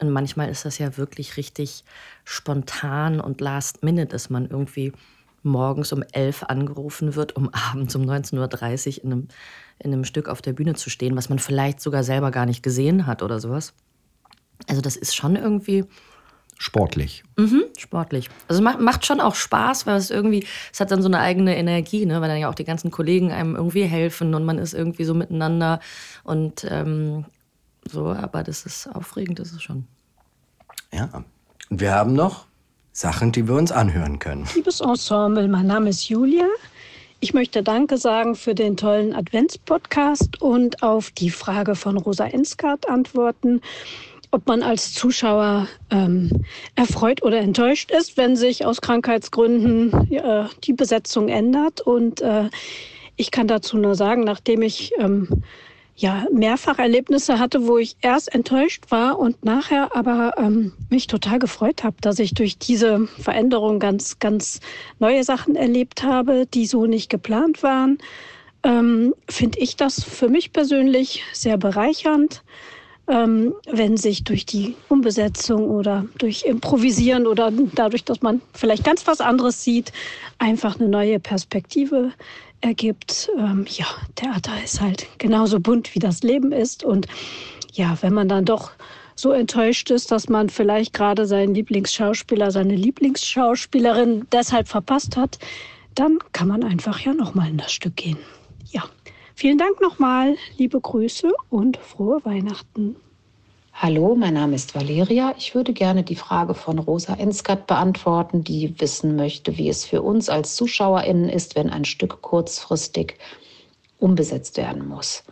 Und 0.00 0.10
manchmal 0.10 0.48
ist 0.48 0.64
das 0.64 0.78
ja 0.78 0.96
wirklich 0.96 1.36
richtig 1.36 1.84
spontan 2.24 3.20
und 3.20 3.40
last 3.40 3.84
minute, 3.84 4.08
dass 4.08 4.30
man 4.30 4.48
irgendwie 4.48 4.92
morgens 5.46 5.92
um 5.92 6.02
elf 6.12 6.42
angerufen 6.42 7.14
wird, 7.14 7.36
um 7.36 7.48
abends 7.52 7.96
um 7.96 8.02
19.30 8.02 8.98
Uhr 8.98 9.04
in 9.04 9.12
einem, 9.12 9.28
in 9.78 9.92
einem 9.92 10.04
Stück 10.04 10.28
auf 10.28 10.42
der 10.42 10.52
Bühne 10.52 10.74
zu 10.74 10.90
stehen, 10.90 11.16
was 11.16 11.28
man 11.28 11.38
vielleicht 11.38 11.80
sogar 11.80 12.02
selber 12.02 12.30
gar 12.30 12.44
nicht 12.44 12.62
gesehen 12.62 13.06
hat 13.06 13.22
oder 13.22 13.40
sowas. 13.40 13.72
Also 14.68 14.82
das 14.82 14.96
ist 14.96 15.14
schon 15.14 15.36
irgendwie 15.36 15.84
Sportlich. 16.58 17.22
Mhm, 17.36 17.64
sportlich. 17.76 18.30
Also 18.48 18.60
es 18.60 18.64
macht, 18.64 18.80
macht 18.80 19.04
schon 19.04 19.20
auch 19.20 19.34
Spaß, 19.34 19.86
weil 19.86 19.96
es 19.96 20.10
irgendwie, 20.10 20.46
es 20.72 20.80
hat 20.80 20.90
dann 20.90 21.02
so 21.02 21.08
eine 21.08 21.18
eigene 21.18 21.54
Energie, 21.54 22.06
ne? 22.06 22.20
weil 22.22 22.28
dann 22.28 22.38
ja 22.38 22.48
auch 22.48 22.54
die 22.54 22.64
ganzen 22.64 22.90
Kollegen 22.90 23.30
einem 23.30 23.54
irgendwie 23.54 23.84
helfen 23.84 24.34
und 24.34 24.44
man 24.44 24.56
ist 24.56 24.72
irgendwie 24.72 25.04
so 25.04 25.12
miteinander 25.12 25.80
und 26.24 26.66
ähm, 26.70 27.26
so, 27.84 28.08
aber 28.08 28.42
das 28.42 28.64
ist 28.64 28.86
aufregend, 28.86 29.38
das 29.38 29.52
ist 29.52 29.62
schon. 29.62 29.86
ja. 30.92 31.24
Und 31.68 31.80
wir 31.80 31.92
haben 31.92 32.14
noch 32.14 32.46
Sachen, 32.96 33.30
die 33.30 33.46
wir 33.46 33.56
uns 33.56 33.72
anhören 33.72 34.18
können. 34.18 34.46
Liebes 34.54 34.80
Ensemble, 34.80 35.48
mein 35.48 35.66
Name 35.66 35.90
ist 35.90 36.08
Julia. 36.08 36.46
Ich 37.20 37.34
möchte 37.34 37.62
Danke 37.62 37.98
sagen 37.98 38.34
für 38.34 38.54
den 38.54 38.78
tollen 38.78 39.14
Adventspodcast 39.14 40.40
und 40.40 40.82
auf 40.82 41.10
die 41.10 41.28
Frage 41.28 41.74
von 41.74 41.98
Rosa 41.98 42.24
Enskart 42.24 42.88
antworten, 42.88 43.60
ob 44.30 44.46
man 44.46 44.62
als 44.62 44.94
Zuschauer 44.94 45.68
ähm, 45.90 46.46
erfreut 46.74 47.22
oder 47.22 47.38
enttäuscht 47.38 47.90
ist, 47.90 48.16
wenn 48.16 48.34
sich 48.34 48.64
aus 48.64 48.80
Krankheitsgründen 48.80 50.10
äh, 50.10 50.44
die 50.64 50.72
Besetzung 50.72 51.28
ändert. 51.28 51.82
Und 51.82 52.22
äh, 52.22 52.48
ich 53.16 53.30
kann 53.30 53.46
dazu 53.46 53.76
nur 53.76 53.94
sagen, 53.94 54.24
nachdem 54.24 54.62
ich 54.62 54.92
ähm, 54.98 55.42
ja, 55.96 56.26
mehrfach 56.30 56.78
Erlebnisse 56.78 57.38
hatte, 57.38 57.66
wo 57.66 57.78
ich 57.78 57.96
erst 58.02 58.34
enttäuscht 58.34 58.84
war 58.90 59.18
und 59.18 59.44
nachher 59.44 59.96
aber 59.96 60.34
ähm, 60.36 60.72
mich 60.90 61.06
total 61.06 61.38
gefreut 61.38 61.84
habe, 61.84 61.96
dass 62.02 62.18
ich 62.18 62.34
durch 62.34 62.58
diese 62.58 63.06
Veränderung 63.18 63.78
ganz, 63.78 64.18
ganz 64.18 64.60
neue 64.98 65.24
Sachen 65.24 65.56
erlebt 65.56 66.02
habe, 66.02 66.46
die 66.46 66.66
so 66.66 66.86
nicht 66.86 67.08
geplant 67.08 67.62
waren. 67.62 67.98
ähm, 68.62 69.14
finde 69.28 69.58
ich 69.58 69.76
das 69.76 70.02
für 70.02 70.28
mich 70.28 70.52
persönlich 70.52 71.22
sehr 71.32 71.56
bereichernd, 71.56 72.42
ähm, 73.08 73.54
wenn 73.70 73.96
sich 73.96 74.24
durch 74.24 74.44
die 74.44 74.74
Umbesetzung 74.88 75.70
oder 75.70 76.06
durch 76.18 76.44
Improvisieren 76.44 77.26
oder 77.26 77.52
dadurch, 77.74 78.04
dass 78.04 78.20
man 78.22 78.42
vielleicht 78.52 78.84
ganz 78.84 79.06
was 79.06 79.20
anderes 79.20 79.62
sieht, 79.62 79.92
einfach 80.38 80.78
eine 80.78 80.88
neue 80.88 81.20
Perspektive 81.20 82.12
ergibt. 82.66 83.30
Ähm, 83.38 83.64
ja, 83.68 83.86
Theater 84.16 84.52
ist 84.62 84.80
halt 84.80 85.06
genauso 85.18 85.60
bunt, 85.60 85.94
wie 85.94 85.98
das 85.98 86.22
Leben 86.22 86.52
ist. 86.52 86.84
Und 86.84 87.06
ja, 87.72 87.96
wenn 88.02 88.12
man 88.12 88.28
dann 88.28 88.44
doch 88.44 88.72
so 89.14 89.30
enttäuscht 89.32 89.90
ist, 89.90 90.10
dass 90.10 90.28
man 90.28 90.50
vielleicht 90.50 90.92
gerade 90.92 91.26
seinen 91.26 91.54
Lieblingsschauspieler, 91.54 92.50
seine 92.50 92.76
Lieblingsschauspielerin 92.76 94.26
deshalb 94.30 94.68
verpasst 94.68 95.16
hat, 95.16 95.38
dann 95.94 96.18
kann 96.32 96.48
man 96.48 96.62
einfach 96.62 97.00
ja 97.00 97.14
nochmal 97.14 97.48
in 97.48 97.56
das 97.56 97.72
Stück 97.72 97.96
gehen. 97.96 98.18
Ja, 98.70 98.84
vielen 99.34 99.56
Dank 99.56 99.80
nochmal, 99.80 100.36
liebe 100.58 100.78
Grüße 100.78 101.32
und 101.48 101.78
frohe 101.78 102.22
Weihnachten. 102.24 102.96
Hallo, 103.78 104.14
mein 104.14 104.32
Name 104.32 104.54
ist 104.54 104.74
Valeria. 104.74 105.34
Ich 105.36 105.54
würde 105.54 105.74
gerne 105.74 106.02
die 106.02 106.14
Frage 106.16 106.54
von 106.54 106.78
Rosa 106.78 107.12
Enskat 107.12 107.66
beantworten, 107.66 108.42
die 108.42 108.80
wissen 108.80 109.16
möchte, 109.16 109.58
wie 109.58 109.68
es 109.68 109.84
für 109.84 110.00
uns 110.00 110.30
als 110.30 110.56
ZuschauerInnen 110.56 111.28
ist, 111.28 111.56
wenn 111.56 111.68
ein 111.68 111.84
Stück 111.84 112.22
kurzfristig 112.22 113.18
umbesetzt 113.98 114.56
werden 114.56 114.88
muss. 114.88 115.24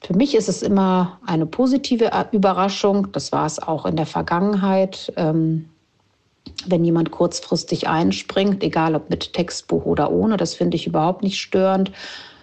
Für 0.00 0.16
mich 0.16 0.34
ist 0.34 0.48
es 0.48 0.62
immer 0.62 1.20
eine 1.24 1.46
positive 1.46 2.10
Überraschung. 2.32 3.12
Das 3.12 3.30
war 3.30 3.46
es 3.46 3.62
auch 3.62 3.86
in 3.86 3.94
der 3.94 4.06
Vergangenheit. 4.06 5.12
Ähm, 5.14 5.68
wenn 6.66 6.84
jemand 6.84 7.12
kurzfristig 7.12 7.86
einspringt, 7.86 8.64
egal 8.64 8.96
ob 8.96 9.10
mit 9.10 9.32
Textbuch 9.32 9.84
oder 9.84 10.10
ohne, 10.10 10.36
das 10.36 10.54
finde 10.54 10.76
ich 10.76 10.88
überhaupt 10.88 11.22
nicht 11.22 11.40
störend, 11.40 11.92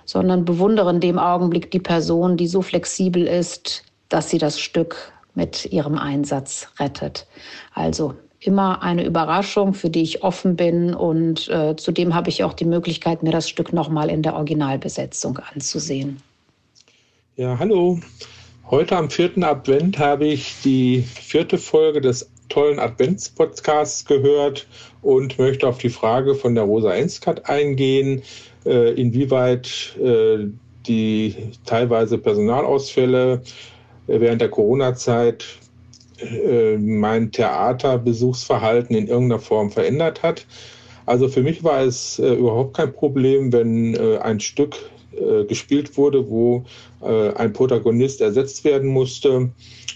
sondern 0.06 0.46
bewundere 0.46 0.90
in 0.90 1.02
dem 1.02 1.20
Augenblick 1.20 1.70
die 1.70 1.82
Person, 1.82 2.38
die 2.38 2.48
so 2.48 2.62
flexibel 2.62 3.28
ist, 3.28 3.84
dass 4.12 4.30
sie 4.30 4.38
das 4.38 4.60
Stück 4.60 5.12
mit 5.34 5.66
ihrem 5.72 5.98
Einsatz 5.98 6.68
rettet. 6.80 7.26
Also 7.74 8.14
immer 8.40 8.82
eine 8.82 9.06
Überraschung, 9.06 9.74
für 9.74 9.90
die 9.90 10.02
ich 10.02 10.24
offen 10.24 10.56
bin 10.56 10.94
und 10.94 11.48
äh, 11.50 11.76
zudem 11.76 12.14
habe 12.14 12.30
ich 12.30 12.44
auch 12.44 12.54
die 12.54 12.66
Möglichkeit, 12.66 13.24
mir 13.24 13.32
das 13.32 13.48
Stück 13.48 13.72
nochmal 13.72 14.10
in 14.10 14.24
der 14.24 14.36
Originalbesetzung 14.36 15.40
anzusehen. 15.54 16.22
Ja, 17.38 17.58
hallo. 17.58 18.00
Heute 18.70 18.98
am 18.98 19.10
vierten 19.10 19.44
Advent 19.44 20.00
habe 20.00 20.26
ich 20.26 20.56
die 20.64 21.02
vierte 21.02 21.58
Folge 21.58 22.02
des 22.02 22.30
tollen 22.50 22.80
Adventspodcasts 22.80 24.06
gehört 24.06 24.68
und 25.02 25.38
möchte 25.40 25.68
auf 25.68 25.78
die 25.78 25.90
Frage 25.90 26.36
von 26.36 26.56
der 26.56 26.66
Rosa 26.66 26.94
Enskat 26.94 27.50
eingehen, 27.50 28.22
äh, 28.66 28.94
inwieweit 28.94 29.96
äh, 29.98 30.48
die 30.88 31.36
teilweise 31.66 32.18
Personalausfälle 32.18 33.42
während 34.20 34.42
der 34.42 34.50
Corona-Zeit 34.50 35.46
äh, 36.20 36.78
mein 36.78 37.32
Theaterbesuchsverhalten 37.32 38.96
in 38.96 39.08
irgendeiner 39.08 39.40
Form 39.40 39.72
verändert 39.72 40.24
hat. 40.24 40.46
Also 41.06 41.28
für 41.28 41.42
mich 41.42 41.64
war 41.64 41.82
es 41.82 42.20
äh, 42.20 42.34
überhaupt 42.34 42.76
kein 42.78 42.94
Problem, 42.94 43.52
wenn 43.52 43.96
äh, 43.96 44.18
ein 44.18 44.40
Stück 44.40 44.78
äh, 45.14 45.46
gespielt 45.46 45.98
wurde, 45.98 46.30
wo 46.30 46.64
äh, 47.02 47.34
ein 47.34 47.54
Protagonist 47.54 48.22
ersetzt 48.22 48.64
werden 48.64 48.90
musste 48.90 49.50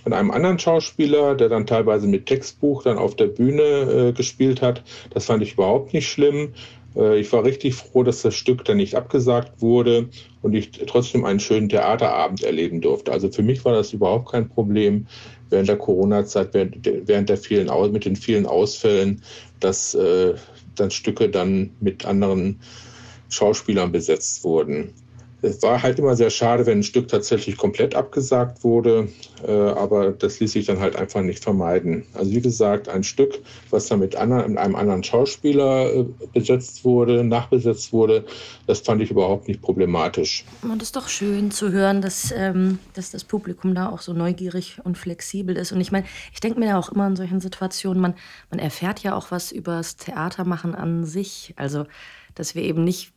von 0.04 0.14
einem 0.14 0.30
anderen 0.30 0.60
Schauspieler, 0.60 1.36
der 1.36 1.50
dann 1.50 1.66
teilweise 1.66 2.06
mit 2.06 2.26
Textbuch 2.26 2.84
dann 2.84 2.98
auf 2.98 3.16
der 3.16 3.26
Bühne 3.26 3.64
äh, 3.64 4.12
gespielt 4.12 4.62
hat. 4.62 4.84
Das 5.12 5.26
fand 5.26 5.42
ich 5.42 5.54
überhaupt 5.54 5.94
nicht 5.94 6.08
schlimm. 6.08 6.54
Äh, 6.96 7.20
ich 7.20 7.32
war 7.32 7.44
richtig 7.44 7.76
froh, 7.76 8.04
dass 8.04 8.22
das 8.22 8.36
Stück 8.36 8.66
dann 8.66 8.78
nicht 8.78 8.96
abgesagt 8.96 9.62
wurde 9.62 10.10
und 10.42 10.54
ich 10.54 10.72
trotzdem 10.72 11.26
einen 11.26 11.40
schönen 11.40 11.70
Theaterabend 11.70 12.44
erleben 12.44 12.82
durfte. 12.82 13.12
Also 13.12 13.30
für 13.32 13.44
mich 13.44 13.64
war 13.66 13.74
das 13.74 13.94
überhaupt 13.94 14.32
kein 14.32 14.50
Problem 14.50 15.08
während 15.50 15.70
der 15.70 15.78
Corona-Zeit, 15.78 16.54
während 16.54 17.30
der 17.30 17.38
vielen, 17.38 17.70
mit 17.92 18.06
den 18.06 18.16
vielen 18.16 18.46
Ausfällen, 18.46 19.22
dass 19.60 19.94
äh, 19.94 20.34
dann 20.76 20.92
Stücke 20.92 21.30
dann 21.30 21.72
mit 21.80 22.06
anderen 22.06 22.60
Schauspielern 23.30 23.92
besetzt 23.92 24.44
wurden. 24.44 24.94
Es 25.46 25.62
war 25.62 25.84
halt 25.84 26.00
immer 26.00 26.16
sehr 26.16 26.32
schade, 26.32 26.66
wenn 26.66 26.80
ein 26.80 26.84
Stück 26.84 27.08
tatsächlich 27.08 27.56
komplett 27.56 27.94
abgesagt 27.94 28.64
wurde, 28.64 29.10
äh, 29.48 29.52
aber 29.52 30.12
das 30.12 30.40
ließ 30.40 30.52
sich 30.54 30.66
dann 30.66 30.80
halt 30.80 30.96
einfach 30.96 31.22
nicht 31.22 31.44
vermeiden. 31.44 32.04
Also 32.14 32.32
wie 32.32 32.42
gesagt, 32.42 32.90
ein 32.90 33.04
Stück, 33.04 33.40
was 33.70 33.88
dann 33.88 34.00
mit, 34.00 34.16
einem 34.16 34.58
anderen 34.58 35.04
Schauspieler 35.04 35.94
äh, 35.94 36.06
besetzt 36.34 36.84
wurde, 36.84 37.24
nachbesetzt 37.24 37.94
wurde, 37.94 38.26
das 38.66 38.80
fand 38.80 39.02
ich 39.04 39.12
überhaupt 39.12 39.48
nicht 39.48 39.62
problematisch. 39.62 40.46
Und 40.64 40.82
es 40.82 40.88
ist 40.88 40.96
doch 40.96 41.10
schön 41.10 41.52
zu 41.52 41.72
hören, 41.72 42.02
dass, 42.02 42.34
ähm, 42.36 42.80
dass 42.96 43.12
das 43.12 43.24
Publikum 43.24 43.76
da 43.76 43.90
auch 43.90 44.02
so 44.02 44.14
neugierig 44.14 44.80
und 44.84 44.98
flexibel 44.98 45.56
ist. 45.58 45.72
Und 45.72 45.80
ich 45.80 45.92
meine, 45.92 46.08
ich 46.34 46.40
denke 46.40 46.60
mir 46.60 46.70
ja 46.70 46.80
auch 46.80 46.90
immer 46.90 47.06
in 47.06 47.16
solchen 47.16 47.40
Situationen, 47.40 48.02
man, 48.02 48.16
man 48.50 48.60
erfährt 48.60 49.04
ja 49.04 49.16
auch 49.16 49.30
was 49.30 49.52
über 49.52 49.78
das 49.78 49.96
Theatermachen 49.98 50.74
an 50.74 51.06
sich. 51.06 51.54
Also, 51.56 51.86
dass 52.34 52.56
wir 52.56 52.64
eben 52.64 52.84
nicht 52.84 53.15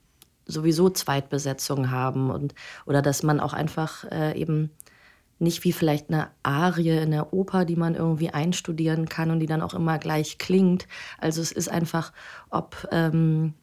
sowieso 0.49 0.91
Zweitbesetzung 0.91 1.91
haben 1.93 2.31
und 2.31 2.55
oder 2.87 3.03
dass 3.03 3.23
man 3.23 3.39
auch 3.39 3.53
einfach 3.53 4.05
äh, 4.11 4.37
eben 4.37 4.71
nicht 5.39 5.63
wie 5.63 5.73
vielleicht 5.73 6.11
eine 6.11 6.31
Arie 6.43 6.99
in 6.99 7.13
der 7.13 7.33
Oper, 7.33 7.65
die 7.65 7.77
man 7.77 7.95
irgendwie 7.95 8.31
einstudieren 8.31 9.09
kann 9.09 9.31
und 9.31 9.39
die 9.39 9.47
dann 9.47 9.63
auch 9.63 9.75
immer 9.75 9.99
gleich 9.99 10.39
klingt. 10.39 10.89
Also 11.19 11.41
es 11.41 11.53
ist 11.53 11.69
einfach, 11.69 12.13
ob 12.51 12.89
ähm, 12.91 13.55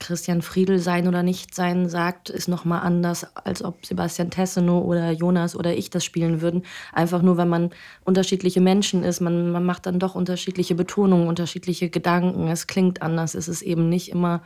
Christian 0.00 0.42
Friedel 0.42 0.78
sein 0.78 1.08
oder 1.08 1.22
nicht 1.22 1.54
sein 1.54 1.88
sagt, 1.88 2.30
ist 2.30 2.48
noch 2.48 2.64
mal 2.64 2.80
anders, 2.80 3.26
als 3.36 3.64
ob 3.64 3.84
Sebastian 3.84 4.30
Tessenow 4.30 4.84
oder 4.84 5.10
Jonas 5.10 5.56
oder 5.56 5.76
ich 5.76 5.90
das 5.90 6.04
spielen 6.04 6.40
würden. 6.40 6.64
Einfach 6.92 7.22
nur, 7.22 7.36
wenn 7.36 7.48
man 7.48 7.70
unterschiedliche 8.04 8.60
Menschen 8.60 9.02
ist, 9.02 9.20
man, 9.20 9.50
man 9.50 9.64
macht 9.64 9.86
dann 9.86 9.98
doch 9.98 10.14
unterschiedliche 10.14 10.74
Betonungen, 10.74 11.28
unterschiedliche 11.28 11.90
Gedanken. 11.90 12.48
Es 12.48 12.66
klingt 12.66 13.02
anders. 13.02 13.34
Es 13.34 13.48
ist 13.48 13.62
eben 13.62 13.88
nicht 13.88 14.10
immer 14.10 14.42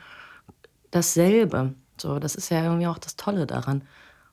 dasselbe. 0.93 1.74
So, 2.01 2.20
das 2.20 2.36
ist 2.36 2.51
ja 2.51 2.62
irgendwie 2.62 2.86
auch 2.86 2.99
das 2.99 3.16
Tolle 3.16 3.47
daran. 3.47 3.82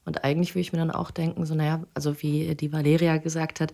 Und 0.05 0.23
eigentlich 0.23 0.55
würde 0.55 0.61
ich 0.61 0.73
mir 0.73 0.79
dann 0.79 0.91
auch 0.91 1.11
denken, 1.11 1.45
so, 1.45 1.55
naja, 1.55 1.81
also 1.93 2.21
wie 2.21 2.55
die 2.55 2.71
Valeria 2.71 3.17
gesagt 3.17 3.59
hat, 3.59 3.73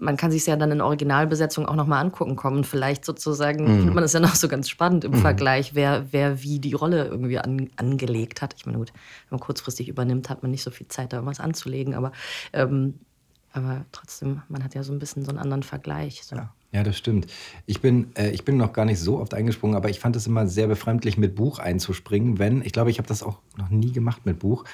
man 0.00 0.16
kann 0.16 0.30
sich 0.30 0.46
ja 0.46 0.56
dann 0.56 0.70
in 0.72 0.80
Originalbesetzung 0.80 1.66
auch 1.66 1.74
nochmal 1.74 2.02
angucken 2.02 2.34
kommen. 2.34 2.64
Vielleicht 2.64 3.04
sozusagen 3.04 3.64
mhm. 3.64 3.76
findet 3.78 3.94
man 3.94 4.04
es 4.04 4.14
ja 4.14 4.20
noch 4.20 4.34
so 4.34 4.48
ganz 4.48 4.68
spannend 4.68 5.04
im 5.04 5.12
mhm. 5.12 5.16
Vergleich, 5.16 5.74
wer, 5.74 6.06
wer 6.10 6.42
wie 6.42 6.58
die 6.58 6.72
Rolle 6.72 7.04
irgendwie 7.04 7.38
an, 7.38 7.70
angelegt 7.76 8.40
hat. 8.40 8.54
Ich 8.56 8.64
meine, 8.64 8.78
gut, 8.78 8.92
wenn 9.28 9.38
man 9.38 9.40
kurzfristig 9.40 9.88
übernimmt, 9.88 10.30
hat 10.30 10.42
man 10.42 10.50
nicht 10.50 10.62
so 10.62 10.70
viel 10.70 10.88
Zeit, 10.88 11.12
da 11.12 11.18
irgendwas 11.18 11.40
anzulegen, 11.40 11.94
aber, 11.94 12.12
ähm, 12.52 12.94
aber 13.52 13.84
trotzdem, 13.92 14.42
man 14.48 14.64
hat 14.64 14.74
ja 14.74 14.82
so 14.82 14.92
ein 14.92 14.98
bisschen 14.98 15.24
so 15.24 15.30
einen 15.30 15.38
anderen 15.38 15.62
Vergleich. 15.62 16.24
So. 16.24 16.36
Ja. 16.36 16.54
Ja, 16.72 16.84
das 16.84 16.96
stimmt. 16.96 17.26
Ich 17.66 17.80
bin, 17.80 18.14
äh, 18.14 18.30
ich 18.30 18.44
bin 18.44 18.56
noch 18.56 18.72
gar 18.72 18.84
nicht 18.84 19.00
so 19.00 19.18
oft 19.18 19.34
eingesprungen, 19.34 19.76
aber 19.76 19.90
ich 19.90 19.98
fand 19.98 20.14
es 20.14 20.26
immer 20.28 20.46
sehr 20.46 20.68
befremdlich, 20.68 21.18
mit 21.18 21.34
Buch 21.34 21.58
einzuspringen, 21.58 22.38
wenn, 22.38 22.62
ich 22.62 22.72
glaube, 22.72 22.90
ich 22.90 22.98
habe 22.98 23.08
das 23.08 23.24
auch 23.24 23.38
noch 23.56 23.70
nie 23.70 23.92
gemacht 23.92 24.24
mit 24.24 24.38
Buch, 24.38 24.64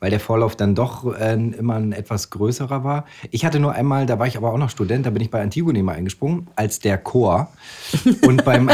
weil 0.00 0.10
der 0.10 0.18
Vorlauf 0.18 0.56
dann 0.56 0.74
doch 0.74 1.14
äh, 1.14 1.34
immer 1.34 1.74
ein 1.74 1.92
etwas 1.92 2.30
größerer 2.30 2.82
war. 2.82 3.04
Ich 3.30 3.44
hatte 3.44 3.60
nur 3.60 3.74
einmal, 3.74 4.06
da 4.06 4.18
war 4.18 4.26
ich 4.26 4.36
aber 4.36 4.52
auch 4.52 4.56
noch 4.56 4.70
Student, 4.70 5.04
da 5.04 5.10
bin 5.10 5.22
ich 5.22 5.30
bei 5.30 5.40
Antigone 5.42 5.82
mal 5.82 5.94
eingesprungen, 5.94 6.48
als 6.56 6.80
der 6.80 6.96
Chor. 6.96 7.52
Und 8.26 8.44
beim, 8.44 8.70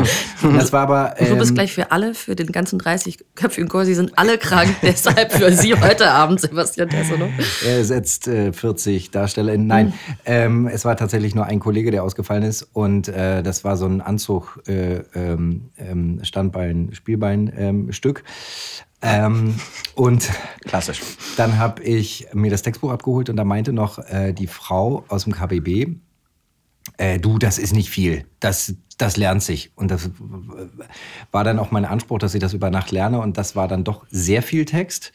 das 0.42 0.72
war 0.72 0.82
aber... 0.82 1.14
Ähm, 1.18 1.28
du 1.28 1.36
bist 1.36 1.50
ähm, 1.50 1.54
gleich 1.56 1.72
für 1.74 1.92
alle, 1.92 2.14
für 2.14 2.34
den 2.34 2.50
ganzen 2.50 2.80
30-köpfigen 2.80 3.68
Chor, 3.68 3.84
sie 3.84 3.94
sind 3.94 4.18
alle 4.18 4.38
krank, 4.38 4.74
deshalb 4.82 5.32
für 5.32 5.52
Sie 5.52 5.74
heute 5.74 6.10
Abend, 6.10 6.40
Sebastian 6.40 6.88
Tessono. 6.88 7.28
Er 7.66 7.84
setzt 7.84 8.26
äh, 8.26 8.52
40 8.52 9.10
DarstellerInnen. 9.10 9.66
Nein, 9.66 9.86
mhm. 9.86 9.92
ähm, 10.24 10.66
es 10.66 10.86
war 10.86 10.96
tatsächlich 10.96 11.34
nur 11.34 11.44
ein 11.44 11.60
Kollege, 11.60 11.90
der 11.90 12.02
ausgefallen 12.02 12.42
ist 12.42 12.66
und 12.72 13.08
äh, 13.08 13.42
das 13.42 13.64
war 13.64 13.76
so 13.76 13.84
ein 13.84 14.00
Anzug, 14.00 14.62
äh, 14.66 15.02
ähm, 15.14 15.70
ähm 15.76 16.20
Standbein, 16.22 16.90
Spielbein-Stück. 16.92 18.24
Ähm, 19.02 19.54
und 19.94 20.28
klassisch. 20.66 21.00
Dann 21.36 21.58
habe 21.58 21.82
ich 21.82 22.26
mir 22.32 22.50
das 22.50 22.62
Textbuch 22.62 22.90
abgeholt 22.90 23.30
und 23.30 23.36
da 23.36 23.44
meinte 23.44 23.72
noch 23.72 23.98
äh, 23.98 24.32
die 24.32 24.46
Frau 24.46 25.04
aus 25.08 25.24
dem 25.24 25.32
KBB, 25.32 25.96
äh, 26.98 27.18
du, 27.18 27.38
das 27.38 27.58
ist 27.58 27.72
nicht 27.72 27.88
viel, 27.88 28.26
das, 28.40 28.74
das 28.98 29.16
lernt 29.16 29.42
sich. 29.42 29.72
Und 29.74 29.90
das 29.90 30.10
war 31.32 31.44
dann 31.44 31.58
auch 31.58 31.70
mein 31.70 31.86
Anspruch, 31.86 32.18
dass 32.18 32.34
ich 32.34 32.40
das 32.40 32.52
über 32.52 32.70
Nacht 32.70 32.90
lerne 32.90 33.20
und 33.20 33.38
das 33.38 33.56
war 33.56 33.68
dann 33.68 33.84
doch 33.84 34.04
sehr 34.10 34.42
viel 34.42 34.66
Text. 34.66 35.12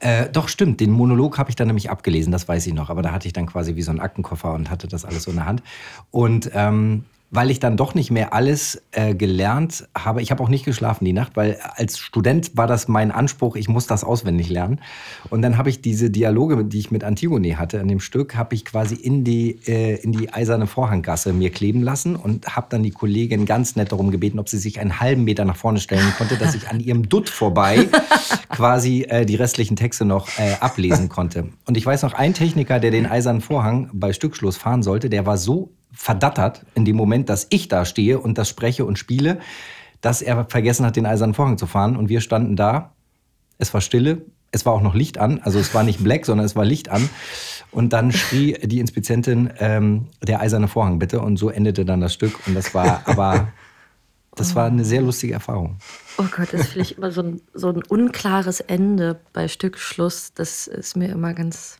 Äh, 0.00 0.28
doch, 0.30 0.48
stimmt, 0.48 0.80
den 0.80 0.90
Monolog 0.90 1.38
habe 1.38 1.50
ich 1.50 1.56
dann 1.56 1.68
nämlich 1.68 1.90
abgelesen, 1.90 2.32
das 2.32 2.48
weiß 2.48 2.66
ich 2.66 2.74
noch, 2.74 2.90
aber 2.90 3.02
da 3.02 3.12
hatte 3.12 3.28
ich 3.28 3.32
dann 3.32 3.46
quasi 3.46 3.76
wie 3.76 3.82
so 3.82 3.92
einen 3.92 4.00
Aktenkoffer 4.00 4.52
und 4.52 4.68
hatte 4.68 4.88
das 4.88 5.04
alles 5.04 5.22
so 5.22 5.30
in 5.30 5.36
der 5.36 5.46
Hand. 5.46 5.62
Und 6.10 6.50
ähm, 6.54 7.04
weil 7.32 7.50
ich 7.50 7.60
dann 7.60 7.78
doch 7.78 7.94
nicht 7.94 8.10
mehr 8.10 8.34
alles 8.34 8.82
äh, 8.92 9.14
gelernt 9.14 9.88
habe. 9.96 10.20
Ich 10.20 10.30
habe 10.30 10.42
auch 10.42 10.50
nicht 10.50 10.66
geschlafen 10.66 11.06
die 11.06 11.14
Nacht, 11.14 11.34
weil 11.34 11.58
als 11.76 11.96
Student 11.96 12.58
war 12.58 12.66
das 12.66 12.88
mein 12.88 13.10
Anspruch, 13.10 13.56
ich 13.56 13.68
muss 13.68 13.86
das 13.86 14.04
auswendig 14.04 14.50
lernen. 14.50 14.80
Und 15.30 15.40
dann 15.40 15.56
habe 15.56 15.70
ich 15.70 15.80
diese 15.80 16.10
Dialoge, 16.10 16.62
die 16.62 16.78
ich 16.78 16.90
mit 16.90 17.04
Antigone 17.04 17.58
hatte 17.58 17.78
in 17.78 17.88
dem 17.88 18.00
Stück, 18.00 18.36
habe 18.36 18.54
ich 18.54 18.66
quasi 18.66 18.96
in 18.96 19.24
die, 19.24 19.58
äh, 19.66 19.94
in 20.02 20.12
die 20.12 20.30
eiserne 20.30 20.66
Vorhanggasse 20.66 21.32
mir 21.32 21.48
kleben 21.48 21.82
lassen 21.82 22.16
und 22.16 22.54
habe 22.54 22.66
dann 22.68 22.82
die 22.82 22.90
Kollegin 22.90 23.46
ganz 23.46 23.76
nett 23.76 23.92
darum 23.92 24.10
gebeten, 24.10 24.38
ob 24.38 24.50
sie 24.50 24.58
sich 24.58 24.78
einen 24.78 25.00
halben 25.00 25.24
Meter 25.24 25.46
nach 25.46 25.56
vorne 25.56 25.80
stellen 25.80 26.12
konnte, 26.18 26.36
dass 26.36 26.54
ich 26.54 26.68
an 26.68 26.80
ihrem 26.80 27.08
Dutt 27.08 27.30
vorbei 27.30 27.88
quasi 28.50 29.06
äh, 29.08 29.24
die 29.24 29.36
restlichen 29.36 29.76
Texte 29.76 30.04
noch 30.04 30.28
äh, 30.38 30.56
ablesen 30.60 31.08
konnte. 31.08 31.48
Und 31.64 31.78
ich 31.78 31.86
weiß 31.86 32.02
noch, 32.02 32.12
ein 32.12 32.34
Techniker, 32.34 32.78
der 32.78 32.90
den 32.90 33.06
eisernen 33.06 33.40
Vorhang 33.40 33.88
bei 33.94 34.12
Stückschluss 34.12 34.58
fahren 34.58 34.82
sollte, 34.82 35.08
der 35.08 35.24
war 35.24 35.38
so 35.38 35.70
verdattert 35.92 36.64
in 36.74 36.84
dem 36.84 36.96
Moment, 36.96 37.28
dass 37.28 37.46
ich 37.50 37.68
da 37.68 37.84
stehe 37.84 38.18
und 38.18 38.38
das 38.38 38.48
spreche 38.48 38.84
und 38.84 38.98
spiele, 38.98 39.38
dass 40.00 40.20
er 40.22 40.44
vergessen 40.46 40.84
hat, 40.84 40.96
den 40.96 41.06
eisernen 41.06 41.34
Vorhang 41.34 41.58
zu 41.58 41.66
fahren. 41.66 41.96
Und 41.96 42.08
wir 42.08 42.20
standen 42.20 42.56
da. 42.56 42.92
Es 43.58 43.72
war 43.72 43.80
Stille. 43.80 44.22
Es 44.50 44.66
war 44.66 44.74
auch 44.74 44.82
noch 44.82 44.94
Licht 44.94 45.16
an. 45.18 45.40
Also 45.42 45.58
es 45.58 45.74
war 45.74 45.82
nicht 45.82 46.02
Black, 46.02 46.26
sondern 46.26 46.44
es 46.44 46.56
war 46.56 46.64
Licht 46.64 46.90
an. 46.90 47.08
Und 47.70 47.92
dann 47.94 48.12
schrie 48.12 48.52
die 48.62 48.80
Inspizientin, 48.80 49.50
ähm, 49.58 50.08
der 50.22 50.40
eiserne 50.40 50.68
Vorhang 50.68 50.98
bitte. 50.98 51.20
Und 51.20 51.38
so 51.38 51.48
endete 51.48 51.84
dann 51.84 52.00
das 52.00 52.12
Stück. 52.12 52.46
Und 52.46 52.54
das 52.54 52.74
war 52.74 53.02
aber, 53.06 53.48
das 54.34 54.54
war 54.54 54.66
eine 54.66 54.84
sehr 54.84 55.00
lustige 55.00 55.34
Erfahrung. 55.34 55.78
Oh 56.18 56.24
Gott, 56.36 56.48
das 56.52 56.68
finde 56.68 56.82
ich 56.82 56.98
immer 56.98 57.12
so 57.12 57.22
ein, 57.22 57.40
so 57.54 57.68
ein 57.68 57.82
unklares 57.88 58.60
Ende 58.60 59.20
bei 59.32 59.48
Stückschluss. 59.48 60.34
Das 60.34 60.66
ist 60.66 60.96
mir 60.96 61.08
immer 61.08 61.32
ganz, 61.32 61.78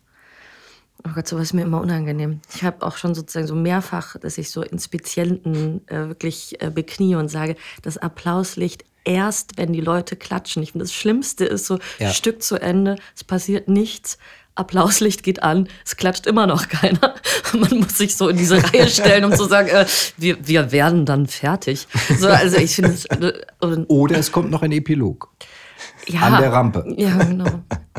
Oh 1.05 1.11
Gott, 1.15 1.27
sowas 1.27 1.45
ist 1.45 1.53
mir 1.53 1.63
immer 1.63 1.81
unangenehm. 1.81 2.41
Ich 2.55 2.63
habe 2.63 2.87
auch 2.87 2.97
schon 2.97 3.15
sozusagen 3.15 3.47
so 3.47 3.57
mehrfach, 3.57 4.17
dass 4.19 4.39
ich 4.39 4.51
so 4.51 4.63
Inspizienten 4.63 5.87
äh, 5.89 6.09
wirklich 6.09 6.61
äh, 6.63 6.71
beknie 6.71 7.17
und 7.17 7.29
sage, 7.29 7.57
das 7.83 7.99
Applauslicht 7.99 8.85
erst, 9.05 9.59
wenn 9.59 9.73
die 9.73 9.81
Leute 9.81 10.15
klatschen. 10.17 10.63
Ich 10.63 10.73
finde, 10.73 10.85
das 10.85 10.93
Schlimmste 10.93 11.45
ist 11.45 11.67
so 11.67 11.79
Ja. 11.99 12.13
Stück 12.13 12.43
zu 12.43 12.57
Ende, 12.61 12.97
es 13.17 13.25
passiert 13.25 13.69
nichts. 13.69 14.19
Applauslicht 14.55 15.23
geht 15.23 15.43
an, 15.43 15.67
es 15.85 15.97
klatscht 15.97 16.27
immer 16.27 16.47
noch 16.47 16.69
keiner. 16.69 17.15
Man 17.53 17.79
muss 17.79 17.99
sich 17.99 18.17
so 18.17 18.29
in 18.29 18.37
diese 18.37 18.63
Reihe 18.73 18.89
stellen, 18.89 19.25
um 19.25 19.35
zu 19.35 19.47
sagen, 19.47 19.69
äh, 19.69 19.87
wir, 20.19 20.47
wir 20.47 20.73
werden 20.73 21.07
dann 21.07 21.27
fertig. 21.27 21.89
So, 22.19 22.29
also 22.29 22.59
ich 22.59 22.77
finde 22.77 23.43
äh, 23.61 23.67
Oder 23.89 24.19
es 24.19 24.31
kommt 24.31 24.51
noch 24.51 24.63
ein 24.63 24.73
Epilog. 24.73 25.31
Ja, 26.09 26.21
An 26.21 26.41
der 26.41 26.53
Rampe. 26.53 26.85
Ja, 26.97 27.17
genau. 27.25 27.49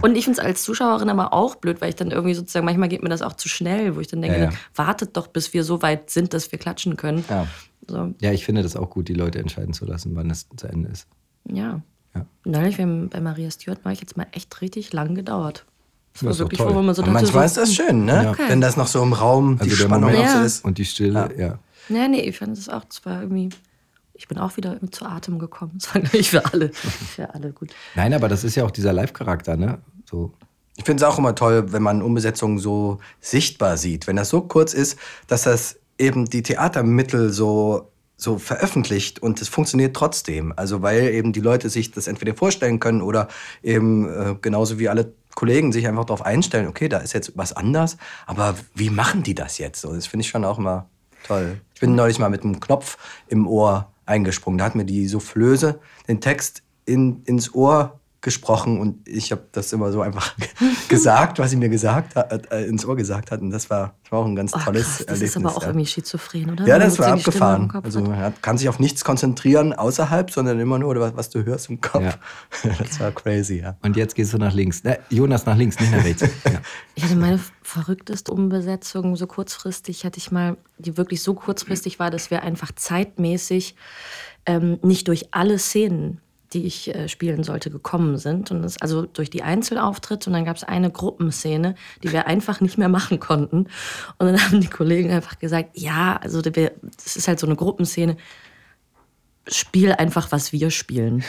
Und 0.02 0.16
ich 0.18 0.26
finde 0.26 0.40
es 0.42 0.46
als 0.46 0.64
Zuschauerin 0.64 1.10
aber 1.10 1.34
auch 1.34 1.56
blöd, 1.56 1.80
weil 1.82 1.90
ich 1.90 1.96
dann 1.96 2.12
irgendwie 2.12 2.34
sozusagen, 2.34 2.66
manchmal 2.66 2.90
geht 2.90 3.04
mir 3.04 3.10
das 3.10 3.22
auch 3.22 3.34
zu 3.34 3.48
schnell, 3.48 3.96
wo 3.96 4.00
ich 4.02 4.08
dann 4.08 4.22
denke, 4.22 4.38
Ja, 4.38 4.44
ja. 4.46 4.50
wartet 4.76 5.16
doch, 5.16 5.28
bis 5.28 5.54
wir 5.54 5.64
so 5.64 5.82
weit 5.82 6.10
sind, 6.10 6.34
dass 6.34 6.52
wir 6.52 6.60
klatschen 6.60 6.98
können. 6.98 7.24
Ja. 7.30 7.48
So, 7.88 8.14
Ja, 8.20 8.32
ich 8.32 8.46
finde 8.46 8.64
das 8.64 8.76
auch 8.76 8.90
gut, 8.90 9.08
die 9.08 9.14
Leute 9.14 9.40
entscheiden 9.40 9.74
zu 9.74 9.86
lassen, 9.86 10.16
wann 10.16 10.30
es 10.30 10.48
zu 10.56 10.68
Ende 10.68 10.90
ist. 10.90 11.08
ja. 11.46 11.82
Ja. 12.16 12.28
Neulich 12.46 12.78
bei 12.78 13.20
Maria 13.22 13.50
Stewart 13.50 13.84
war 13.84 13.92
ich 13.92 14.00
jetzt 14.00 14.16
mal 14.18 14.28
echt 14.34 14.62
richtig 14.62 14.94
lang 14.94 15.16
gedauert. 15.16 15.66
Das 16.14 16.22
Ja, 16.22 16.26
war 16.28 16.32
ist 16.34 16.40
wirklich, 16.40 16.60
toll. 16.60 16.76
wo 16.76 16.82
man 16.84 16.94
so 16.94 17.02
Und 17.02 17.08
dachte, 17.08 17.24
manchmal 17.24 17.46
ist 17.48 17.56
so, 17.56 17.62
das 17.62 17.74
schön, 17.74 18.06
ne? 18.06 18.28
Okay. 18.30 18.44
Wenn 18.50 18.62
das 18.62 18.78
noch 18.78 18.86
so 18.86 19.02
im 19.02 19.14
Raum, 19.14 19.56
die 19.56 19.62
Also 19.64 19.76
der 19.78 19.84
Spannung 19.86 20.12
so 20.12 20.18
Ja. 20.22 20.44
ist. 20.44 20.64
und 20.64 20.78
die 20.78 20.86
Stille, 20.86 21.32
ja. 21.36 21.58
Nee, 21.90 22.08
nee, 22.10 22.20
ich 22.22 22.38
fand 22.38 22.56
es 22.56 22.70
auch, 22.70 22.84
es 22.88 23.04
war 23.04 23.22
irgendwie, 23.24 23.50
ich 24.14 24.28
bin 24.28 24.38
auch 24.38 24.58
wieder 24.58 24.80
zu 24.92 25.06
Atem 25.06 25.40
gekommen. 25.40 25.74
Das 25.80 25.94
war 25.94 26.02
glaube 26.02 26.18
ich 26.18 26.30
für 26.30 26.46
alle, 26.46 26.70
für 26.74 27.34
alle 27.34 27.52
gut. 27.52 27.72
Nein, 27.96 28.14
aber 28.14 28.30
das 28.30 28.44
ist 28.44 28.56
ja 28.56 28.66
auch 28.66 28.72
dieser 28.72 28.94
Live-Charakter, 28.94 29.58
ne? 29.58 29.80
So. 30.10 30.34
Ich 30.76 30.86
finde 30.86 31.04
es 31.04 31.10
auch 31.10 31.20
immer 31.20 31.36
toll, 31.36 31.72
wenn 31.72 31.84
man 31.84 32.02
Umbesetzungen 32.02 32.58
so 32.58 33.00
sichtbar 33.22 33.78
sieht. 33.78 34.08
Wenn 34.08 34.16
das 34.16 34.30
so 34.30 34.42
kurz 34.42 34.74
ist, 34.74 34.98
dass 35.28 35.44
das 35.44 35.80
eben 36.00 36.26
die 36.26 36.42
Theatermittel 36.42 37.32
so, 37.32 37.92
so 38.18 38.40
veröffentlicht 38.40 39.22
und 39.22 39.40
es 39.40 39.50
funktioniert 39.50 39.96
trotzdem. 39.96 40.52
Also 40.56 40.82
weil 40.82 41.10
eben 41.10 41.32
die 41.32 41.42
Leute 41.42 41.70
sich 41.70 41.92
das 41.92 42.08
entweder 42.08 42.34
vorstellen 42.34 42.80
können 42.80 43.04
oder 43.04 43.28
eben 43.62 44.08
äh, 44.08 44.36
genauso 44.42 44.80
wie 44.80 44.90
alle 44.90 45.14
Kollegen 45.36 45.72
sich 45.72 45.88
einfach 45.88 46.06
darauf 46.06 46.26
einstellen, 46.26 46.68
okay, 46.68 46.90
da 46.90 46.98
ist 46.98 47.14
jetzt 47.14 47.34
was 47.36 47.54
anders, 47.54 47.98
aber 48.26 48.56
wie 48.74 48.90
machen 48.90 49.24
die 49.24 49.36
das 49.36 49.58
jetzt? 49.58 49.82
So, 49.82 49.94
das 49.94 50.08
finde 50.08 50.22
ich 50.22 50.30
schon 50.30 50.46
auch 50.46 50.58
immer 50.58 50.90
toll. 51.28 51.60
Ich 51.74 51.82
bin 51.82 51.96
neulich 51.96 52.20
mal 52.20 52.30
mit 52.30 52.44
einem 52.44 52.60
Knopf 52.60 52.98
im 53.28 53.48
Ohr 53.48 53.93
eingesprungen. 54.06 54.58
Da 54.58 54.66
hat 54.66 54.76
mir 54.76 54.86
die 54.86 55.08
Soufflöse 55.08 55.80
den 56.08 56.22
Text 56.22 56.64
in, 56.86 57.24
ins 57.24 57.54
Ohr 57.54 58.00
gesprochen 58.24 58.80
und 58.80 59.06
ich 59.08 59.32
habe 59.32 59.44
das 59.52 59.72
immer 59.74 59.92
so 59.92 60.02
einfach 60.02 60.34
gesagt, 60.88 61.40
was 61.40 61.52
sie 61.52 61.58
mir 61.58 61.68
gesagt 61.68 62.16
hat, 62.16 62.52
äh, 62.52 62.66
ins 62.66 62.86
Ohr 62.86 62.96
gesagt 62.96 63.32
hat. 63.32 63.42
Und 63.42 63.52
das 63.52 63.70
war, 63.70 63.96
das 64.02 64.12
war 64.14 64.20
auch 64.20 64.26
ein 64.26 64.36
ganz 64.36 64.54
Oh, 64.56 64.60
tolles 64.60 64.84
krass, 64.84 64.98
das 65.00 65.08
Erlebnis. 65.08 65.30
ist 65.30 65.38
aber 65.38 65.58
auch 65.58 65.62
ja. 65.62 65.68
irgendwie 65.68 65.86
schizophren, 65.86 66.52
oder? 66.52 66.66
Ja, 66.66 66.80
das 66.80 66.98
war 66.98 67.10
abgefahren. 67.10 67.70
Also 67.84 68.00
man 68.00 68.18
hat, 68.18 68.42
kann 68.42 68.58
sich 68.58 68.70
auf 68.70 68.80
nichts 68.80 69.04
konzentrieren 69.04 69.74
außerhalb, 69.74 70.32
sondern 70.32 70.58
immer 70.60 70.80
nur, 70.80 70.98
was, 71.00 71.16
was 71.18 71.30
du 71.30 71.44
hörst 71.44 71.70
im 71.70 71.82
Kopf. 71.82 72.04
Ja. 72.04 72.14
Das 72.80 73.00
war 73.00 73.12
crazy, 73.12 73.60
ja. 73.60 73.76
Und 73.82 73.98
jetzt 73.98 74.16
gehst 74.16 74.34
du 74.34 74.38
nach 74.38 74.54
links. 74.54 74.84
Ne, 74.84 75.00
Jonas 75.10 75.46
nach 75.46 75.58
links, 75.58 75.80
nicht 75.80 75.92
nach 75.92 76.04
rechts. 76.04 76.24
Ja. 76.46 76.62
Ich 76.96 77.04
hatte 77.04 77.16
meine 77.16 77.40
verrückteste 77.62 78.32
Umbesetzung 78.32 79.16
so 79.16 79.28
kurzfristig, 79.28 80.06
hatte 80.06 80.18
ich 80.18 80.32
mal, 80.32 80.58
die 80.78 80.98
wirklich 80.98 81.22
so 81.22 81.34
kurzfristig 81.34 82.00
war, 82.00 82.12
dass 82.12 82.32
wir 82.32 82.44
einfach 82.44 82.72
zeitmäßig 82.76 83.76
ähm, 84.46 84.80
nicht 84.82 85.08
durch 85.08 85.34
alle 85.34 85.58
Szenen, 85.58 86.22
die 86.54 86.66
ich 86.66 86.94
äh, 86.94 87.08
spielen 87.08 87.44
sollte, 87.44 87.70
gekommen 87.70 88.18
sind. 88.18 88.52
Und 88.52 88.62
das, 88.62 88.82
also 88.82 89.06
durch 89.06 89.30
die 89.30 89.44
Einzelauftritte 89.44 90.30
und 90.30 90.34
dann 90.34 90.46
gab 90.46 90.56
es 90.56 90.64
eine 90.64 90.92
Gruppenszene, 90.92 91.76
die 92.04 92.12
wir 92.12 92.28
einfach 92.28 92.62
nicht 92.62 92.78
mehr 92.78 92.90
machen 92.90 93.20
konnten. 93.20 93.68
Und 94.18 94.28
dann 94.28 94.42
haben 94.42 94.62
die 94.62 94.68
Kollegen 94.68 95.12
einfach 95.12 95.40
gesagt, 95.40 95.72
ja, 95.74 96.18
also 96.22 96.42
das 96.42 97.16
ist 97.16 97.28
halt 97.28 97.40
so 97.40 97.48
eine 97.48 97.56
Gruppenszene, 97.56 98.18
spiel 99.48 99.92
einfach, 99.92 100.32
was 100.32 100.54
wir 100.54 100.72
spielen. 100.72 101.24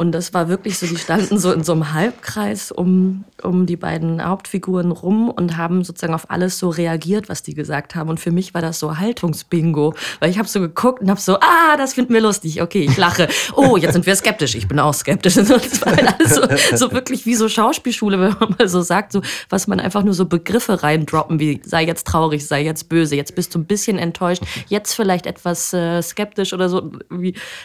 Und 0.00 0.12
das 0.12 0.32
war 0.32 0.48
wirklich 0.48 0.78
so, 0.78 0.86
die 0.86 0.96
standen 0.96 1.38
so 1.38 1.52
in 1.52 1.62
so 1.62 1.72
einem 1.72 1.92
Halbkreis 1.92 2.72
um, 2.72 3.24
um 3.44 3.66
die 3.66 3.76
beiden 3.76 4.24
Hauptfiguren 4.24 4.90
rum 4.92 5.30
und 5.30 5.56
haben 5.56 5.84
sozusagen 5.84 6.14
auf 6.14 6.30
alles 6.30 6.58
so 6.58 6.68
reagiert, 6.68 7.28
was 7.28 7.42
die 7.42 7.54
gesagt 7.54 7.94
haben. 7.94 8.10
Und 8.10 8.20
für 8.20 8.30
mich 8.30 8.54
war 8.54 8.62
das 8.62 8.78
so 8.78 8.98
Haltungsbingo, 8.98 9.94
weil 10.20 10.30
ich 10.30 10.38
habe 10.38 10.48
so 10.48 10.60
geguckt 10.60 11.02
und 11.02 11.10
habe 11.10 11.20
so, 11.20 11.36
ah, 11.36 11.76
das 11.76 11.94
finden 11.94 12.14
wir 12.14 12.20
lustig, 12.20 12.62
okay, 12.62 12.82
ich 12.82 12.96
lache. 12.96 13.28
Oh, 13.54 13.76
jetzt 13.76 13.92
sind 13.92 14.06
wir 14.06 14.14
skeptisch, 14.14 14.54
ich 14.54 14.68
bin 14.68 14.78
auch 14.78 14.94
skeptisch. 14.94 15.36
Und 15.38 15.50
Das 15.50 15.84
war 15.84 15.96
halt 15.96 16.20
alles 16.20 16.34
so, 16.34 16.76
so 16.76 16.92
wirklich 16.92 17.26
wie 17.26 17.34
so 17.34 17.48
Schauspielschule, 17.48 18.20
wenn 18.20 18.36
man 18.38 18.56
mal 18.58 18.68
so 18.68 18.82
sagt, 18.82 19.12
so, 19.12 19.22
was 19.48 19.66
man 19.66 19.80
einfach 19.80 20.02
nur 20.02 20.14
so 20.14 20.26
Begriffe 20.26 20.82
reindroppen, 20.82 21.38
wie 21.38 21.60
sei 21.64 21.84
jetzt 21.84 22.06
traurig, 22.06 22.46
sei 22.46 22.62
jetzt 22.62 22.88
böse, 22.88 23.16
jetzt 23.16 23.34
bist 23.34 23.54
du 23.54 23.58
ein 23.58 23.66
bisschen 23.66 23.98
enttäuscht, 23.98 24.42
jetzt 24.68 24.94
vielleicht 24.94 25.26
etwas 25.26 25.72
äh, 25.72 26.02
skeptisch 26.02 26.52
oder 26.52 26.68
so. 26.68 26.90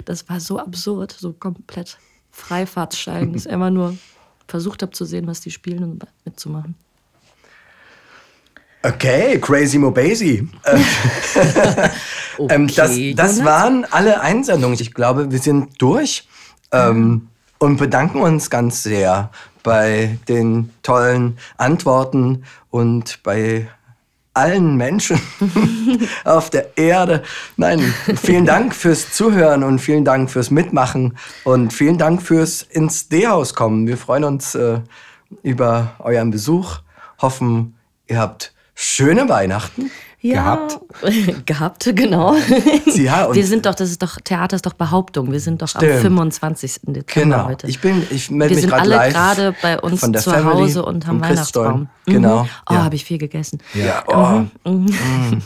Das 0.05 0.30
war 0.30 0.39
so 0.39 0.59
absurd, 0.59 1.15
so 1.17 1.34
komplett 1.34 1.97
Freifahrtschein, 2.32 3.34
ich 3.34 3.45
immer 3.45 3.69
nur 3.69 3.95
versucht 4.47 4.81
habe 4.81 4.91
zu 4.91 5.05
sehen, 5.05 5.27
was 5.27 5.41
die 5.41 5.51
spielen 5.51 5.83
und 5.83 6.07
mitzumachen. 6.23 6.75
Okay, 8.83 9.39
Crazy 9.39 9.79
Mobasi. 9.79 10.47
Äh, 10.63 10.79
ähm, 12.49 12.67
das, 12.67 12.75
das 12.75 12.95
Jonas. 12.95 13.43
waren 13.43 13.85
alle 13.85 14.21
Einsendungen. 14.21 14.79
Ich 14.79 14.93
glaube, 14.93 15.31
wir 15.31 15.39
sind 15.39 15.81
durch 15.81 16.27
ähm, 16.71 17.29
und 17.57 17.77
bedanken 17.77 18.21
uns 18.21 18.51
ganz 18.51 18.83
sehr 18.83 19.31
bei 19.63 20.19
den 20.27 20.69
tollen 20.83 21.37
Antworten 21.57 22.43
und 22.69 23.23
bei 23.23 23.67
allen 24.36 24.75
Menschen 24.75 25.19
auf 26.25 26.49
der 26.49 26.77
Erde. 26.77 27.23
Nein, 27.57 27.79
vielen 28.21 28.45
Dank 28.45 28.75
fürs 28.75 29.11
Zuhören 29.11 29.63
und 29.63 29.79
vielen 29.79 30.05
Dank 30.05 30.29
fürs 30.29 30.51
Mitmachen 30.51 31.17
und 31.43 31.73
vielen 31.73 31.97
Dank 31.97 32.21
fürs 32.21 32.61
ins 32.61 33.09
D-Haus 33.09 33.53
kommen. 33.53 33.88
Wir 33.88 33.97
freuen 33.97 34.23
uns 34.23 34.55
äh, 34.55 34.79
über 35.41 35.95
euren 35.99 36.31
Besuch, 36.31 36.79
hoffen, 37.21 37.75
ihr 38.07 38.19
habt 38.19 38.53
schöne 38.75 39.29
Weihnachten. 39.29 39.89
Ja, 40.28 40.67
gehabt, 41.45 41.89
genau. 41.95 42.36
Ja, 42.95 43.26
und- 43.26 43.36
wir 43.36 43.45
sind 43.45 43.65
doch, 43.65 43.76
das 43.76 43.89
ist 43.91 44.01
doch, 44.01 44.17
Theater 44.23 44.55
ist 44.55 44.65
doch 44.65 44.73
Behauptung. 44.73 45.32
Wir 45.32 45.39
sind 45.39 45.61
doch 45.61 45.67
Stimmt. 45.67 45.91
am 45.91 45.99
25. 46.01 46.80
Dezember 46.84 47.03
Genau. 47.05 47.45
heute. 47.47 47.67
Ich 47.67 47.80
bin, 47.80 48.03
ich 48.09 48.32
melde 48.32 48.51
wir 48.51 48.55
mich 48.55 48.61
sind 48.61 48.69
gerade 48.71 48.82
alle 48.84 48.95
live 48.95 49.13
gerade 49.13 49.55
bei 49.61 49.80
uns 49.80 49.99
von 49.99 50.13
der 50.13 50.21
zu 50.21 50.32
Family, 50.32 50.53
Hause 50.63 50.86
und 50.86 51.05
haben. 51.07 51.21
Weihnachtsbaum. 51.21 51.89
Genau. 52.05 52.43
Mhm. 52.43 52.49
Oh, 52.69 52.73
Ja. 52.73 52.84
habe 52.84 52.95
ich 52.95 53.05
viel 53.05 53.17
gegessen. 53.17 53.59
Ja, 53.73 54.03
oh. 54.07 54.69
Mm. 54.69 54.86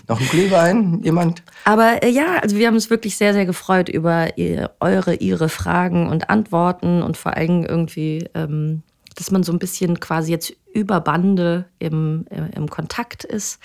Noch 0.08 0.20
ein 0.20 0.28
Glühwein? 0.30 1.02
Jemand? 1.04 1.44
Aber 1.66 2.02
äh, 2.04 2.10
ja, 2.10 2.38
also 2.42 2.56
wir 2.58 2.68
haben 2.68 2.76
uns 2.76 2.90
wirklich 2.90 3.16
sehr, 3.18 3.34
sehr 3.34 3.46
gefreut 3.46 3.90
über 3.90 4.38
ihr, 4.38 4.72
eure, 4.80 5.16
ihre 5.16 5.50
Fragen 5.50 6.10
und 6.10 6.30
Antworten 6.30 7.02
und 7.02 7.18
vor 7.18 7.36
allem 7.38 7.66
irgendwie, 7.66 8.30
ähm, 8.34 8.82
dass 9.16 9.32
man 9.32 9.44
so 9.44 9.52
ein 9.52 9.60
bisschen 9.60 10.00
quasi 10.00 10.32
jetzt 10.32 10.54
über 10.74 11.00
Bande 11.02 11.66
im, 11.80 12.26
äh, 12.30 12.56
im 12.56 12.70
Kontakt 12.70 13.24
ist 13.24 13.60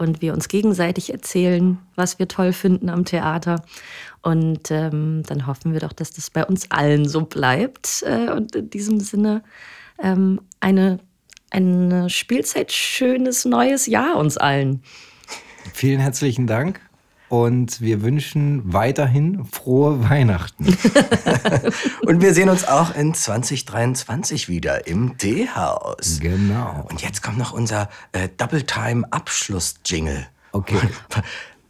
und 0.00 0.22
wir 0.22 0.32
uns 0.32 0.48
gegenseitig 0.48 1.12
erzählen, 1.12 1.78
was 1.94 2.18
wir 2.18 2.26
toll 2.26 2.54
finden 2.54 2.88
am 2.88 3.04
Theater. 3.04 3.62
Und 4.22 4.70
ähm, 4.70 5.22
dann 5.26 5.46
hoffen 5.46 5.74
wir 5.74 5.80
doch, 5.80 5.92
dass 5.92 6.10
das 6.10 6.30
bei 6.30 6.44
uns 6.44 6.70
allen 6.70 7.06
so 7.06 7.26
bleibt. 7.26 8.02
Äh, 8.06 8.30
und 8.30 8.56
in 8.56 8.70
diesem 8.70 8.98
Sinne 8.98 9.42
ähm, 10.02 10.40
eine, 10.58 11.00
eine 11.50 12.08
Spielzeit 12.08 12.72
schönes 12.72 13.44
neues 13.44 13.86
Jahr 13.86 14.16
uns 14.16 14.38
allen. 14.38 14.82
Vielen 15.74 16.00
herzlichen 16.00 16.46
Dank. 16.46 16.80
Und 17.30 17.80
wir 17.80 18.02
wünschen 18.02 18.60
weiterhin 18.72 19.44
frohe 19.44 20.10
Weihnachten. 20.10 20.66
und 22.06 22.20
wir 22.20 22.34
sehen 22.34 22.48
uns 22.50 22.66
auch 22.66 22.94
in 22.94 23.14
2023 23.14 24.48
wieder 24.48 24.88
im 24.88 25.16
D-Haus. 25.16 26.18
Genau. 26.20 26.84
Und 26.90 27.02
jetzt 27.02 27.22
kommt 27.22 27.38
noch 27.38 27.52
unser 27.52 27.88
äh, 28.12 28.28
Double-Time-Abschluss-Jingle. 28.36 30.26
Okay. 30.52 30.76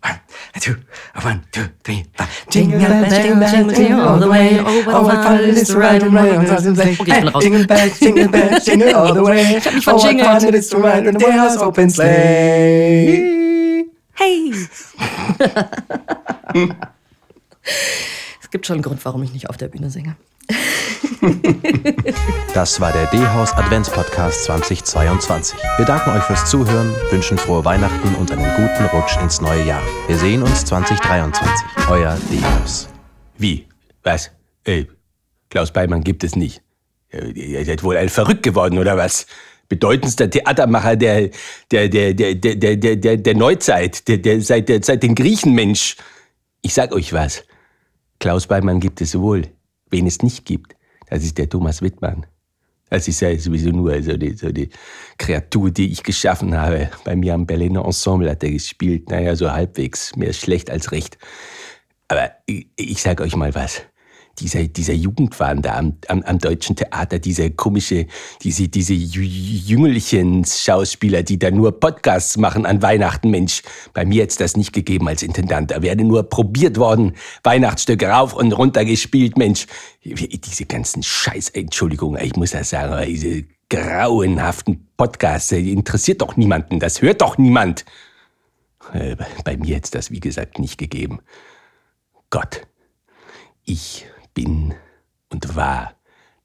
One, 0.03 0.19
two, 0.59 0.77
one, 1.23 1.43
two, 1.53 1.65
three, 1.85 2.07
four. 2.15 2.27
Jingle 2.49 2.79
bells, 2.79 3.13
jingle 3.13 3.39
bells, 3.39 3.77
jingle 3.77 4.01
all 4.01 4.19
the 4.19 4.31
way. 4.31 4.59
Oh, 4.59 5.03
what 5.03 5.23
fun 5.23 5.41
it 5.41 5.49
is 5.51 5.69
to 5.69 5.79
ride 5.79 6.03
and 6.03 6.15
ride 6.15 6.37
on 6.37 6.47
the 6.47 6.75
sleigh. 6.75 6.97
Okay, 6.99 7.13
ich 7.13 7.21
bin 7.21 7.29
raus. 7.29 7.43
Jingle 7.43 7.67
bells, 7.67 8.01
jingle 8.01 8.29
bells, 8.29 8.65
jingle 8.65 8.95
all 8.95 9.13
the 9.13 9.23
way. 9.23 9.59
Ich 9.59 9.67
hab 9.67 9.75
mich 9.75 9.87
Oh, 9.87 9.93
what 9.93 10.01
verjingelt. 10.01 10.41
fun 10.41 10.49
it 10.49 10.55
is 10.55 10.71
to 10.71 10.79
ride 10.79 11.07
on 11.07 11.19
the 11.19 11.31
House 11.31 11.59
open 11.59 11.91
sleigh. 11.91 13.40
Hey! 14.21 14.53
es 18.43 18.51
gibt 18.51 18.67
schon 18.67 18.75
einen 18.75 18.83
Grund, 18.83 19.03
warum 19.07 19.23
ich 19.23 19.33
nicht 19.33 19.49
auf 19.49 19.57
der 19.57 19.69
Bühne 19.69 19.89
singe. 19.89 20.15
Das 22.53 22.81
war 22.83 22.93
der 22.93 23.07
D-Haus 23.07 23.53
Adventspodcast 23.53 24.45
2022. 24.45 25.59
Wir 25.79 25.87
danken 25.87 26.11
euch 26.11 26.23
fürs 26.25 26.45
Zuhören, 26.51 26.95
wünschen 27.11 27.39
frohe 27.39 27.65
Weihnachten 27.65 28.15
und 28.17 28.31
einen 28.31 28.55
guten 28.57 28.85
Rutsch 28.95 29.17
ins 29.23 29.41
neue 29.41 29.65
Jahr. 29.65 29.83
Wir 30.07 30.19
sehen 30.19 30.43
uns 30.43 30.67
2023. 30.67 31.67
Euer 31.89 32.19
D-Haus. 32.31 32.91
Wie? 33.39 33.67
Was? 34.03 34.31
Äh, 34.65 34.85
Klaus 35.49 35.71
Beimann 35.71 36.05
gibt 36.05 36.25
es 36.25 36.37
nicht. 36.37 36.63
Ihr 37.11 37.65
seid 37.65 37.83
wohl 37.83 37.97
ein 37.97 38.11
verrückt 38.11 38.43
geworden, 38.43 38.79
oder 38.79 38.99
was? 38.99 39.27
bedeutendster 39.71 40.29
Theatermacher 40.29 40.97
der, 40.97 41.31
der, 41.71 41.89
der, 41.89 42.13
der, 42.13 42.35
der, 42.35 42.77
der, 42.97 43.17
der, 43.17 43.35
Neuzeit, 43.35 44.07
der, 44.07 44.19
der, 44.19 44.43
seit, 44.43 44.69
der, 44.69 44.83
seit 44.83 45.03
den 45.03 45.15
Griechenmensch. 45.15 45.97
Ich 46.61 46.75
sag 46.75 46.93
euch 46.93 47.15
was. 47.15 47.43
Klaus 48.19 48.47
Beimann 48.47 48.81
gibt 48.81 49.01
es 49.01 49.19
wohl. 49.19 49.47
Wen 49.91 50.07
es 50.07 50.21
nicht 50.23 50.45
gibt, 50.45 50.77
das 51.09 51.25
ist 51.25 51.39
der 51.39 51.49
Thomas 51.49 51.81
Wittmann. 51.81 52.27
Das 52.91 53.07
ist 53.07 53.21
ja 53.21 53.37
sowieso 53.39 53.71
nur 53.71 54.03
so 54.03 54.17
die, 54.17 54.35
so 54.35 54.51
die 54.51 54.69
Kreatur, 55.17 55.71
die 55.71 55.93
ich 55.93 56.03
geschaffen 56.03 56.57
habe. 56.57 56.91
Bei 57.05 57.15
mir 57.15 57.35
am 57.35 57.47
Berliner 57.47 57.85
Ensemble 57.85 58.29
hat 58.31 58.43
er 58.43 58.51
gespielt. 58.51 59.09
Naja, 59.09 59.37
so 59.37 59.51
halbwegs. 59.51 60.15
Mehr 60.17 60.33
schlecht 60.33 60.71
als 60.71 60.91
recht. 60.91 61.17
Aber 62.09 62.33
ich, 62.47 62.67
ich 62.75 63.01
sag 63.01 63.21
euch 63.21 63.37
mal 63.37 63.55
was. 63.55 63.83
Dieser, 64.41 64.95
Jugendwahn 64.95 65.63
da 65.63 65.77
am, 65.79 65.99
am, 66.09 66.23
am 66.23 66.39
deutschen 66.39 66.75
Theater, 66.77 67.19
diese 67.19 67.51
komische, 67.51 68.07
diese, 68.43 68.69
diese 68.69 68.95
jü- 68.95 69.21
jüngelchen 69.23 70.45
Schauspieler, 70.45 71.23
die 71.23 71.39
da 71.39 71.51
nur 71.51 71.79
Podcasts 71.79 72.37
machen 72.39 72.65
an 72.67 72.83
Weihnachten, 72.83 73.31
Mensch, 73.31 73.63
bei 73.93 74.05
mir 74.05 74.23
hätte 74.23 74.39
das 74.39 74.57
nicht 74.57 74.73
gegeben 74.73 75.07
als 75.09 75.23
Intendant. 75.23 75.71
Da 75.71 75.83
wäre 75.83 75.97
nur 75.97 76.23
probiert 76.23 76.79
worden, 76.79 77.13
Weihnachtsstücke 77.43 78.07
rauf 78.09 78.33
und 78.35 78.53
runter 78.53 78.85
gespielt, 78.85 79.37
Mensch. 79.37 79.67
Diese 80.03 80.65
ganzen 80.65 81.03
Scheiß, 81.03 81.51
Entschuldigung, 81.51 82.17
ich 82.17 82.35
muss 82.37 82.53
das 82.53 82.71
sagen, 82.71 83.07
diese 83.07 83.45
grauenhaften 83.69 84.89
Podcasts, 84.97 85.49
die 85.51 85.73
interessiert 85.73 86.23
doch 86.23 86.37
niemanden, 86.37 86.81
das 86.81 87.03
hört 87.03 87.21
doch 87.21 87.39
niemand. 87.39 87.85
Äh, 88.95 89.17
bei- 89.45 89.57
mir 89.57 89.77
hätte 89.77 89.91
das, 89.93 90.11
wie 90.11 90.21
gesagt, 90.21 90.59
nicht 90.59 90.79
gegeben. 90.79 91.21
Gott, 92.31 92.67
ich 93.65 94.07
bin 94.35 94.75
und 95.31 95.57
war 95.57 95.95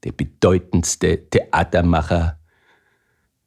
der 0.04 0.12
bedeutendste 0.12 1.28
Theatermacher 1.28 2.38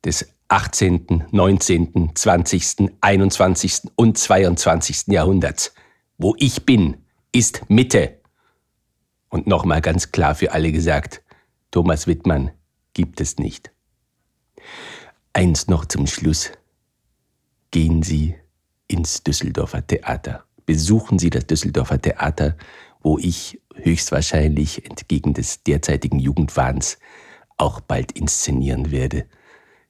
des 0.04 0.34
18., 0.50 1.26
19., 1.32 2.16
20., 2.16 2.92
21. 3.02 3.82
und 3.96 4.18
22. 4.18 5.08
Jahrhunderts. 5.08 5.74
Wo 6.18 6.36
ich 6.38 6.66
bin, 6.66 7.06
ist 7.32 7.70
Mitte. 7.70 8.20
Und 9.30 9.48
nochmal 9.48 9.82
ganz 9.82 10.12
klar 10.12 10.36
für 10.36 10.52
alle 10.52 10.72
gesagt, 10.72 11.22
Thomas 11.72 12.08
Wittmann 12.08 12.52
gibt 12.94 13.22
es 13.22 13.38
nicht. 13.38 13.72
Eins 15.34 15.68
noch 15.68 15.86
zum 15.86 16.08
Schluss. 16.08 16.52
Gehen 17.72 18.02
Sie 18.02 18.36
ins 18.88 19.24
Düsseldorfer 19.24 19.86
Theater. 19.86 20.44
Besuchen 20.66 21.20
Sie 21.20 21.30
das 21.30 21.46
Düsseldorfer 21.46 22.02
Theater, 22.02 22.58
wo 23.02 23.18
ich 23.18 23.62
höchstwahrscheinlich 23.76 24.86
entgegen 24.86 25.34
des 25.34 25.64
derzeitigen 25.64 26.20
Jugendwahns 26.20 27.00
auch 27.58 27.80
bald 27.82 28.12
inszenieren 28.12 28.92
werde, 28.92 29.26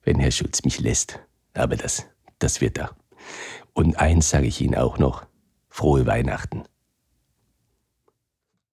wenn 0.03 0.19
Herr 0.19 0.31
Schulz 0.31 0.63
mich 0.63 0.79
lässt. 0.79 1.19
Aber 1.53 1.75
das, 1.75 2.05
das 2.39 2.61
wird 2.61 2.77
er. 2.77 2.95
Und 3.73 3.99
eins 3.99 4.29
sage 4.29 4.47
ich 4.47 4.61
Ihnen 4.61 4.75
auch 4.75 4.97
noch. 4.97 5.25
Frohe 5.69 6.05
Weihnachten. 6.05 6.63